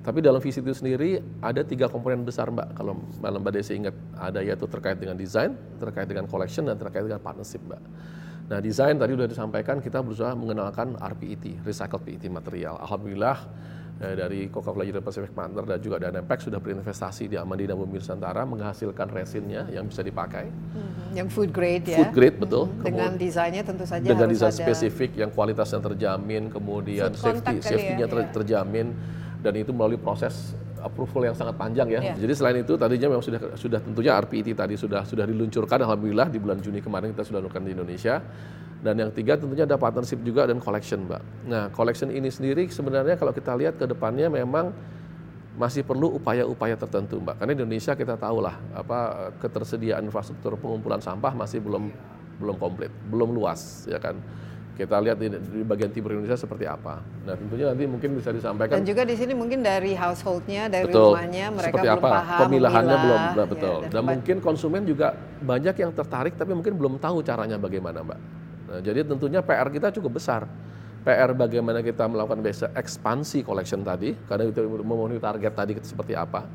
Tapi 0.00 0.24
dalam 0.24 0.40
visi 0.40 0.64
itu 0.64 0.72
sendiri 0.72 1.20
ada 1.44 1.60
tiga 1.60 1.84
komponen 1.84 2.24
besar 2.24 2.48
Mbak. 2.48 2.72
Kalau 2.72 2.96
Mbak 3.20 3.52
Desi 3.52 3.76
ingat 3.76 3.92
ada 4.16 4.40
yaitu 4.40 4.64
terkait 4.64 4.96
dengan 4.96 5.12
desain, 5.12 5.52
terkait 5.76 6.08
dengan 6.08 6.24
collection 6.24 6.64
dan 6.64 6.80
terkait 6.80 7.04
dengan 7.04 7.20
partnership 7.20 7.60
Mbak. 7.68 7.82
Nah 8.50 8.58
desain 8.64 8.96
tadi 8.96 9.12
sudah 9.12 9.28
disampaikan 9.28 9.76
kita 9.78 10.00
berusaha 10.00 10.32
mengenalkan 10.32 10.96
RPET, 10.96 11.60
recycled 11.62 12.02
PET 12.02 12.32
material. 12.32 12.80
Alhamdulillah 12.80 13.44
eh, 14.00 14.14
dari 14.16 14.40
Coca-Cola 14.48 14.88
United 14.88 15.04
Pacific 15.04 15.32
Partner 15.36 15.64
dan 15.68 15.78
juga 15.78 15.96
Dynapack 16.00 16.40
sudah 16.40 16.58
berinvestasi 16.58 17.28
di 17.28 17.36
Amandina 17.36 17.76
Bumi 17.76 18.00
Nusantara 18.00 18.42
menghasilkan 18.48 19.12
resinnya 19.12 19.68
yang 19.68 19.84
bisa 19.86 20.00
dipakai. 20.00 20.48
Hmm, 20.48 21.12
yang 21.12 21.28
food 21.28 21.52
grade 21.52 21.84
ya. 21.84 22.00
Food 22.00 22.12
grade 22.16 22.36
betul. 22.40 22.64
Hmm, 22.66 22.82
dengan 22.82 23.10
desainnya 23.20 23.62
tentu 23.62 23.84
saja 23.84 24.04
dengan 24.04 24.26
harus 24.26 24.40
desain 24.40 24.52
ada 24.56 24.64
spesifik 24.64 25.10
yang 25.20 25.30
kualitasnya 25.30 25.80
terjamin, 25.84 26.48
kemudian 26.48 27.12
safety 27.12 27.60
safety-nya 27.60 28.06
ya, 28.06 28.10
ter, 28.10 28.18
ya. 28.24 28.28
terjamin 28.32 28.86
dan 29.40 29.52
itu 29.56 29.72
melalui 29.72 30.00
proses 30.00 30.52
approval 30.82 31.28
yang 31.28 31.36
sangat 31.36 31.54
panjang 31.56 31.88
ya. 31.88 32.00
Yeah. 32.00 32.16
Jadi 32.16 32.32
selain 32.36 32.56
itu 32.64 32.74
tadinya 32.74 33.08
memang 33.12 33.24
sudah 33.24 33.40
sudah 33.54 33.80
tentunya 33.80 34.16
RPET 34.16 34.56
tadi 34.56 34.74
sudah 34.74 35.04
sudah 35.04 35.24
diluncurkan 35.28 35.78
alhamdulillah 35.84 36.32
di 36.32 36.38
bulan 36.40 36.58
Juni 36.58 36.80
kemarin 36.80 37.12
kita 37.12 37.24
sudah 37.24 37.40
lakukan 37.44 37.62
di 37.64 37.72
Indonesia. 37.76 38.20
Dan 38.80 38.96
yang 38.96 39.12
tiga 39.12 39.36
tentunya 39.36 39.68
ada 39.68 39.76
partnership 39.76 40.24
juga 40.24 40.48
dan 40.48 40.56
collection, 40.56 41.04
Mbak. 41.04 41.22
Nah, 41.52 41.68
collection 41.68 42.08
ini 42.08 42.32
sendiri 42.32 42.64
sebenarnya 42.64 43.20
kalau 43.20 43.28
kita 43.28 43.52
lihat 43.52 43.76
ke 43.76 43.84
depannya 43.84 44.32
memang 44.32 44.72
masih 45.60 45.84
perlu 45.84 46.16
upaya-upaya 46.16 46.80
tertentu, 46.80 47.20
Mbak. 47.20 47.44
Karena 47.44 47.52
di 47.52 47.60
Indonesia 47.60 47.92
kita 47.92 48.16
tahu 48.16 48.40
lah 48.40 48.56
apa 48.72 49.28
ketersediaan 49.36 50.00
infrastruktur 50.08 50.56
pengumpulan 50.56 51.04
sampah 51.04 51.36
masih 51.36 51.60
belum 51.60 51.92
belum 52.40 52.56
komplit, 52.56 52.88
belum 53.12 53.36
luas, 53.36 53.84
ya 53.84 54.00
kan. 54.00 54.16
Kita 54.80 54.96
lihat 54.96 55.20
di, 55.20 55.28
di 55.28 55.60
bagian 55.60 55.92
timur 55.92 56.16
Indonesia 56.16 56.40
seperti 56.40 56.64
apa. 56.64 57.04
Nah, 57.28 57.36
tentunya 57.36 57.68
nanti 57.68 57.84
mungkin 57.84 58.16
bisa 58.16 58.32
disampaikan. 58.32 58.80
Dan 58.80 58.88
juga 58.88 59.04
di 59.04 59.12
sini 59.12 59.36
mungkin 59.36 59.60
dari 59.60 59.92
householdnya, 59.92 60.72
dari 60.72 60.88
betul, 60.88 61.12
rumahnya 61.12 61.52
mereka 61.52 61.76
seperti 61.76 61.88
belum 61.92 62.00
apa? 62.00 62.10
paham. 62.16 62.40
Pemilahannya 62.48 62.96
belum, 62.96 63.20
nah, 63.36 63.46
betul. 63.46 63.76
Ya, 63.84 63.88
dan, 63.92 63.92
dan 63.92 64.02
mungkin 64.08 64.36
konsumen 64.40 64.88
juga 64.88 65.12
banyak 65.44 65.76
yang 65.76 65.92
tertarik, 65.92 66.32
tapi 66.32 66.56
mungkin 66.56 66.80
belum 66.80 66.96
tahu 66.96 67.20
caranya 67.20 67.60
bagaimana, 67.60 68.00
Mbak. 68.00 68.18
Nah, 68.72 68.80
jadi 68.80 69.04
tentunya 69.04 69.44
PR 69.44 69.68
kita 69.68 69.92
cukup 70.00 70.16
besar. 70.16 70.48
PR 71.04 71.32
bagaimana 71.36 71.84
kita 71.84 72.08
melakukan 72.08 72.40
biasa 72.40 72.72
ekspansi 72.72 73.44
collection 73.44 73.84
tadi, 73.84 74.16
karena 74.32 74.48
itu 74.48 74.64
memenuhi 74.64 75.20
target 75.20 75.52
tadi 75.52 75.76
seperti 75.84 76.16
apa. 76.16 76.48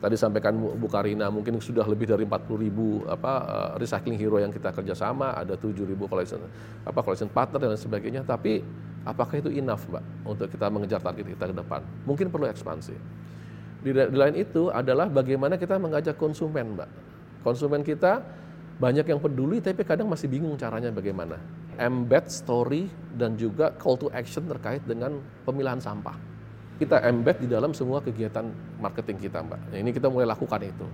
Tadi 0.00 0.16
sampaikan 0.16 0.56
Bu 0.56 0.88
Karina 0.88 1.28
mungkin 1.28 1.60
sudah 1.60 1.84
lebih 1.84 2.08
dari 2.08 2.24
40 2.24 2.56
ribu 2.56 3.04
apa, 3.04 3.32
uh, 3.44 3.70
recycling 3.76 4.16
hero 4.16 4.40
yang 4.40 4.48
kita 4.48 4.72
kerjasama, 4.72 5.36
ada 5.36 5.60
7 5.60 5.76
ribu 5.84 6.08
collection, 6.08 6.40
apa, 6.88 7.04
collection 7.04 7.28
partner 7.28 7.68
dan 7.68 7.76
sebagainya. 7.76 8.24
Tapi 8.24 8.64
apakah 9.04 9.44
itu 9.44 9.52
enough 9.52 9.84
Mbak 9.92 10.04
untuk 10.24 10.48
kita 10.48 10.72
mengejar 10.72 11.04
target 11.04 11.36
kita 11.36 11.52
ke 11.52 11.54
depan? 11.54 11.84
Mungkin 12.08 12.32
perlu 12.32 12.48
ekspansi. 12.48 12.96
Di, 13.84 13.92
di 13.92 14.16
lain 14.16 14.40
itu 14.40 14.72
adalah 14.72 15.04
bagaimana 15.04 15.60
kita 15.60 15.76
mengajak 15.76 16.16
konsumen 16.16 16.80
Mbak. 16.80 16.88
Konsumen 17.44 17.84
kita 17.84 18.24
banyak 18.80 19.04
yang 19.04 19.20
peduli 19.20 19.60
tapi 19.60 19.84
kadang 19.84 20.08
masih 20.08 20.32
bingung 20.32 20.56
caranya 20.56 20.88
bagaimana. 20.88 21.36
Embed 21.76 22.32
story 22.32 22.88
dan 23.20 23.36
juga 23.36 23.68
call 23.76 24.00
to 24.00 24.08
action 24.16 24.48
terkait 24.48 24.80
dengan 24.88 25.20
pemilahan 25.44 25.76
sampah. 25.76 26.29
Kita 26.80 26.96
embed 27.04 27.44
di 27.44 27.48
dalam 27.52 27.76
semua 27.76 28.00
kegiatan 28.00 28.48
marketing 28.80 29.28
kita, 29.28 29.44
Mbak. 29.44 29.60
Nah, 29.68 29.76
ini 29.76 29.90
kita 29.92 30.08
mulai 30.08 30.24
lakukan 30.24 30.64
itu. 30.64 30.88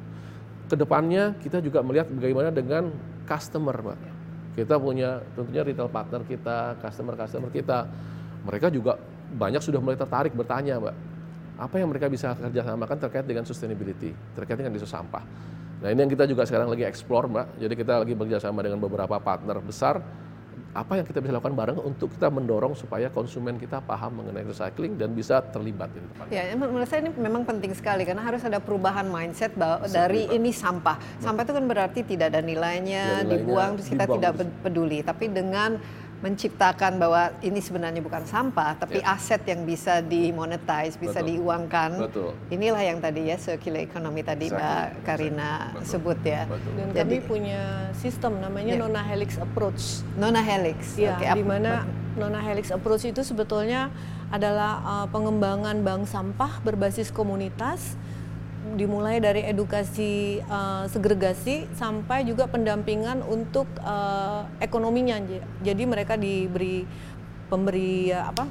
Ke 0.67 0.75
depannya 0.75 1.39
kita 1.39 1.63
juga 1.63 1.79
melihat 1.87 2.11
bagaimana 2.11 2.51
dengan 2.51 2.91
customer, 3.23 3.77
Mbak. 3.79 3.99
Kita 4.59 4.83
punya 4.83 5.23
tentunya 5.39 5.63
retail 5.63 5.87
partner 5.87 6.27
kita, 6.27 6.75
customer-customer 6.83 7.55
kita. 7.55 7.87
Mereka 8.43 8.75
juga 8.75 8.99
banyak 9.31 9.63
sudah 9.63 9.79
mulai 9.79 9.95
tertarik 9.95 10.35
bertanya, 10.35 10.83
Mbak. 10.83 10.95
Apa 11.57 11.75
yang 11.79 11.89
mereka 11.89 12.11
bisa 12.11 12.35
kerjasamakan 12.35 12.99
terkait 12.99 13.25
dengan 13.25 13.47
sustainability, 13.47 14.11
terkait 14.35 14.59
dengan 14.59 14.75
isu 14.75 14.91
sampah 14.91 15.23
Nah 15.77 15.93
ini 15.93 16.09
yang 16.09 16.13
kita 16.13 16.25
juga 16.25 16.49
sekarang 16.49 16.73
lagi 16.73 16.85
explore 16.89 17.29
Mbak. 17.29 17.47
Jadi 17.61 17.75
kita 17.77 17.93
lagi 18.01 18.15
bekerjasama 18.17 18.65
dengan 18.65 18.81
beberapa 18.81 19.21
partner 19.21 19.61
besar 19.61 20.01
apa 20.77 21.01
yang 21.01 21.07
kita 21.09 21.25
bisa 21.25 21.33
lakukan 21.41 21.57
bareng 21.57 21.79
untuk 21.81 22.13
kita 22.13 22.29
mendorong 22.29 22.77
supaya 22.77 23.09
konsumen 23.09 23.57
kita 23.57 23.81
paham 23.81 24.21
mengenai 24.21 24.45
recycling 24.45 25.01
dan 25.01 25.17
bisa 25.17 25.41
terlibat 25.41 25.89
di. 25.97 26.05
Ya, 26.29 26.53
menurut 26.53 26.85
saya 26.85 27.09
ini 27.09 27.17
memang 27.17 27.49
penting 27.49 27.73
sekali 27.73 28.05
karena 28.05 28.21
harus 28.21 28.45
ada 28.45 28.61
perubahan 28.61 29.09
mindset 29.09 29.57
bahwa 29.57 29.89
dari 29.89 30.29
ini 30.29 30.53
sampah. 30.53 31.01
Sampah 31.25 31.43
itu 31.49 31.53
kan 31.57 31.65
berarti 31.65 32.01
tidak 32.05 32.37
ada 32.37 32.45
nilainya, 32.45 33.25
ya, 33.25 33.25
nilainya 33.25 33.33
dibuang 33.33 33.71
terus 33.81 33.89
kita 33.89 34.05
dibuang, 34.05 34.21
tidak 34.21 34.33
peduli. 34.61 34.99
Tapi 35.01 35.25
dengan 35.33 35.81
menciptakan 36.25 36.97
bahwa 36.97 37.29
ini 37.45 37.61
sebenarnya 37.61 38.01
bukan 38.01 38.25
sampah 38.25 38.81
tapi 38.81 39.05
yeah. 39.05 39.13
aset 39.13 39.45
yang 39.45 39.69
bisa 39.69 40.01
dimonetize, 40.01 40.97
bisa 40.97 41.21
Betul. 41.21 41.29
diuangkan. 41.37 41.91
Betul. 42.09 42.31
Inilah 42.49 42.83
yang 42.83 42.99
tadi 43.05 43.29
ya 43.29 43.37
circular 43.37 43.85
economy 43.85 44.25
tadi 44.25 44.49
exactly. 44.49 44.65
Mbak 44.65 44.87
Karina 45.05 45.53
Betul. 45.77 45.85
sebut 45.85 46.19
ya. 46.25 46.43
Betul. 46.49 46.73
Dan 46.73 46.87
Jadi, 46.97 47.17
kami 47.21 47.29
punya 47.29 47.63
sistem 47.93 48.33
namanya 48.41 48.75
yeah. 48.75 48.83
Nona 48.83 49.03
Helix 49.05 49.31
approach. 49.37 49.83
Nona 50.17 50.41
Helix. 50.41 50.97
Ya, 50.97 51.21
okay. 51.21 51.37
di 51.37 51.45
mana 51.45 51.85
Nona 52.17 52.41
Helix 52.41 52.73
approach 52.73 53.05
itu 53.05 53.21
sebetulnya 53.21 53.93
adalah 54.33 54.83
uh, 54.83 55.07
pengembangan 55.13 55.85
bank 55.85 56.09
sampah 56.09 56.65
berbasis 56.65 57.13
komunitas 57.13 57.95
dimulai 58.75 59.23
dari 59.23 59.47
edukasi 59.47 60.43
uh, 60.51 60.91
segregasi 60.91 61.71
sampai 61.79 62.27
juga 62.27 62.51
pendampingan 62.51 63.23
untuk 63.23 63.71
uh, 63.87 64.43
ekonominya. 64.59 65.23
Jadi 65.63 65.83
mereka 65.87 66.19
diberi 66.19 66.83
pemberi 67.47 68.11
uh, 68.11 68.27
apa 68.35 68.45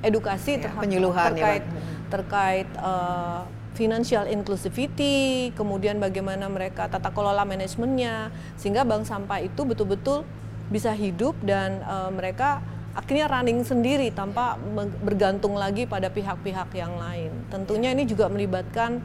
edukasi 0.00 0.56
ya, 0.56 0.64
terhadap 0.64 0.88
penyuluhan 0.88 1.36
terkait 1.36 1.64
ya, 1.68 1.80
terkait 2.08 2.68
uh, 2.80 3.44
financial 3.76 4.24
inclusivity, 4.32 5.52
kemudian 5.52 6.00
bagaimana 6.00 6.48
mereka 6.48 6.88
tata 6.88 7.12
kelola 7.12 7.44
manajemennya, 7.44 8.32
sehingga 8.56 8.84
bank 8.88 9.04
sampah 9.04 9.44
itu 9.44 9.62
betul-betul 9.68 10.24
bisa 10.72 10.92
hidup 10.96 11.36
dan 11.44 11.80
uh, 11.84 12.08
mereka 12.08 12.64
akhirnya 12.90 13.30
running 13.30 13.62
sendiri 13.62 14.10
tanpa 14.10 14.58
bergantung 15.06 15.54
lagi 15.54 15.86
pada 15.86 16.10
pihak-pihak 16.10 16.74
yang 16.74 16.98
lain. 16.98 17.30
Tentunya 17.48 17.94
ini 17.94 18.02
juga 18.02 18.26
melibatkan 18.26 18.98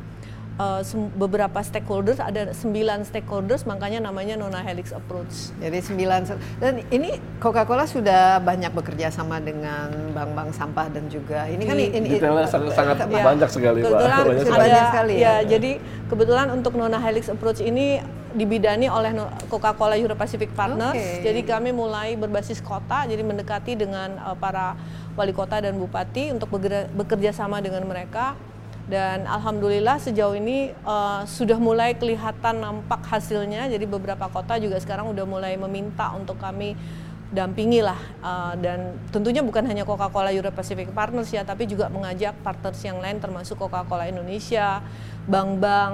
uh, 0.60 0.82
beberapa 1.16 1.60
stakeholders 1.62 2.20
ada 2.20 2.52
sembilan 2.56 3.04
stakeholders 3.08 3.68
makanya 3.68 4.08
namanya 4.08 4.40
Nona 4.40 4.64
Helix 4.64 4.96
Approach. 4.96 5.56
Jadi 5.60 5.80
sembilan 5.84 6.20
dan 6.60 6.84
ini 6.92 7.20
Coca-Cola 7.40 7.84
sudah 7.88 8.40
banyak 8.40 8.72
bekerja 8.72 9.12
sama 9.12 9.40
dengan 9.44 9.92
bank-bank 10.16 10.56
sampah 10.56 10.88
dan 10.92 11.08
juga 11.12 11.48
ini 11.52 11.64
kan 11.68 11.76
ini 11.78 12.08
detailnya 12.18 12.48
sangat, 12.48 12.74
sangat 12.76 12.96
ya, 13.08 13.24
banyak 13.24 13.50
sekali 13.52 13.80
kebetulan 13.84 14.12
Pak. 14.12 14.26
Banyak, 14.26 14.46
ada, 14.48 14.60
banyak 14.60 14.84
sekali 14.92 15.14
ya. 15.16 15.24
ya. 15.24 15.36
Jadi 15.56 15.72
kebetulan 16.08 16.48
untuk 16.52 16.74
Nona 16.80 17.00
Helix 17.00 17.28
Approach 17.28 17.60
ini 17.60 18.00
dibidani 18.36 18.92
oleh 18.92 19.16
Coca-Cola 19.48 19.96
Euro 19.96 20.12
Pacific 20.20 20.52
Partners. 20.52 20.92
Okay. 20.92 21.24
Jadi 21.24 21.42
kami 21.48 21.72
mulai 21.72 22.20
berbasis 22.20 22.60
kota, 22.60 23.08
jadi 23.08 23.24
mendekati 23.24 23.80
dengan 23.80 24.20
uh, 24.20 24.36
para 24.36 24.76
wali 25.16 25.32
kota 25.32 25.64
dan 25.64 25.80
bupati 25.80 26.36
untuk 26.36 26.52
bekerja 26.92 27.32
sama 27.32 27.64
dengan 27.64 27.88
mereka 27.88 28.36
dan 28.86 29.26
alhamdulillah 29.26 29.98
sejauh 29.98 30.38
ini 30.38 30.70
uh, 30.86 31.26
sudah 31.26 31.58
mulai 31.58 31.98
kelihatan 31.98 32.62
nampak 32.62 33.02
hasilnya. 33.10 33.66
Jadi 33.66 33.90
beberapa 33.90 34.30
kota 34.30 34.62
juga 34.62 34.78
sekarang 34.78 35.10
udah 35.10 35.26
mulai 35.26 35.58
meminta 35.58 36.14
untuk 36.14 36.38
kami 36.38 36.78
dampingi 37.34 37.82
lah. 37.82 37.98
Uh, 38.22 38.54
dan 38.62 38.94
tentunya 39.10 39.42
bukan 39.42 39.66
hanya 39.66 39.82
Coca-Cola 39.90 40.30
Euro 40.30 40.54
Pacific 40.54 40.94
Partners 40.94 41.34
ya 41.34 41.42
tapi 41.42 41.66
juga 41.66 41.90
mengajak 41.90 42.38
partners 42.46 42.78
yang 42.86 43.02
lain 43.02 43.18
termasuk 43.18 43.58
Coca-Cola 43.58 44.06
Indonesia, 44.06 44.86
bank-bank, 45.26 45.94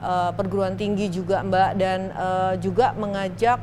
uh, 0.00 0.32
perguruan 0.32 0.72
tinggi 0.72 1.12
juga 1.12 1.44
Mbak. 1.44 1.70
Dan 1.76 2.00
uh, 2.16 2.54
juga 2.56 2.96
mengajak 2.96 3.60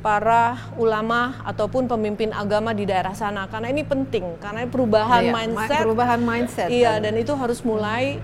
para 0.00 0.72
ulama 0.80 1.40
ataupun 1.44 1.84
pemimpin 1.86 2.32
agama 2.32 2.72
di 2.72 2.88
daerah 2.88 3.12
sana. 3.12 3.46
Karena 3.48 3.68
ini 3.68 3.84
penting 3.84 4.40
karena 4.40 4.64
perubahan 4.66 5.22
iya, 5.28 5.32
mindset. 5.32 5.80
perubahan 5.84 6.20
mindset 6.20 6.68
iya 6.72 6.96
dan 6.98 7.14
itu 7.20 7.32
harus 7.36 7.60
mulai 7.60 8.20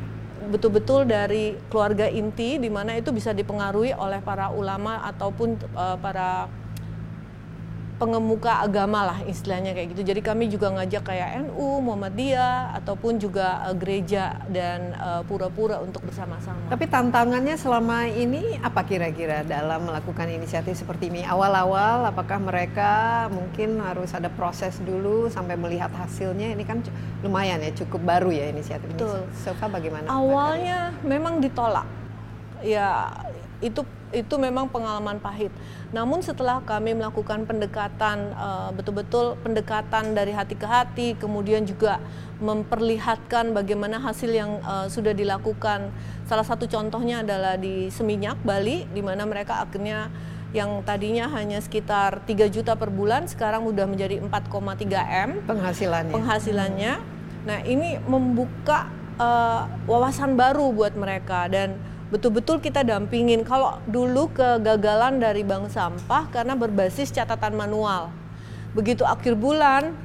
betul-betul 0.46 1.04
dari 1.04 1.58
keluarga 1.68 2.06
inti 2.06 2.56
di 2.56 2.70
mana 2.70 2.94
itu 2.94 3.10
bisa 3.10 3.34
dipengaruhi 3.34 3.92
oleh 3.92 4.22
para 4.22 4.54
ulama 4.54 5.02
ataupun 5.02 5.58
uh, 5.74 5.98
para 5.98 6.46
pengemuka 7.96 8.60
agama 8.60 9.08
lah 9.08 9.18
istilahnya 9.24 9.72
kayak 9.72 9.96
gitu. 9.96 10.12
Jadi 10.12 10.20
kami 10.20 10.52
juga 10.52 10.68
ngajak 10.68 11.02
kayak 11.08 11.48
NU, 11.48 11.80
Muhammadiyah 11.80 12.76
ataupun 12.76 13.16
juga 13.16 13.64
uh, 13.64 13.72
gereja 13.72 14.36
dan 14.52 14.92
uh, 15.00 15.24
pura-pura 15.24 15.80
uh, 15.80 15.84
untuk 15.84 16.04
bersama-sama. 16.04 16.60
Tapi 16.68 16.84
tantangannya 16.92 17.56
selama 17.56 18.04
ini 18.04 18.60
apa 18.60 18.84
kira-kira 18.84 19.48
dalam 19.48 19.88
melakukan 19.88 20.28
inisiatif 20.28 20.76
seperti 20.76 21.08
ini? 21.08 21.24
Awal-awal 21.24 22.04
apakah 22.12 22.36
mereka 22.36 22.92
mungkin 23.32 23.80
harus 23.80 24.12
ada 24.12 24.28
proses 24.28 24.76
dulu 24.84 25.32
sampai 25.32 25.56
melihat 25.56 25.88
hasilnya? 25.96 26.52
Ini 26.52 26.64
kan 26.68 26.84
lumayan 27.24 27.64
ya 27.64 27.72
cukup 27.72 28.04
baru 28.04 28.28
ya 28.28 28.52
inisiatif 28.52 28.92
Betul. 28.92 29.24
ini. 29.24 29.40
Sofa 29.40 29.72
bagaimana? 29.72 30.12
Awalnya 30.12 30.92
memang 31.00 31.40
ditolak. 31.40 31.88
Ya 32.60 33.08
itu 33.64 33.80
itu 34.12 34.34
memang 34.36 34.68
pengalaman 34.68 35.18
pahit. 35.18 35.50
Namun 35.96 36.20
setelah 36.20 36.60
kami 36.60 36.92
melakukan 36.92 37.48
pendekatan 37.48 38.36
uh, 38.36 38.68
betul-betul 38.76 39.40
pendekatan 39.40 40.12
dari 40.12 40.36
hati 40.36 40.52
ke 40.52 40.68
hati, 40.68 41.16
kemudian 41.16 41.64
juga 41.64 42.04
memperlihatkan 42.36 43.56
bagaimana 43.56 43.96
hasil 43.96 44.28
yang 44.28 44.60
uh, 44.60 44.92
sudah 44.92 45.16
dilakukan. 45.16 45.88
Salah 46.28 46.44
satu 46.44 46.68
contohnya 46.68 47.24
adalah 47.24 47.56
di 47.56 47.88
Seminyak 47.88 48.44
Bali 48.44 48.84
di 48.92 49.00
mana 49.00 49.24
mereka 49.24 49.64
akhirnya 49.64 50.12
yang 50.52 50.84
tadinya 50.84 51.32
hanya 51.32 51.64
sekitar 51.64 52.28
3 52.28 52.52
juta 52.52 52.76
per 52.76 52.92
bulan 52.92 53.24
sekarang 53.24 53.64
sudah 53.64 53.88
menjadi 53.88 54.20
4,3 54.20 55.24
M 55.24 55.30
penghasilannya. 55.48 56.12
Penghasilannya. 56.12 56.94
Hmm. 57.00 57.08
Nah, 57.48 57.58
ini 57.64 57.96
membuka 58.04 58.92
uh, 59.16 59.64
wawasan 59.88 60.36
baru 60.36 60.76
buat 60.76 60.92
mereka 60.92 61.48
dan 61.48 61.80
betul-betul 62.08 62.62
kita 62.62 62.86
dampingin. 62.86 63.42
Kalau 63.42 63.82
dulu 63.86 64.30
kegagalan 64.30 65.18
dari 65.18 65.42
bank 65.42 65.70
sampah 65.72 66.30
karena 66.30 66.54
berbasis 66.54 67.10
catatan 67.10 67.58
manual. 67.58 68.14
Begitu 68.76 69.02
akhir 69.02 69.34
bulan 69.34 69.96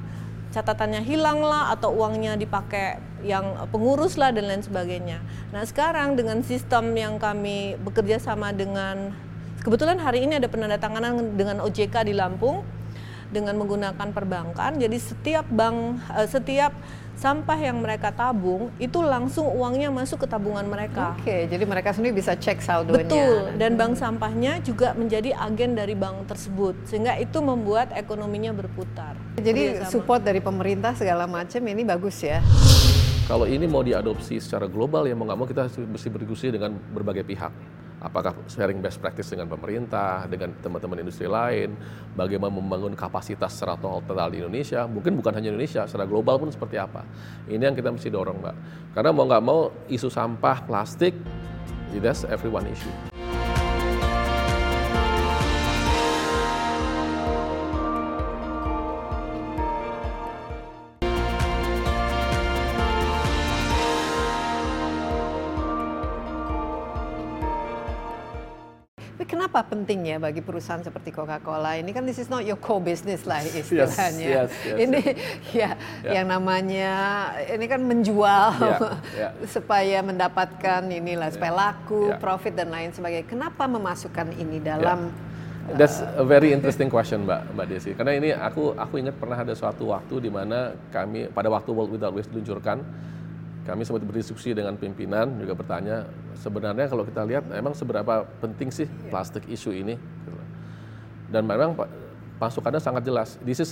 catatannya 0.52 1.02
hilang 1.08 1.40
lah 1.40 1.72
atau 1.72 1.96
uangnya 1.96 2.36
dipakai 2.36 3.00
yang 3.24 3.56
pengurus 3.72 4.20
lah 4.20 4.36
dan 4.36 4.52
lain 4.52 4.64
sebagainya. 4.64 5.24
Nah 5.56 5.64
sekarang 5.64 6.20
dengan 6.20 6.44
sistem 6.44 6.92
yang 6.98 7.16
kami 7.22 7.80
bekerja 7.80 8.20
sama 8.20 8.52
dengan 8.52 9.16
kebetulan 9.64 10.02
hari 10.02 10.28
ini 10.28 10.42
ada 10.42 10.52
penandatanganan 10.52 11.40
dengan 11.40 11.64
OJK 11.64 12.04
di 12.04 12.14
Lampung 12.18 12.68
dengan 13.32 13.56
menggunakan 13.56 14.12
perbankan. 14.12 14.76
Jadi 14.76 14.98
setiap 15.00 15.48
bank, 15.48 16.04
eh, 16.20 16.28
setiap 16.28 16.76
sampah 17.18 17.60
yang 17.60 17.80
mereka 17.82 18.10
tabung 18.12 18.72
itu 18.80 19.00
langsung 19.04 19.48
uangnya 19.50 19.92
masuk 19.92 20.24
ke 20.24 20.28
tabungan 20.28 20.64
mereka. 20.66 21.16
Oke, 21.20 21.46
jadi 21.48 21.64
mereka 21.68 21.92
sendiri 21.92 22.18
bisa 22.18 22.34
cek 22.38 22.64
saldonya. 22.64 23.06
Betul, 23.06 23.58
dan 23.60 23.76
bank 23.76 24.00
sampahnya 24.00 24.64
juga 24.64 24.94
menjadi 24.96 25.36
agen 25.36 25.76
dari 25.76 25.94
bank 25.94 26.30
tersebut 26.32 26.74
sehingga 26.88 27.18
itu 27.20 27.38
membuat 27.44 27.92
ekonominya 27.94 28.56
berputar. 28.56 29.18
Jadi 29.38 29.84
support 29.88 30.24
dari 30.24 30.40
pemerintah 30.40 30.94
segala 30.96 31.28
macam 31.28 31.62
ini 31.66 31.82
bagus 31.84 32.22
ya. 32.24 32.40
Kalau 33.30 33.48
ini 33.48 33.64
mau 33.64 33.80
diadopsi 33.80 34.44
secara 34.44 34.68
global 34.68 35.08
ya 35.08 35.16
mau 35.16 35.24
nggak 35.24 35.40
mau 35.40 35.48
kita 35.48 35.72
mesti 35.72 36.08
berdiskusi 36.12 36.52
dengan 36.52 36.76
berbagai 36.92 37.24
pihak 37.24 37.54
apakah 38.02 38.34
sharing 38.50 38.82
best 38.82 38.98
practice 38.98 39.30
dengan 39.30 39.46
pemerintah, 39.46 40.26
dengan 40.26 40.52
teman-teman 40.58 41.06
industri 41.06 41.30
lain, 41.30 41.78
bagaimana 42.18 42.50
membangun 42.50 42.98
kapasitas 42.98 43.54
secara 43.54 43.78
total 43.78 44.34
di 44.34 44.42
Indonesia, 44.42 44.90
mungkin 44.90 45.14
bukan 45.22 45.38
hanya 45.38 45.54
Indonesia, 45.54 45.86
secara 45.86 46.10
global 46.10 46.42
pun 46.42 46.50
seperti 46.50 46.82
apa. 46.82 47.06
Ini 47.46 47.72
yang 47.72 47.78
kita 47.78 47.94
mesti 47.94 48.10
dorong, 48.10 48.42
Mbak. 48.42 48.56
Karena 48.98 49.10
mau 49.14 49.26
nggak 49.30 49.44
mau 49.46 49.70
isu 49.86 50.10
sampah 50.10 50.66
plastik, 50.66 51.14
that's 52.02 52.26
everyone 52.26 52.66
issue. 52.66 53.11
Kenapa 69.62 69.78
pentingnya 69.78 70.18
bagi 70.18 70.42
perusahaan 70.42 70.82
seperti 70.82 71.14
Coca-Cola 71.14 71.78
ini 71.78 71.94
kan 71.94 72.02
this 72.02 72.18
is 72.18 72.34
not 72.34 72.42
your 72.42 72.58
core 72.58 72.82
business 72.82 73.30
lah 73.30 73.46
istilahnya. 73.46 74.26
Yes, 74.26 74.50
yes, 74.50 74.50
yes, 74.66 74.78
ini 74.82 75.02
yes. 75.06 75.54
ya 75.54 75.62
yeah. 76.02 76.14
yang 76.18 76.34
namanya 76.34 76.94
ini 77.46 77.66
kan 77.70 77.86
menjual 77.86 78.58
yeah, 78.58 78.98
yeah. 79.14 79.32
supaya 79.54 80.02
mendapatkan 80.02 80.82
inilah 80.90 81.30
yeah. 81.30 81.36
supaya 81.38 81.54
laku, 81.54 82.10
yeah. 82.10 82.18
profit 82.18 82.58
dan 82.58 82.74
lain 82.74 82.90
sebagainya. 82.90 83.30
Kenapa 83.30 83.70
memasukkan 83.70 84.34
ini 84.34 84.58
dalam 84.58 85.14
yeah. 85.14 85.30
That's 85.78 86.02
a 86.02 86.26
very 86.26 86.58
interesting 86.58 86.90
question, 86.90 87.30
Mbak 87.30 87.54
Mbak 87.54 87.66
Desi. 87.70 87.94
Karena 87.94 88.18
ini 88.18 88.34
aku 88.34 88.74
aku 88.74 88.98
ingat 88.98 89.14
pernah 89.22 89.38
ada 89.38 89.54
suatu 89.54 89.94
waktu 89.94 90.26
di 90.26 90.34
mana 90.34 90.74
kami 90.90 91.30
pada 91.30 91.54
waktu 91.54 91.70
World 91.70 91.94
Without 91.94 92.18
Waste 92.18 92.34
diluncurkan, 92.34 92.82
kami 93.62 93.86
sempat 93.86 94.02
berdiskusi 94.02 94.58
dengan 94.58 94.74
pimpinan 94.74 95.38
juga 95.38 95.54
bertanya 95.54 96.10
sebenarnya 96.34 96.90
kalau 96.90 97.06
kita 97.06 97.22
lihat 97.22 97.46
emang 97.54 97.78
seberapa 97.78 98.26
penting 98.42 98.74
sih 98.74 98.90
plastik 99.14 99.46
isu 99.46 99.70
ini? 99.70 99.96
Dan 101.32 101.48
memang 101.48 101.78
masukannya 102.42 102.82
sangat 102.82 103.06
jelas 103.06 103.38
this 103.46 103.62
is 103.62 103.72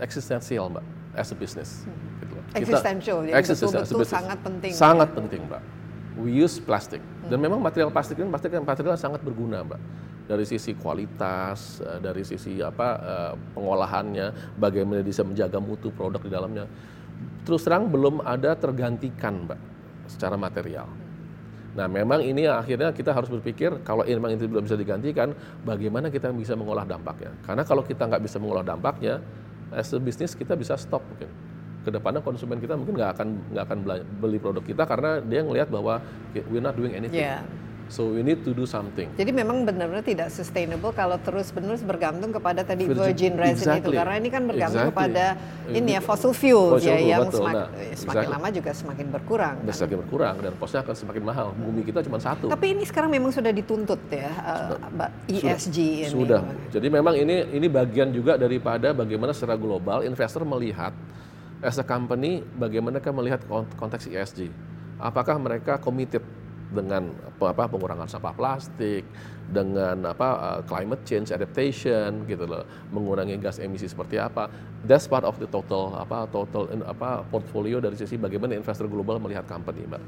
existential 0.00 0.72
mbak 0.72 0.84
as 1.12 1.28
a 1.32 1.36
business. 1.36 1.84
Gitu. 2.24 2.34
existential 2.56 3.20
jadi 3.28 3.44
betul-betul 3.44 4.08
sangat 4.08 4.38
penting 4.40 4.72
sangat 4.72 5.08
penting 5.12 5.40
mbak. 5.44 5.62
We 6.16 6.32
use 6.32 6.56
plastic. 6.56 7.04
Dan 7.28 7.44
memang 7.44 7.60
material 7.60 7.92
plastik 7.92 8.16
ini 8.16 8.32
plastik 8.32 8.56
material 8.56 8.96
sangat 8.96 9.20
berguna 9.20 9.60
mbak. 9.60 9.80
Dari 10.26 10.42
sisi 10.42 10.74
kualitas, 10.74 11.84
eh, 11.84 12.00
dari 12.00 12.24
sisi 12.24 12.58
apa 12.64 12.88
eh, 12.98 13.32
pengolahannya, 13.52 14.56
bagaimana 14.56 15.04
bisa 15.04 15.20
menjaga 15.20 15.60
mutu 15.60 15.92
produk 15.92 16.18
di 16.24 16.32
dalamnya 16.32 16.64
terus 17.46 17.62
terang 17.62 17.86
belum 17.86 18.22
ada 18.26 18.58
tergantikan, 18.58 19.46
Mbak, 19.46 19.60
secara 20.10 20.34
material. 20.34 20.90
Nah, 21.76 21.86
memang 21.92 22.24
ini 22.24 22.48
akhirnya 22.48 22.88
kita 22.90 23.12
harus 23.12 23.28
berpikir 23.28 23.84
kalau 23.84 24.00
memang 24.00 24.32
itu 24.32 24.48
belum 24.48 24.64
bisa 24.64 24.80
digantikan, 24.80 25.36
bagaimana 25.60 26.08
kita 26.08 26.32
bisa 26.32 26.56
mengolah 26.56 26.88
dampaknya. 26.88 27.36
Karena 27.44 27.62
kalau 27.68 27.84
kita 27.84 28.08
nggak 28.08 28.24
bisa 28.24 28.40
mengolah 28.40 28.64
dampaknya, 28.64 29.20
as 29.76 29.92
a 29.92 30.00
business 30.00 30.32
kita 30.32 30.56
bisa 30.56 30.74
stop 30.80 31.04
mungkin. 31.04 31.28
Ke 31.84 31.92
depannya 31.92 32.24
konsumen 32.24 32.58
kita 32.58 32.74
mungkin 32.80 32.96
nggak 32.96 33.20
akan 33.20 33.28
nggak 33.52 33.64
akan 33.68 33.78
beli 34.18 34.40
produk 34.40 34.64
kita 34.64 34.88
karena 34.88 35.20
dia 35.20 35.44
ngelihat 35.44 35.68
bahwa 35.68 36.00
we're 36.48 36.64
not 36.64 36.74
doing 36.74 36.96
anything. 36.96 37.22
Yeah. 37.22 37.44
So 37.86 38.10
we 38.10 38.26
need 38.26 38.42
to 38.42 38.50
do 38.50 38.66
something. 38.66 39.06
Jadi 39.14 39.30
memang 39.30 39.62
benar-benar 39.62 40.02
tidak 40.02 40.34
sustainable 40.34 40.90
kalau 40.90 41.14
terus-menerus 41.22 41.86
bergantung 41.86 42.34
kepada 42.34 42.66
tadi 42.66 42.90
virgin, 42.90 42.98
virgin 42.98 43.32
resin 43.38 43.66
exactly. 43.70 43.94
itu 43.94 43.98
karena 44.02 44.14
ini 44.18 44.28
kan 44.34 44.42
bergantung 44.42 44.90
exactly. 44.90 44.98
kepada 45.06 45.24
ini 45.70 45.90
ya 45.94 46.00
fossil 46.02 46.32
fuel 46.34 46.82
ya 46.82 46.98
yang 46.98 47.30
betul. 47.30 47.46
semakin, 47.46 47.62
nah, 47.62 47.94
semakin 47.94 48.28
lama 48.34 48.48
juga 48.50 48.70
semakin 48.74 49.06
berkurang. 49.14 49.56
Kan? 49.62 49.70
Semakin 49.70 49.98
berkurang 50.02 50.34
dan 50.42 50.52
posnya 50.58 50.80
akan 50.82 50.94
semakin 50.98 51.22
mahal. 51.22 51.48
Bumi 51.54 51.82
kita 51.86 52.02
cuma 52.02 52.18
satu. 52.18 52.50
Tapi 52.50 52.66
ini 52.74 52.82
sekarang 52.82 53.10
memang 53.14 53.30
sudah 53.30 53.54
dituntut 53.54 54.00
ya 54.10 54.30
uh, 54.34 55.30
ESG 55.30 55.78
sudah, 56.10 56.10
ini. 56.10 56.14
Sudah. 56.26 56.40
Jadi 56.74 56.86
memang 56.90 57.14
ini 57.14 57.54
ini 57.54 57.66
bagian 57.70 58.10
juga 58.10 58.34
daripada 58.34 58.90
bagaimana 58.90 59.30
secara 59.30 59.54
global 59.54 60.02
investor 60.02 60.42
melihat 60.42 60.90
as 61.62 61.78
a 61.78 61.86
company 61.86 62.42
bagaimana 62.58 62.98
mereka 62.98 63.14
melihat 63.14 63.40
konteks 63.78 64.10
ESG. 64.10 64.50
Apakah 64.98 65.36
mereka 65.36 65.76
committed 65.78 66.24
dengan 66.66 67.14
apa 67.38 67.70
pengurangan 67.70 68.10
sampah 68.10 68.34
plastik, 68.34 69.06
dengan 69.46 70.10
apa 70.10 70.28
uh, 70.34 70.60
climate 70.66 71.06
change 71.06 71.30
adaptation 71.30 72.26
gitu 72.26 72.44
loh, 72.46 72.66
mengurangi 72.90 73.38
gas 73.38 73.62
emisi 73.62 73.86
seperti 73.86 74.18
apa. 74.18 74.50
That's 74.82 75.06
part 75.06 75.22
of 75.22 75.38
the 75.38 75.46
total 75.46 75.94
apa 75.94 76.26
total 76.30 76.66
in, 76.74 76.82
apa 76.82 77.22
portfolio 77.26 77.78
dari 77.78 77.94
sisi 77.94 78.18
bagaimana 78.18 78.58
investor 78.58 78.90
global 78.90 79.22
melihat 79.22 79.46
company, 79.46 79.86
Mbak. 79.86 80.02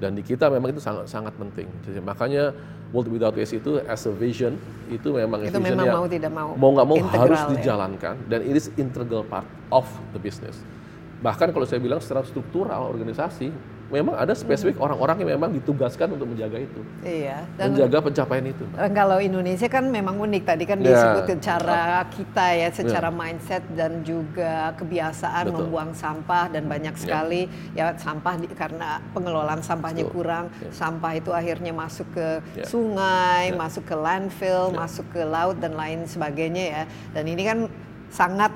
Dan 0.00 0.16
di 0.16 0.22
kita 0.24 0.48
memang 0.48 0.72
itu 0.72 0.80
sangat 0.82 1.06
sangat 1.06 1.36
penting. 1.36 1.68
Jadi, 1.84 2.00
makanya 2.00 2.50
World 2.90 3.12
Without 3.12 3.36
Waste 3.36 3.62
itu 3.62 3.78
as 3.86 4.02
a 4.08 4.12
vision 4.14 4.58
itu 4.90 5.14
memang 5.14 5.46
itu 5.46 5.54
vision 5.54 5.62
memang 5.62 5.86
yang 5.86 5.94
mau 5.94 6.06
tidak 6.10 6.32
mau 6.34 6.48
mau 6.58 6.70
nggak 6.74 6.86
mau 6.88 6.96
harus 7.14 7.40
ya. 7.46 7.48
dijalankan 7.54 8.14
dan 8.26 8.42
it 8.42 8.58
is 8.58 8.66
integral 8.74 9.22
part 9.22 9.46
of 9.70 9.86
the 10.10 10.18
business. 10.18 10.58
Bahkan 11.20 11.52
kalau 11.52 11.68
saya 11.68 11.78
bilang 11.78 12.00
secara 12.00 12.24
struktural 12.24 12.88
organisasi 12.88 13.52
memang 13.90 14.14
ada 14.14 14.32
spesifik 14.38 14.78
hmm. 14.78 14.86
orang-orang 14.86 15.16
yang 15.26 15.30
memang 15.36 15.50
ditugaskan 15.58 16.14
untuk 16.14 16.30
menjaga 16.30 16.62
itu. 16.62 16.80
Iya. 17.02 17.42
Dan 17.58 17.74
menjaga 17.74 17.98
pencapaian 18.06 18.46
itu. 18.46 18.64
Dan 18.70 18.90
kalau 18.94 19.18
Indonesia 19.18 19.66
kan 19.66 19.84
memang 19.90 20.14
unik 20.22 20.42
tadi 20.46 20.64
kan 20.64 20.78
ya. 20.78 20.86
disebut 20.86 21.26
cara 21.42 22.06
kita 22.06 22.46
ya 22.54 22.68
secara 22.70 23.10
ya. 23.10 23.18
mindset 23.18 23.62
dan 23.74 24.06
juga 24.06 24.70
kebiasaan 24.78 25.50
Betul. 25.50 25.56
membuang 25.58 25.90
sampah 25.92 26.46
dan 26.54 26.70
banyak 26.70 26.94
ya. 26.94 27.00
sekali 27.02 27.42
ya, 27.74 27.90
ya 27.90 27.98
sampah 27.98 28.34
di, 28.38 28.46
karena 28.54 29.02
pengelolaan 29.10 29.60
sampahnya 29.60 30.06
Betul. 30.06 30.14
kurang, 30.22 30.44
ya. 30.62 30.70
sampah 30.70 31.12
itu 31.18 31.30
akhirnya 31.34 31.74
masuk 31.74 32.06
ke 32.14 32.28
ya. 32.54 32.64
sungai, 32.64 33.50
ya. 33.50 33.58
masuk 33.58 33.84
ke 33.90 33.96
landfill, 33.98 34.70
ya. 34.70 34.76
masuk 34.86 35.06
ke 35.10 35.22
laut 35.26 35.58
dan 35.58 35.74
lain 35.74 36.06
sebagainya 36.06 36.64
ya. 36.70 36.82
Dan 37.10 37.26
ini 37.26 37.42
kan 37.42 37.58
sangat 38.06 38.54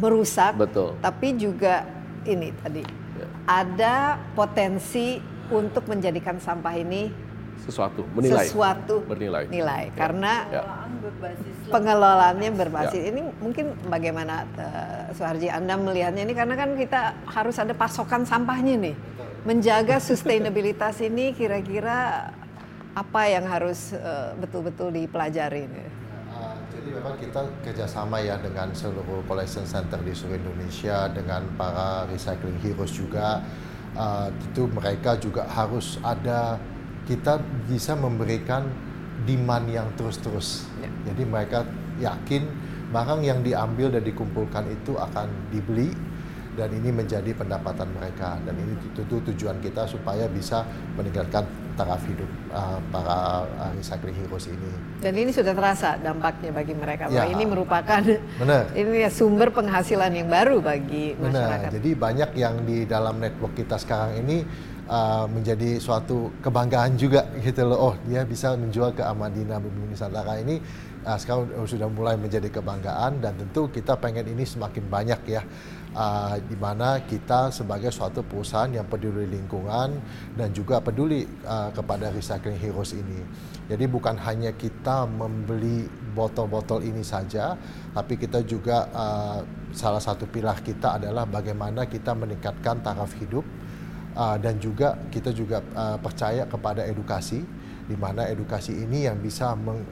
merusak. 0.00 0.56
Betul. 0.56 0.96
Tapi 1.04 1.36
juga 1.36 1.84
ini 2.24 2.50
tadi 2.58 3.05
ada 3.46 4.18
potensi 4.34 5.22
untuk 5.48 5.86
menjadikan 5.86 6.42
sampah 6.42 6.74
ini 6.74 7.08
sesuatu 7.62 8.04
menilai 8.14 8.46
sesuatu 8.46 9.02
bernilai 9.06 9.48
nilai 9.48 9.90
ya. 9.90 9.96
karena 9.96 10.32
ya. 10.52 10.62
pengelolaannya 11.72 12.50
berbasis 12.52 13.00
ya. 13.00 13.10
ini 13.10 13.22
mungkin 13.42 13.74
bagaimana 13.90 14.44
uh, 14.54 15.10
Suharji 15.16 15.50
Anda 15.50 15.74
melihatnya 15.74 16.22
ini 16.26 16.34
karena 16.36 16.54
kan 16.54 16.76
kita 16.76 17.16
harus 17.26 17.56
ada 17.58 17.72
pasokan 17.72 18.22
sampahnya 18.22 18.74
nih 18.76 18.96
menjaga 19.48 20.02
sustainabilitas 20.10 21.00
ini 21.02 21.32
kira-kira 21.32 22.30
apa 22.96 23.28
yang 23.28 23.44
harus 23.44 23.92
eh, 23.92 24.32
betul-betul 24.40 24.88
uh, 24.88 24.94
dipelajari 24.96 25.68
nih? 25.68 25.88
Memang 26.96 27.20
kita 27.20 27.44
kerjasama 27.60 28.24
ya 28.24 28.40
dengan 28.40 28.72
seluruh 28.72 29.20
collection 29.28 29.68
center 29.68 30.00
di 30.00 30.16
seluruh 30.16 30.40
Indonesia 30.40 31.12
dengan 31.12 31.44
para 31.60 32.08
recycling 32.08 32.56
heroes 32.64 32.96
juga. 32.96 33.44
Uh, 33.92 34.32
tentu 34.40 34.64
mereka 34.72 35.20
juga 35.20 35.44
harus 35.44 36.00
ada 36.00 36.56
kita 37.04 37.36
bisa 37.68 37.92
memberikan 37.92 38.64
demand 39.28 39.68
yang 39.68 39.88
terus-terus. 40.00 40.64
Ya. 40.80 40.88
Jadi 41.12 41.22
mereka 41.28 41.68
yakin 42.00 42.48
barang 42.96 43.20
yang 43.20 43.44
diambil 43.44 43.92
dan 43.92 44.00
dikumpulkan 44.00 44.64
itu 44.72 44.96
akan 44.96 45.28
dibeli 45.52 45.92
dan 46.56 46.72
ini 46.72 46.88
menjadi 46.88 47.30
pendapatan 47.36 47.92
mereka 47.92 48.40
dan 48.42 48.56
ini 48.56 48.72
tentu 48.96 49.20
tujuan 49.30 49.60
kita 49.60 49.84
supaya 49.84 50.24
bisa 50.26 50.64
meningkatkan 50.96 51.44
taraf 51.76 52.00
hidup 52.08 52.26
uh, 52.50 52.80
para 52.88 53.44
uh, 53.44 53.70
recycling 53.76 54.16
heroes 54.16 54.48
ini. 54.48 54.72
Dan 55.04 55.12
ini 55.20 55.30
sudah 55.30 55.52
terasa 55.52 56.00
dampaknya 56.00 56.50
bagi 56.50 56.72
mereka. 56.72 57.12
Ya, 57.12 57.28
ini 57.28 57.44
merupakan 57.44 58.00
benar. 58.40 58.72
ini 58.80 59.04
ya 59.04 59.12
sumber 59.12 59.52
penghasilan 59.52 60.08
yang 60.16 60.32
baru 60.32 60.64
bagi 60.64 61.12
benar. 61.14 61.30
masyarakat. 61.36 61.70
Jadi 61.76 61.90
banyak 61.92 62.30
yang 62.40 62.54
di 62.64 62.88
dalam 62.88 63.20
network 63.20 63.52
kita 63.52 63.76
sekarang 63.76 64.24
ini 64.24 64.40
uh, 64.88 65.28
menjadi 65.28 65.76
suatu 65.76 66.32
kebanggaan 66.40 66.96
juga 66.96 67.28
gitu 67.44 67.68
loh. 67.68 67.92
Oh 67.92 67.94
dia 68.08 68.24
bisa 68.24 68.56
menjual 68.56 68.96
ke 68.96 69.04
Amadina 69.04 69.60
Bumi 69.60 69.92
Nusantara 69.92 70.40
ini 70.40 70.56
uh, 71.06 71.18
sekarang 71.20 71.52
sudah 71.64 71.86
mulai 71.86 72.18
menjadi 72.18 72.50
kebanggaan 72.50 73.22
dan 73.22 73.38
tentu 73.38 73.70
kita 73.70 73.94
pengen 74.00 74.26
ini 74.26 74.42
semakin 74.42 74.84
banyak 74.90 75.20
ya 75.30 75.42
uh, 75.96 76.36
di 76.36 76.54
mana 76.60 77.00
kita 77.02 77.48
sebagai 77.48 77.88
suatu 77.88 78.20
perusahaan 78.20 78.68
yang 78.68 78.84
peduli 78.84 79.24
lingkungan 79.24 79.96
dan 80.36 80.52
juga 80.52 80.84
peduli 80.84 81.24
uh, 81.48 81.72
kepada 81.72 82.12
recycling 82.12 82.60
heroes 82.60 82.92
ini. 82.92 83.24
Jadi 83.66 83.84
bukan 83.90 84.14
hanya 84.22 84.54
kita 84.54 85.08
membeli 85.08 85.88
botol-botol 86.14 86.84
ini 86.86 87.02
saja, 87.02 87.56
tapi 87.96 88.14
kita 88.20 88.44
juga 88.46 88.86
uh, 88.92 89.40
salah 89.74 89.98
satu 89.98 90.28
pilar 90.30 90.62
kita 90.62 91.02
adalah 91.02 91.26
bagaimana 91.26 91.88
kita 91.90 92.14
meningkatkan 92.14 92.84
taraf 92.84 93.10
hidup 93.18 93.42
uh, 94.14 94.36
dan 94.38 94.62
juga 94.62 94.94
kita 95.10 95.34
juga 95.34 95.64
uh, 95.74 95.98
percaya 95.98 96.46
kepada 96.46 96.86
edukasi, 96.86 97.42
di 97.90 97.96
mana 97.98 98.30
edukasi 98.30 98.70
ini 98.70 99.10
yang 99.10 99.18
bisa 99.18 99.58
mem 99.58 99.82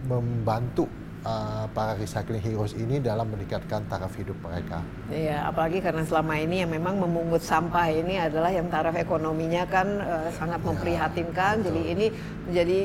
membantu 0.00 0.99
uh, 1.24 1.64
para 1.72 1.96
recycling 1.96 2.40
heroes 2.40 2.72
ini 2.76 3.00
dalam 3.00 3.28
meningkatkan 3.28 3.84
taraf 3.88 4.12
hidup 4.16 4.36
mereka. 4.40 4.80
Iya, 5.12 5.48
apalagi 5.48 5.84
karena 5.84 6.04
selama 6.04 6.34
ini 6.38 6.64
yang 6.64 6.70
memang 6.72 7.00
memungut 7.00 7.42
sampah 7.44 7.88
ini 7.92 8.20
adalah 8.20 8.50
yang 8.52 8.68
taraf 8.72 8.96
ekonominya 8.96 9.64
kan 9.68 9.88
uh, 10.00 10.28
sangat 10.34 10.60
iya, 10.60 10.68
memprihatinkan. 10.68 11.54
Ya, 11.60 11.64
jadi 11.68 11.80
ini 11.92 12.06
menjadi 12.48 12.78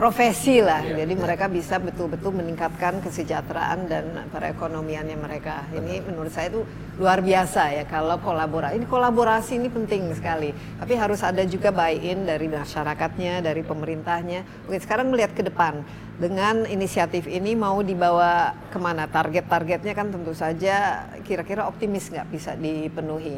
profesi 0.00 0.64
lah. 0.64 0.80
Ya, 0.80 1.04
Jadi 1.04 1.12
ya. 1.12 1.20
mereka 1.20 1.44
bisa 1.52 1.76
betul-betul 1.76 2.32
meningkatkan 2.32 3.04
kesejahteraan 3.04 3.84
dan 3.84 4.04
perekonomiannya 4.32 5.20
mereka. 5.20 5.68
Ini 5.76 6.00
menurut 6.08 6.32
saya 6.32 6.48
itu 6.48 6.64
luar 6.96 7.20
biasa 7.20 7.76
ya 7.76 7.84
kalau 7.84 8.16
kolaborasi. 8.16 8.80
Ini 8.80 8.88
kolaborasi 8.88 9.60
ini 9.60 9.68
penting 9.68 10.08
sekali. 10.16 10.56
Tapi 10.80 10.96
harus 10.96 11.20
ada 11.20 11.44
juga 11.44 11.68
buy-in 11.68 12.24
dari 12.24 12.48
masyarakatnya, 12.48 13.44
dari 13.44 13.60
pemerintahnya. 13.60 14.64
Oke, 14.64 14.80
sekarang 14.80 15.12
melihat 15.12 15.36
ke 15.36 15.44
depan 15.44 15.84
dengan 16.16 16.64
inisiatif 16.64 17.28
ini 17.28 17.52
mau 17.52 17.84
dibawa 17.84 18.56
ke 18.72 18.80
mana? 18.80 19.04
Target-targetnya 19.04 19.92
kan 19.92 20.08
tentu 20.08 20.32
saja 20.32 21.04
kira-kira 21.28 21.68
optimis 21.68 22.08
nggak 22.08 22.32
bisa 22.32 22.56
dipenuhi. 22.56 23.36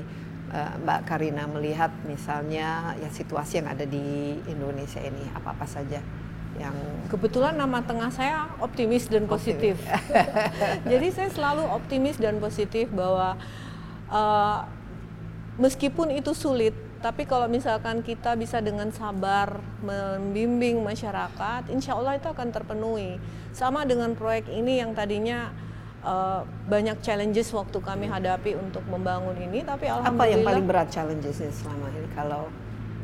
Eh, 0.52 0.72
Mbak 0.78 1.10
Karina 1.10 1.50
melihat 1.50 1.90
misalnya 2.06 2.94
ya 3.02 3.10
situasi 3.10 3.58
yang 3.58 3.72
ada 3.72 3.82
di 3.82 4.38
Indonesia 4.46 5.02
ini 5.02 5.26
apa 5.34 5.56
apa 5.58 5.66
saja 5.66 5.98
yang 6.60 6.76
kebetulan 7.08 7.56
nama 7.56 7.80
tengah 7.84 8.12
saya 8.12 8.48
optimis 8.60 9.08
dan 9.08 9.24
positif. 9.24 9.80
Jadi 10.92 11.08
saya 11.12 11.30
selalu 11.32 11.64
optimis 11.64 12.20
dan 12.20 12.40
positif 12.40 12.92
bahwa 12.92 13.36
uh, 14.12 14.68
meskipun 15.56 16.12
itu 16.12 16.36
sulit, 16.36 16.76
tapi 17.00 17.24
kalau 17.24 17.48
misalkan 17.48 18.04
kita 18.04 18.36
bisa 18.36 18.60
dengan 18.60 18.92
sabar 18.92 19.60
membimbing 19.80 20.80
masyarakat, 20.84 21.72
insya 21.72 21.96
Allah 21.96 22.20
itu 22.20 22.28
akan 22.28 22.48
terpenuhi. 22.52 23.16
Sama 23.56 23.88
dengan 23.88 24.12
proyek 24.12 24.48
ini 24.52 24.80
yang 24.80 24.92
tadinya 24.92 25.52
uh, 26.04 26.42
banyak 26.68 26.98
challenges 27.00 27.50
waktu 27.54 27.78
kami 27.80 28.06
hadapi 28.10 28.58
untuk 28.58 28.84
membangun 28.90 29.34
ini 29.38 29.62
tapi 29.62 29.88
alhamdulillah 29.88 30.18
apa 30.18 30.24
yang 30.30 30.42
paling 30.46 30.66
berat 30.66 30.88
challenges 30.90 31.40
selama 31.40 31.88
ini 31.94 32.08
kalau 32.12 32.50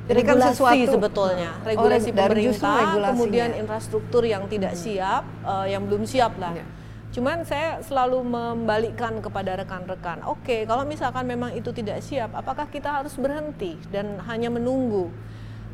ini 0.08 0.22
kan 0.24 0.36
sesuatu. 0.40 0.92
sebetulnya. 0.96 1.50
Regulasi 1.62 2.08
oh, 2.10 2.16
pemerintah 2.16 2.80
kemudian 3.12 3.50
infrastruktur 3.60 4.22
yang 4.24 4.48
tidak 4.48 4.72
hmm. 4.72 4.80
siap 4.80 5.22
uh, 5.44 5.66
yang 5.68 5.84
belum 5.84 6.08
siap 6.08 6.34
lah. 6.40 6.56
Ya. 6.56 6.66
cuman 7.08 7.40
saya 7.40 7.80
selalu 7.80 8.20
membalikkan 8.20 9.24
kepada 9.24 9.56
rekan-rekan 9.56 10.20
oke 10.28 10.44
okay, 10.44 10.68
kalau 10.68 10.84
misalkan 10.84 11.24
memang 11.24 11.56
itu 11.56 11.72
tidak 11.72 12.04
siap 12.04 12.36
apakah 12.36 12.68
kita 12.68 13.00
harus 13.00 13.16
berhenti 13.16 13.80
dan 13.88 14.20
hanya 14.28 14.52
menunggu? 14.52 15.08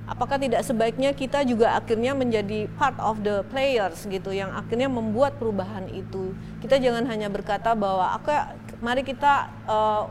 Apakah 0.05 0.37
tidak 0.37 0.61
sebaiknya 0.69 1.17
kita 1.17 1.49
juga 1.49 1.81
akhirnya 1.81 2.13
menjadi 2.13 2.69
part 2.77 2.93
of 3.01 3.25
the 3.25 3.41
players 3.49 4.05
gitu 4.05 4.37
yang 4.37 4.53
akhirnya 4.53 4.85
membuat 4.85 5.41
perubahan 5.41 5.89
itu? 5.89 6.37
Kita 6.61 6.77
jangan 6.77 7.09
hanya 7.09 7.33
berkata 7.33 7.73
bahwa 7.73 8.13
aku 8.13 8.29
mari 8.85 9.01
kita 9.01 9.49
uh, 9.65 10.05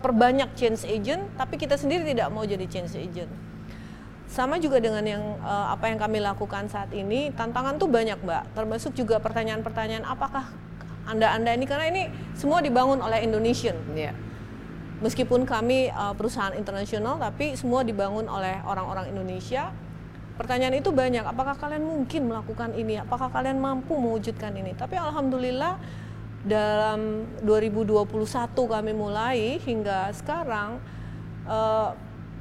perbanyak 0.00 0.54
change 0.54 0.86
agent 0.86 1.26
tapi 1.34 1.58
kita 1.58 1.74
sendiri 1.74 2.06
tidak 2.06 2.30
mau 2.30 2.46
jadi 2.46 2.62
change 2.70 2.94
agent 2.94 3.49
sama 4.30 4.62
juga 4.62 4.78
dengan 4.78 5.02
yang 5.02 5.22
uh, 5.42 5.74
apa 5.74 5.90
yang 5.90 5.98
kami 5.98 6.22
lakukan 6.22 6.70
saat 6.70 6.94
ini 6.94 7.34
tantangan 7.34 7.82
tuh 7.82 7.90
banyak 7.90 8.22
mbak. 8.22 8.54
Termasuk 8.54 8.94
juga 8.94 9.18
pertanyaan-pertanyaan 9.18 10.06
apakah 10.06 10.46
anda 11.10 11.34
anda 11.34 11.50
ini? 11.50 11.66
Karena 11.66 11.90
ini 11.90 12.06
semua 12.38 12.62
dibangun 12.62 13.02
oleh 13.02 13.26
Indonesian. 13.26 13.74
Yeah 13.98 14.14
meskipun 15.00 15.48
kami 15.48 15.88
uh, 15.90 16.12
perusahaan 16.14 16.52
internasional 16.54 17.16
tapi 17.16 17.56
semua 17.56 17.82
dibangun 17.82 18.28
oleh 18.28 18.60
orang-orang 18.64 19.10
Indonesia. 19.10 19.72
Pertanyaan 20.36 20.80
itu 20.80 20.88
banyak 20.88 21.20
apakah 21.20 21.52
kalian 21.56 21.84
mungkin 21.84 22.32
melakukan 22.32 22.72
ini? 22.72 22.96
Apakah 22.96 23.28
kalian 23.28 23.60
mampu 23.60 23.92
mewujudkan 23.92 24.56
ini? 24.56 24.72
Tapi 24.72 24.96
alhamdulillah 24.96 25.76
dalam 26.40 27.28
2021 27.44 28.08
kami 28.56 28.92
mulai 28.96 29.60
hingga 29.60 30.08
sekarang 30.16 30.80
uh, 31.44 31.92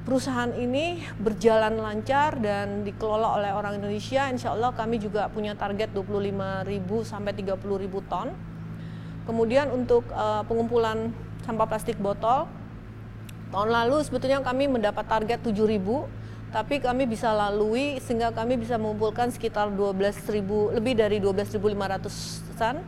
perusahaan 0.10 0.49
ini 0.57 1.05
berjalan 1.22 1.78
lancar 1.78 2.41
dan 2.41 2.82
dikelola 2.82 3.38
oleh 3.38 3.53
orang 3.53 3.78
Indonesia. 3.78 4.26
Insya 4.26 4.57
Allah 4.57 4.74
kami 4.74 4.97
juga 4.97 5.30
punya 5.30 5.53
target 5.53 5.93
25.000 5.93 6.66
sampai 7.05 7.30
30.000 7.38 8.10
ton. 8.10 8.34
Kemudian 9.30 9.70
untuk 9.70 10.01
uh, 10.10 10.41
pengumpulan 10.49 11.14
sampah 11.45 11.70
plastik 11.70 12.01
botol. 12.01 12.49
Tahun 13.53 13.70
lalu 13.70 14.01
sebetulnya 14.01 14.41
kami 14.41 14.66
mendapat 14.66 15.05
target 15.05 15.45
7.000 15.45 15.78
tapi 16.49 16.82
kami 16.82 17.05
bisa 17.05 17.30
lalui 17.30 18.01
sehingga 18.01 18.34
kami 18.34 18.57
bisa 18.57 18.82
mengumpulkan 18.82 19.30
sekitar 19.30 19.70
12.000 19.70 20.74
lebih 20.74 20.97
dari 20.97 21.22
12.500 21.22 22.57
ton 22.57 22.82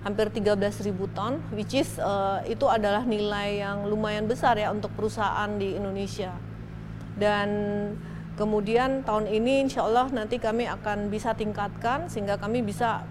hampir 0.00 0.32
13.000 0.32 0.88
ton 1.12 1.36
which 1.52 1.76
is 1.76 2.00
uh, 2.00 2.40
itu 2.48 2.64
adalah 2.64 3.04
nilai 3.04 3.60
yang 3.60 3.84
lumayan 3.84 4.24
besar 4.24 4.56
ya 4.56 4.72
untuk 4.72 4.88
perusahaan 4.96 5.52
di 5.60 5.76
Indonesia 5.76 6.51
dan 7.16 7.48
kemudian 8.36 9.04
tahun 9.04 9.28
ini 9.28 9.68
insya 9.68 9.84
Allah 9.84 10.08
nanti 10.08 10.40
kami 10.40 10.64
akan 10.68 11.12
bisa 11.12 11.36
tingkatkan 11.36 12.08
sehingga 12.08 12.40
kami 12.40 12.64
bisa 12.64 13.04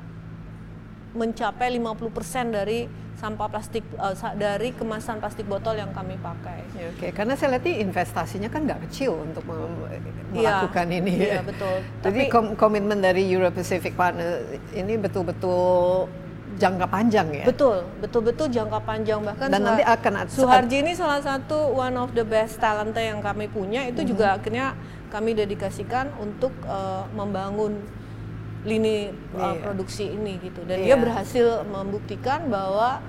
mencapai 1.11 1.75
50% 1.75 2.55
dari 2.55 2.87
sampah 3.19 3.47
plastik 3.53 3.85
uh, 4.01 4.15
dari 4.33 4.73
kemasan 4.73 5.21
plastik 5.21 5.45
botol 5.45 5.77
yang 5.77 5.93
kami 5.93 6.17
pakai. 6.17 6.65
Ya, 6.73 6.89
Oke, 6.89 6.97
okay. 6.97 7.09
karena 7.13 7.37
saya 7.37 7.59
lihat 7.59 7.67
investasinya 7.69 8.49
kan 8.49 8.65
nggak 8.65 8.89
kecil 8.89 9.13
untuk 9.13 9.45
iya. 9.45 10.65
melakukan 10.65 10.87
ya, 10.89 10.97
ini. 10.97 11.13
Iya 11.21 11.41
betul. 11.45 11.75
Jadi 12.01 12.21
Tapi, 12.25 12.33
kom 12.33 12.45
komitmen 12.57 12.97
dari 13.03 13.27
Euro 13.29 13.53
Pacific 13.53 13.93
Partner 13.93 14.41
ini 14.73 14.97
betul-betul 14.97 16.09
jangka 16.59 16.87
panjang 16.87 17.27
ya. 17.31 17.45
Betul, 17.47 17.85
betul-betul 18.03 18.47
jangka 18.51 18.79
panjang 18.83 19.19
bahkan. 19.23 19.47
Dan 19.47 19.63
nanti 19.63 19.83
akan 19.83 20.27
Suharji 20.27 20.83
ini 20.83 20.91
salah 20.97 21.23
satu 21.23 21.71
one 21.71 21.95
of 21.95 22.11
the 22.11 22.25
best 22.25 22.59
talenta 22.59 22.99
yang 22.99 23.23
kami 23.23 23.47
punya 23.47 23.87
itu 23.87 24.01
mm 24.01 24.03
-hmm. 24.03 24.11
juga 24.11 24.25
akhirnya 24.35 24.67
kami 25.11 25.35
dedikasikan 25.35 26.11
untuk 26.19 26.55
uh, 26.67 27.03
membangun 27.11 27.83
lini 28.61 29.09
uh, 29.33 29.57
produksi 29.57 30.05
ini 30.05 30.37
gitu 30.37 30.61
dan 30.69 30.85
yeah. 30.85 30.93
dia 30.93 30.97
berhasil 31.01 31.65
membuktikan 31.65 32.45
bahwa 32.45 33.01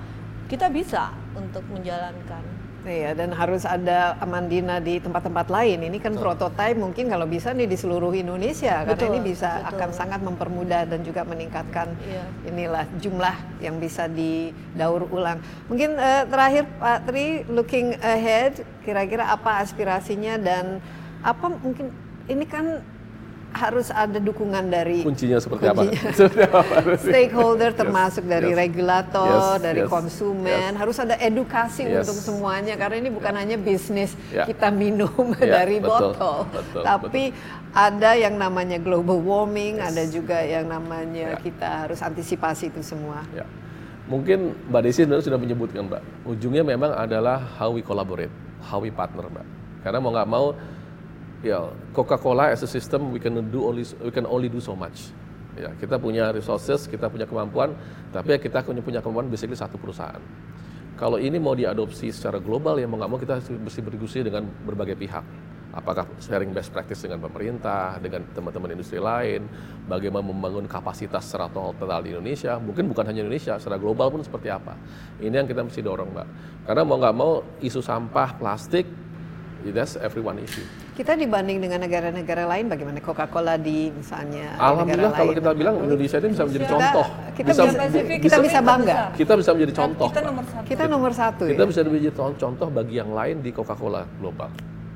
kita 0.49 0.69
bisa 0.69 1.13
untuk 1.37 1.63
menjalankan. 1.69 2.43
Iya, 2.83 3.15
dan 3.15 3.31
harus 3.31 3.63
ada 3.63 4.19
Amandina 4.19 4.83
di 4.83 4.99
tempat-tempat 4.99 5.47
lain. 5.47 5.87
Ini 5.87 5.97
kan 6.03 6.19
prototipe 6.19 6.75
mungkin 6.75 7.07
kalau 7.07 7.23
bisa 7.23 7.55
nih 7.55 7.63
di 7.63 7.79
seluruh 7.79 8.11
Indonesia 8.11 8.83
betul, 8.83 9.07
karena 9.07 9.15
ini 9.15 9.19
bisa 9.31 9.49
betul. 9.63 9.71
akan 9.71 9.89
sangat 9.95 10.19
mempermudah 10.19 10.83
dan 10.91 10.99
juga 10.99 11.23
meningkatkan 11.23 11.95
iya. 12.03 12.27
inilah 12.43 12.83
jumlah 12.99 13.35
yang 13.63 13.79
bisa 13.79 14.11
didaur 14.11 15.07
ulang. 15.15 15.39
Mungkin 15.71 15.95
uh, 15.95 16.27
terakhir 16.27 16.67
Pak 16.75 16.99
Tri, 17.07 17.47
looking 17.47 17.95
ahead, 18.03 18.59
kira-kira 18.83 19.31
apa 19.31 19.63
aspirasinya 19.63 20.35
dan 20.35 20.83
apa 21.23 21.55
mungkin 21.55 21.87
ini 22.27 22.43
kan 22.43 22.83
harus 23.53 23.93
ada 23.93 24.17
dukungan 24.17 24.65
dari 24.65 25.05
kuncinya 25.05 25.37
seperti 25.37 25.69
kuncinya. 25.69 26.01
apa? 26.49 26.97
Stakeholder 26.97 27.71
termasuk 27.77 28.25
yes, 28.25 28.31
dari 28.33 28.51
yes, 28.51 28.57
regulator, 28.57 29.57
yes, 29.57 29.61
dari 29.61 29.81
yes, 29.85 29.89
konsumen, 29.93 30.69
yes. 30.73 30.79
harus 30.81 30.97
ada 30.97 31.15
edukasi 31.21 31.85
yes. 31.85 32.03
untuk 32.03 32.17
semuanya 32.17 32.73
karena 32.73 32.97
ini 33.05 33.09
bukan 33.13 33.33
yeah. 33.33 33.41
hanya 33.45 33.57
bisnis 33.61 34.11
yeah. 34.33 34.49
kita 34.49 34.73
minum 34.73 35.37
yeah, 35.37 35.61
dari 35.61 35.77
betul, 35.77 36.17
botol, 36.17 36.37
betul, 36.49 36.81
tapi 36.81 37.23
betul. 37.29 37.77
ada 37.77 38.11
yang 38.17 38.35
namanya 38.41 38.77
global 38.81 39.21
warming, 39.21 39.77
yes. 39.77 39.87
ada 39.93 40.03
juga 40.09 40.37
yang 40.41 40.65
namanya 40.65 41.37
yeah. 41.37 41.41
kita 41.41 41.69
harus 41.85 42.01
antisipasi 42.01 42.73
itu 42.73 42.81
semua. 42.81 43.21
Yeah. 43.37 43.45
Mungkin 44.03 44.67
Mbak 44.67 44.81
Desi 44.83 45.07
sudah 45.07 45.39
menyebutkan 45.39 45.87
Mbak, 45.87 46.27
ujungnya 46.27 46.65
memang 46.65 46.91
adalah 46.91 47.39
how 47.55 47.71
we 47.71 47.79
collaborate, 47.79 48.33
how 48.65 48.81
we 48.81 48.91
partner 48.91 49.29
Mbak. 49.31 49.47
Karena 49.85 49.97
mau 50.03 50.11
nggak 50.11 50.27
mau 50.27 50.45
ya 51.43 51.69
Coca-Cola 51.91 52.55
as 52.55 52.63
a 52.63 52.69
system 52.71 53.11
we 53.11 53.19
can 53.19 53.35
do 53.51 53.67
only 53.67 53.83
we 53.99 54.09
can 54.09 54.23
only 54.25 54.47
do 54.47 54.63
so 54.63 54.73
much. 54.73 55.11
Ya, 55.53 55.69
kita 55.77 56.01
punya 56.01 56.33
resources, 56.33 56.89
kita 56.89 57.13
punya 57.13 57.29
kemampuan, 57.29 57.77
tapi 58.09 58.33
ya 58.33 58.39
kita 58.41 58.65
punya 58.65 58.81
punya 58.81 58.99
kemampuan 59.05 59.29
basically 59.29 59.53
satu 59.53 59.77
perusahaan. 59.77 60.17
Kalau 60.97 61.21
ini 61.21 61.37
mau 61.37 61.53
diadopsi 61.53 62.09
secara 62.09 62.41
global 62.41 62.81
ya 62.81 62.89
mau 62.89 62.97
nggak 62.97 63.11
mau 63.11 63.19
kita 63.21 63.37
mesti 63.61 63.79
berdiskusi 63.85 64.25
dengan 64.25 64.49
berbagai 64.65 64.97
pihak. 64.97 65.25
Apakah 65.73 66.05
sharing 66.21 66.53
best 66.53 66.69
practice 66.69 67.01
dengan 67.01 67.17
pemerintah, 67.17 67.97
dengan 67.97 68.21
teman-teman 68.29 68.77
industri 68.77 69.01
lain, 69.01 69.49
bagaimana 69.89 70.21
membangun 70.21 70.69
kapasitas 70.69 71.25
secara 71.25 71.49
total 71.49 72.05
di 72.05 72.13
Indonesia, 72.13 72.61
mungkin 72.61 72.93
bukan 72.93 73.09
hanya 73.09 73.25
Indonesia, 73.25 73.57
secara 73.57 73.81
global 73.81 74.13
pun 74.13 74.21
seperti 74.21 74.53
apa. 74.53 74.77
Ini 75.17 75.33
yang 75.33 75.49
kita 75.49 75.65
mesti 75.65 75.81
dorong, 75.81 76.13
Mbak. 76.13 76.27
Karena 76.69 76.81
mau 76.85 76.97
nggak 77.01 77.15
mau 77.17 77.41
isu 77.57 77.81
sampah 77.81 78.37
plastik 78.37 78.85
that's 79.71 79.95
everyone 80.01 80.41
issue. 80.41 80.65
Kita 80.97 81.15
dibanding 81.15 81.63
dengan 81.63 81.79
negara-negara 81.85 82.43
lain 82.49 82.67
bagaimana 82.67 82.99
Coca-Cola 82.99 83.55
di 83.55 83.93
misalnya 83.93 84.57
Alhamdulillah 84.59 85.13
kalau 85.15 85.31
kita 85.31 85.51
bilang 85.55 85.75
Indonesia 85.79 86.17
ini 86.19 86.29
bisa 86.35 86.43
menjadi 86.43 86.65
contoh. 86.67 87.05
Kita 87.33 87.49
bisa, 87.49 87.63
bisa, 87.69 87.99
kita 88.19 88.37
bisa 88.43 88.59
bangga. 88.59 88.95
Kita 89.15 89.33
bisa 89.39 89.49
menjadi 89.55 89.73
contoh. 89.73 90.07
Kita 90.11 90.21
nomor 90.21 90.43
satu. 90.43 90.65
Kita 90.67 90.83
nomor 90.89 91.11
satu. 91.15 91.43
Kita 91.47 91.63
ya? 91.63 91.69
bisa 91.69 91.79
menjadi 91.85 92.11
contoh 92.17 92.67
bagi 92.67 92.95
yang 92.99 93.11
lain 93.15 93.35
di 93.39 93.49
Coca-Cola 93.55 94.01
global. 94.19 94.49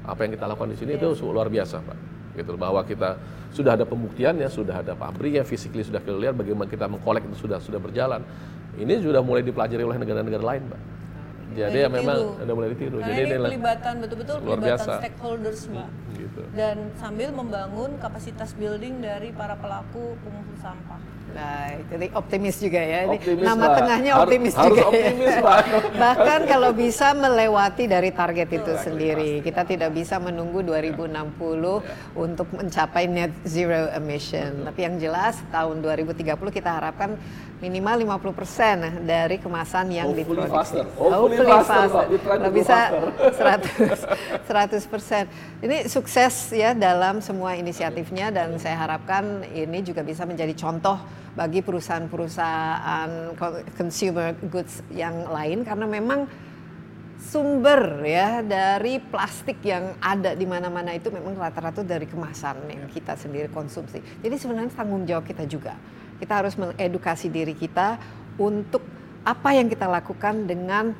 Apa 0.03 0.19
yang 0.27 0.31
kita 0.35 0.45
lakukan 0.49 0.69
di 0.73 0.77
sini 0.77 0.91
yeah. 0.97 1.11
itu 1.13 1.25
luar 1.29 1.47
biasa, 1.47 1.79
Pak. 1.83 1.97
Gitu 2.35 2.53
bahwa 2.53 2.81
kita 2.85 3.17
sudah 3.55 3.73
ada 3.73 3.85
pembuktiannya, 3.87 4.45
sudah 4.51 4.85
ada 4.85 4.93
pabriknya, 4.93 5.41
physically 5.41 5.81
sudah 5.81 5.97
kita 6.03 6.13
lihat 6.13 6.35
bagaimana 6.37 6.69
kita 6.69 6.85
mengkolek 6.85 7.25
itu 7.29 7.47
sudah 7.47 7.57
sudah 7.57 7.79
berjalan. 7.81 8.21
Ini 8.77 9.01
sudah 9.01 9.25
mulai 9.25 9.41
dipelajari 9.41 9.81
oleh 9.81 9.97
negara-negara 9.97 10.43
lain, 10.45 10.63
Pak. 10.69 10.96
Jadi 11.57 11.77
ya 11.81 11.89
memang 11.89 12.17
udah 12.37 12.53
mulai 12.53 12.69
ditiru. 12.77 12.97
Jadi 13.01 13.21
ini 13.25 13.35
pelibatan 13.41 13.93
betul-betul 14.05 14.35
pelibatan 14.45 14.61
biasa. 14.77 14.91
stakeholders, 15.01 15.61
Mbak. 15.65 15.89
Hmm, 15.89 16.13
gitu. 16.13 16.41
Dan 16.53 16.77
sambil 17.01 17.29
membangun 17.33 17.91
kapasitas 17.97 18.53
building 18.53 19.01
dari 19.01 19.33
para 19.33 19.57
pelaku 19.57 20.13
pengumpul 20.21 20.57
sampah. 20.61 21.01
Baik, 21.27 21.81
jadi 21.91 22.05
optimis 22.15 22.55
juga 22.57 22.81
ya. 22.81 22.99
Ini 23.05 23.17
optimis 23.19 23.45
nama 23.45 23.65
lah. 23.67 23.75
tengahnya 23.77 24.11
optimis 24.17 24.53
harus, 24.55 24.67
juga. 24.67 24.81
Harus 24.81 24.93
optimis, 24.95 25.27
ya. 25.27 25.41
Pak. 25.43 25.65
Bahkan 26.03 26.39
kalau 26.47 26.69
bisa 26.73 27.07
melewati 27.13 27.83
dari 27.85 28.09
target 28.15 28.49
itu 28.51 28.71
sendiri. 28.79 29.31
Kita 29.43 29.61
tidak 29.67 29.91
bisa 29.93 30.15
menunggu 30.17 30.63
2060 30.63 31.03
yeah. 31.03 31.81
untuk 32.17 32.47
mencapai 32.55 33.05
net 33.05 33.33
zero 33.43 33.91
emission. 33.93 34.63
Betul. 34.63 34.65
Tapi 34.71 34.79
yang 34.81 34.95
jelas 34.97 35.35
tahun 35.51 35.83
2030 35.83 36.25
kita 36.49 36.69
harapkan 36.73 37.19
minimal 37.57 38.21
50% 38.21 39.05
dari 39.09 39.41
kemasan 39.41 39.89
yang 39.89 40.13
Hopefully 40.13 40.45
diproduksi. 40.45 40.53
Faster. 40.53 40.83
Hopefully, 40.93 41.17
Hopefully 41.17 41.49
faster. 41.49 41.81
faster. 41.89 42.05
Kalau 42.37 42.51
bisa 42.53 42.77
100 44.47 44.77
100%. 45.25 45.65
Ini 45.65 45.77
sukses 45.89 46.33
ya 46.53 46.77
dalam 46.77 47.17
semua 47.19 47.57
inisiatifnya 47.57 48.29
dan 48.29 48.61
saya 48.61 48.77
harapkan 48.77 49.41
ini 49.49 49.81
juga 49.81 50.05
bisa 50.05 50.21
menjadi 50.25 50.53
contoh 50.53 51.01
bagi 51.37 51.61
perusahaan-perusahaan 51.61 53.37
consumer 53.77 54.33
goods 54.49 54.81
yang 54.89 55.29
lain 55.29 55.61
karena 55.61 55.85
memang 55.85 56.25
sumber 57.21 58.01
ya 58.01 58.41
dari 58.41 58.97
plastik 58.97 59.61
yang 59.61 59.93
ada 60.01 60.33
di 60.33 60.49
mana-mana 60.49 60.97
itu 60.97 61.13
memang 61.13 61.37
rata-rata 61.37 61.85
dari 61.85 62.09
kemasan 62.09 62.57
yang 62.65 62.89
kita 62.89 63.13
sendiri 63.13 63.53
konsumsi. 63.53 64.01
Jadi 64.01 64.35
sebenarnya 64.41 64.73
tanggung 64.73 65.05
jawab 65.05 65.29
kita 65.29 65.45
juga 65.45 65.77
kita 66.17 66.33
harus 66.43 66.57
mengedukasi 66.57 67.29
diri 67.29 67.53
kita 67.53 68.01
untuk 68.41 68.81
apa 69.21 69.53
yang 69.53 69.69
kita 69.69 69.85
lakukan 69.85 70.49
dengan 70.49 70.93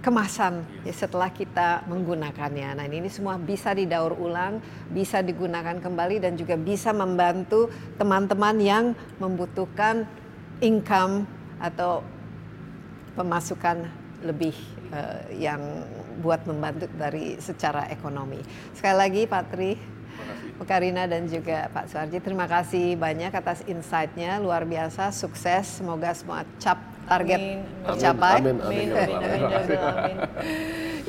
kemasan 0.00 0.64
ya, 0.84 0.92
setelah 0.96 1.28
kita 1.28 1.84
menggunakannya. 1.84 2.72
Nah 2.72 2.84
ini 2.88 3.12
semua 3.12 3.36
bisa 3.36 3.76
didaur 3.76 4.16
ulang, 4.16 4.64
bisa 4.88 5.20
digunakan 5.20 5.76
kembali 5.76 6.24
dan 6.24 6.40
juga 6.40 6.56
bisa 6.56 6.90
membantu 6.96 7.68
teman-teman 8.00 8.56
yang 8.60 8.84
membutuhkan 9.20 10.08
income 10.64 11.28
atau 11.60 12.00
pemasukan 13.12 13.84
lebih 14.24 14.56
uh, 14.92 15.28
yang 15.36 15.60
buat 16.20 16.44
membantu 16.44 16.88
dari 16.96 17.36
secara 17.40 17.88
ekonomi. 17.92 18.40
Sekali 18.76 18.96
lagi 18.96 19.22
Pak 19.24 19.44
Tri, 19.52 19.76
Pak 20.60 20.66
Karina 20.68 21.08
dan 21.08 21.24
juga 21.24 21.72
Pak 21.72 21.88
Suarji, 21.88 22.20
terima 22.20 22.44
kasih 22.44 22.96
banyak 23.00 23.32
atas 23.32 23.64
insight-nya, 23.64 24.36
luar 24.36 24.68
biasa, 24.68 25.08
sukses, 25.12 25.80
semoga 25.80 26.12
semua 26.12 26.44
cap 26.60 26.76
target 27.10 27.42
amin. 27.42 27.66
tercapai. 27.90 28.38
Amin, 28.38 28.62
amin, 28.62 28.88
amin, 28.94 29.18
amin, 29.18 29.50
amin, 29.50 29.78
amin. 29.82 30.16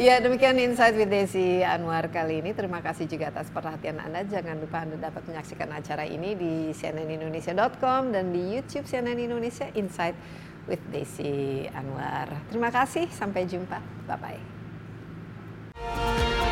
Ya 0.01 0.17
demikian 0.17 0.57
Insight 0.57 0.97
with 0.97 1.13
Desi 1.13 1.61
Anwar 1.61 2.09
kali 2.09 2.41
ini. 2.41 2.57
Terima 2.57 2.81
kasih 2.81 3.05
juga 3.05 3.29
atas 3.29 3.53
perhatian 3.53 4.01
Anda. 4.01 4.25
Jangan 4.25 4.57
lupa 4.57 4.81
Anda 4.81 4.97
dapat 4.97 5.29
menyaksikan 5.29 5.69
acara 5.69 6.09
ini 6.09 6.33
di 6.33 6.73
cnnindonesia.com 6.73 8.09
dan 8.09 8.33
di 8.33 8.57
YouTube 8.57 8.89
CNN 8.89 9.21
Indonesia 9.21 9.69
Insight 9.77 10.17
with 10.65 10.81
Desi 10.89 11.69
Anwar. 11.69 12.33
Terima 12.49 12.73
kasih, 12.73 13.05
sampai 13.13 13.45
jumpa. 13.45 13.77
Bye-bye. 14.09 16.49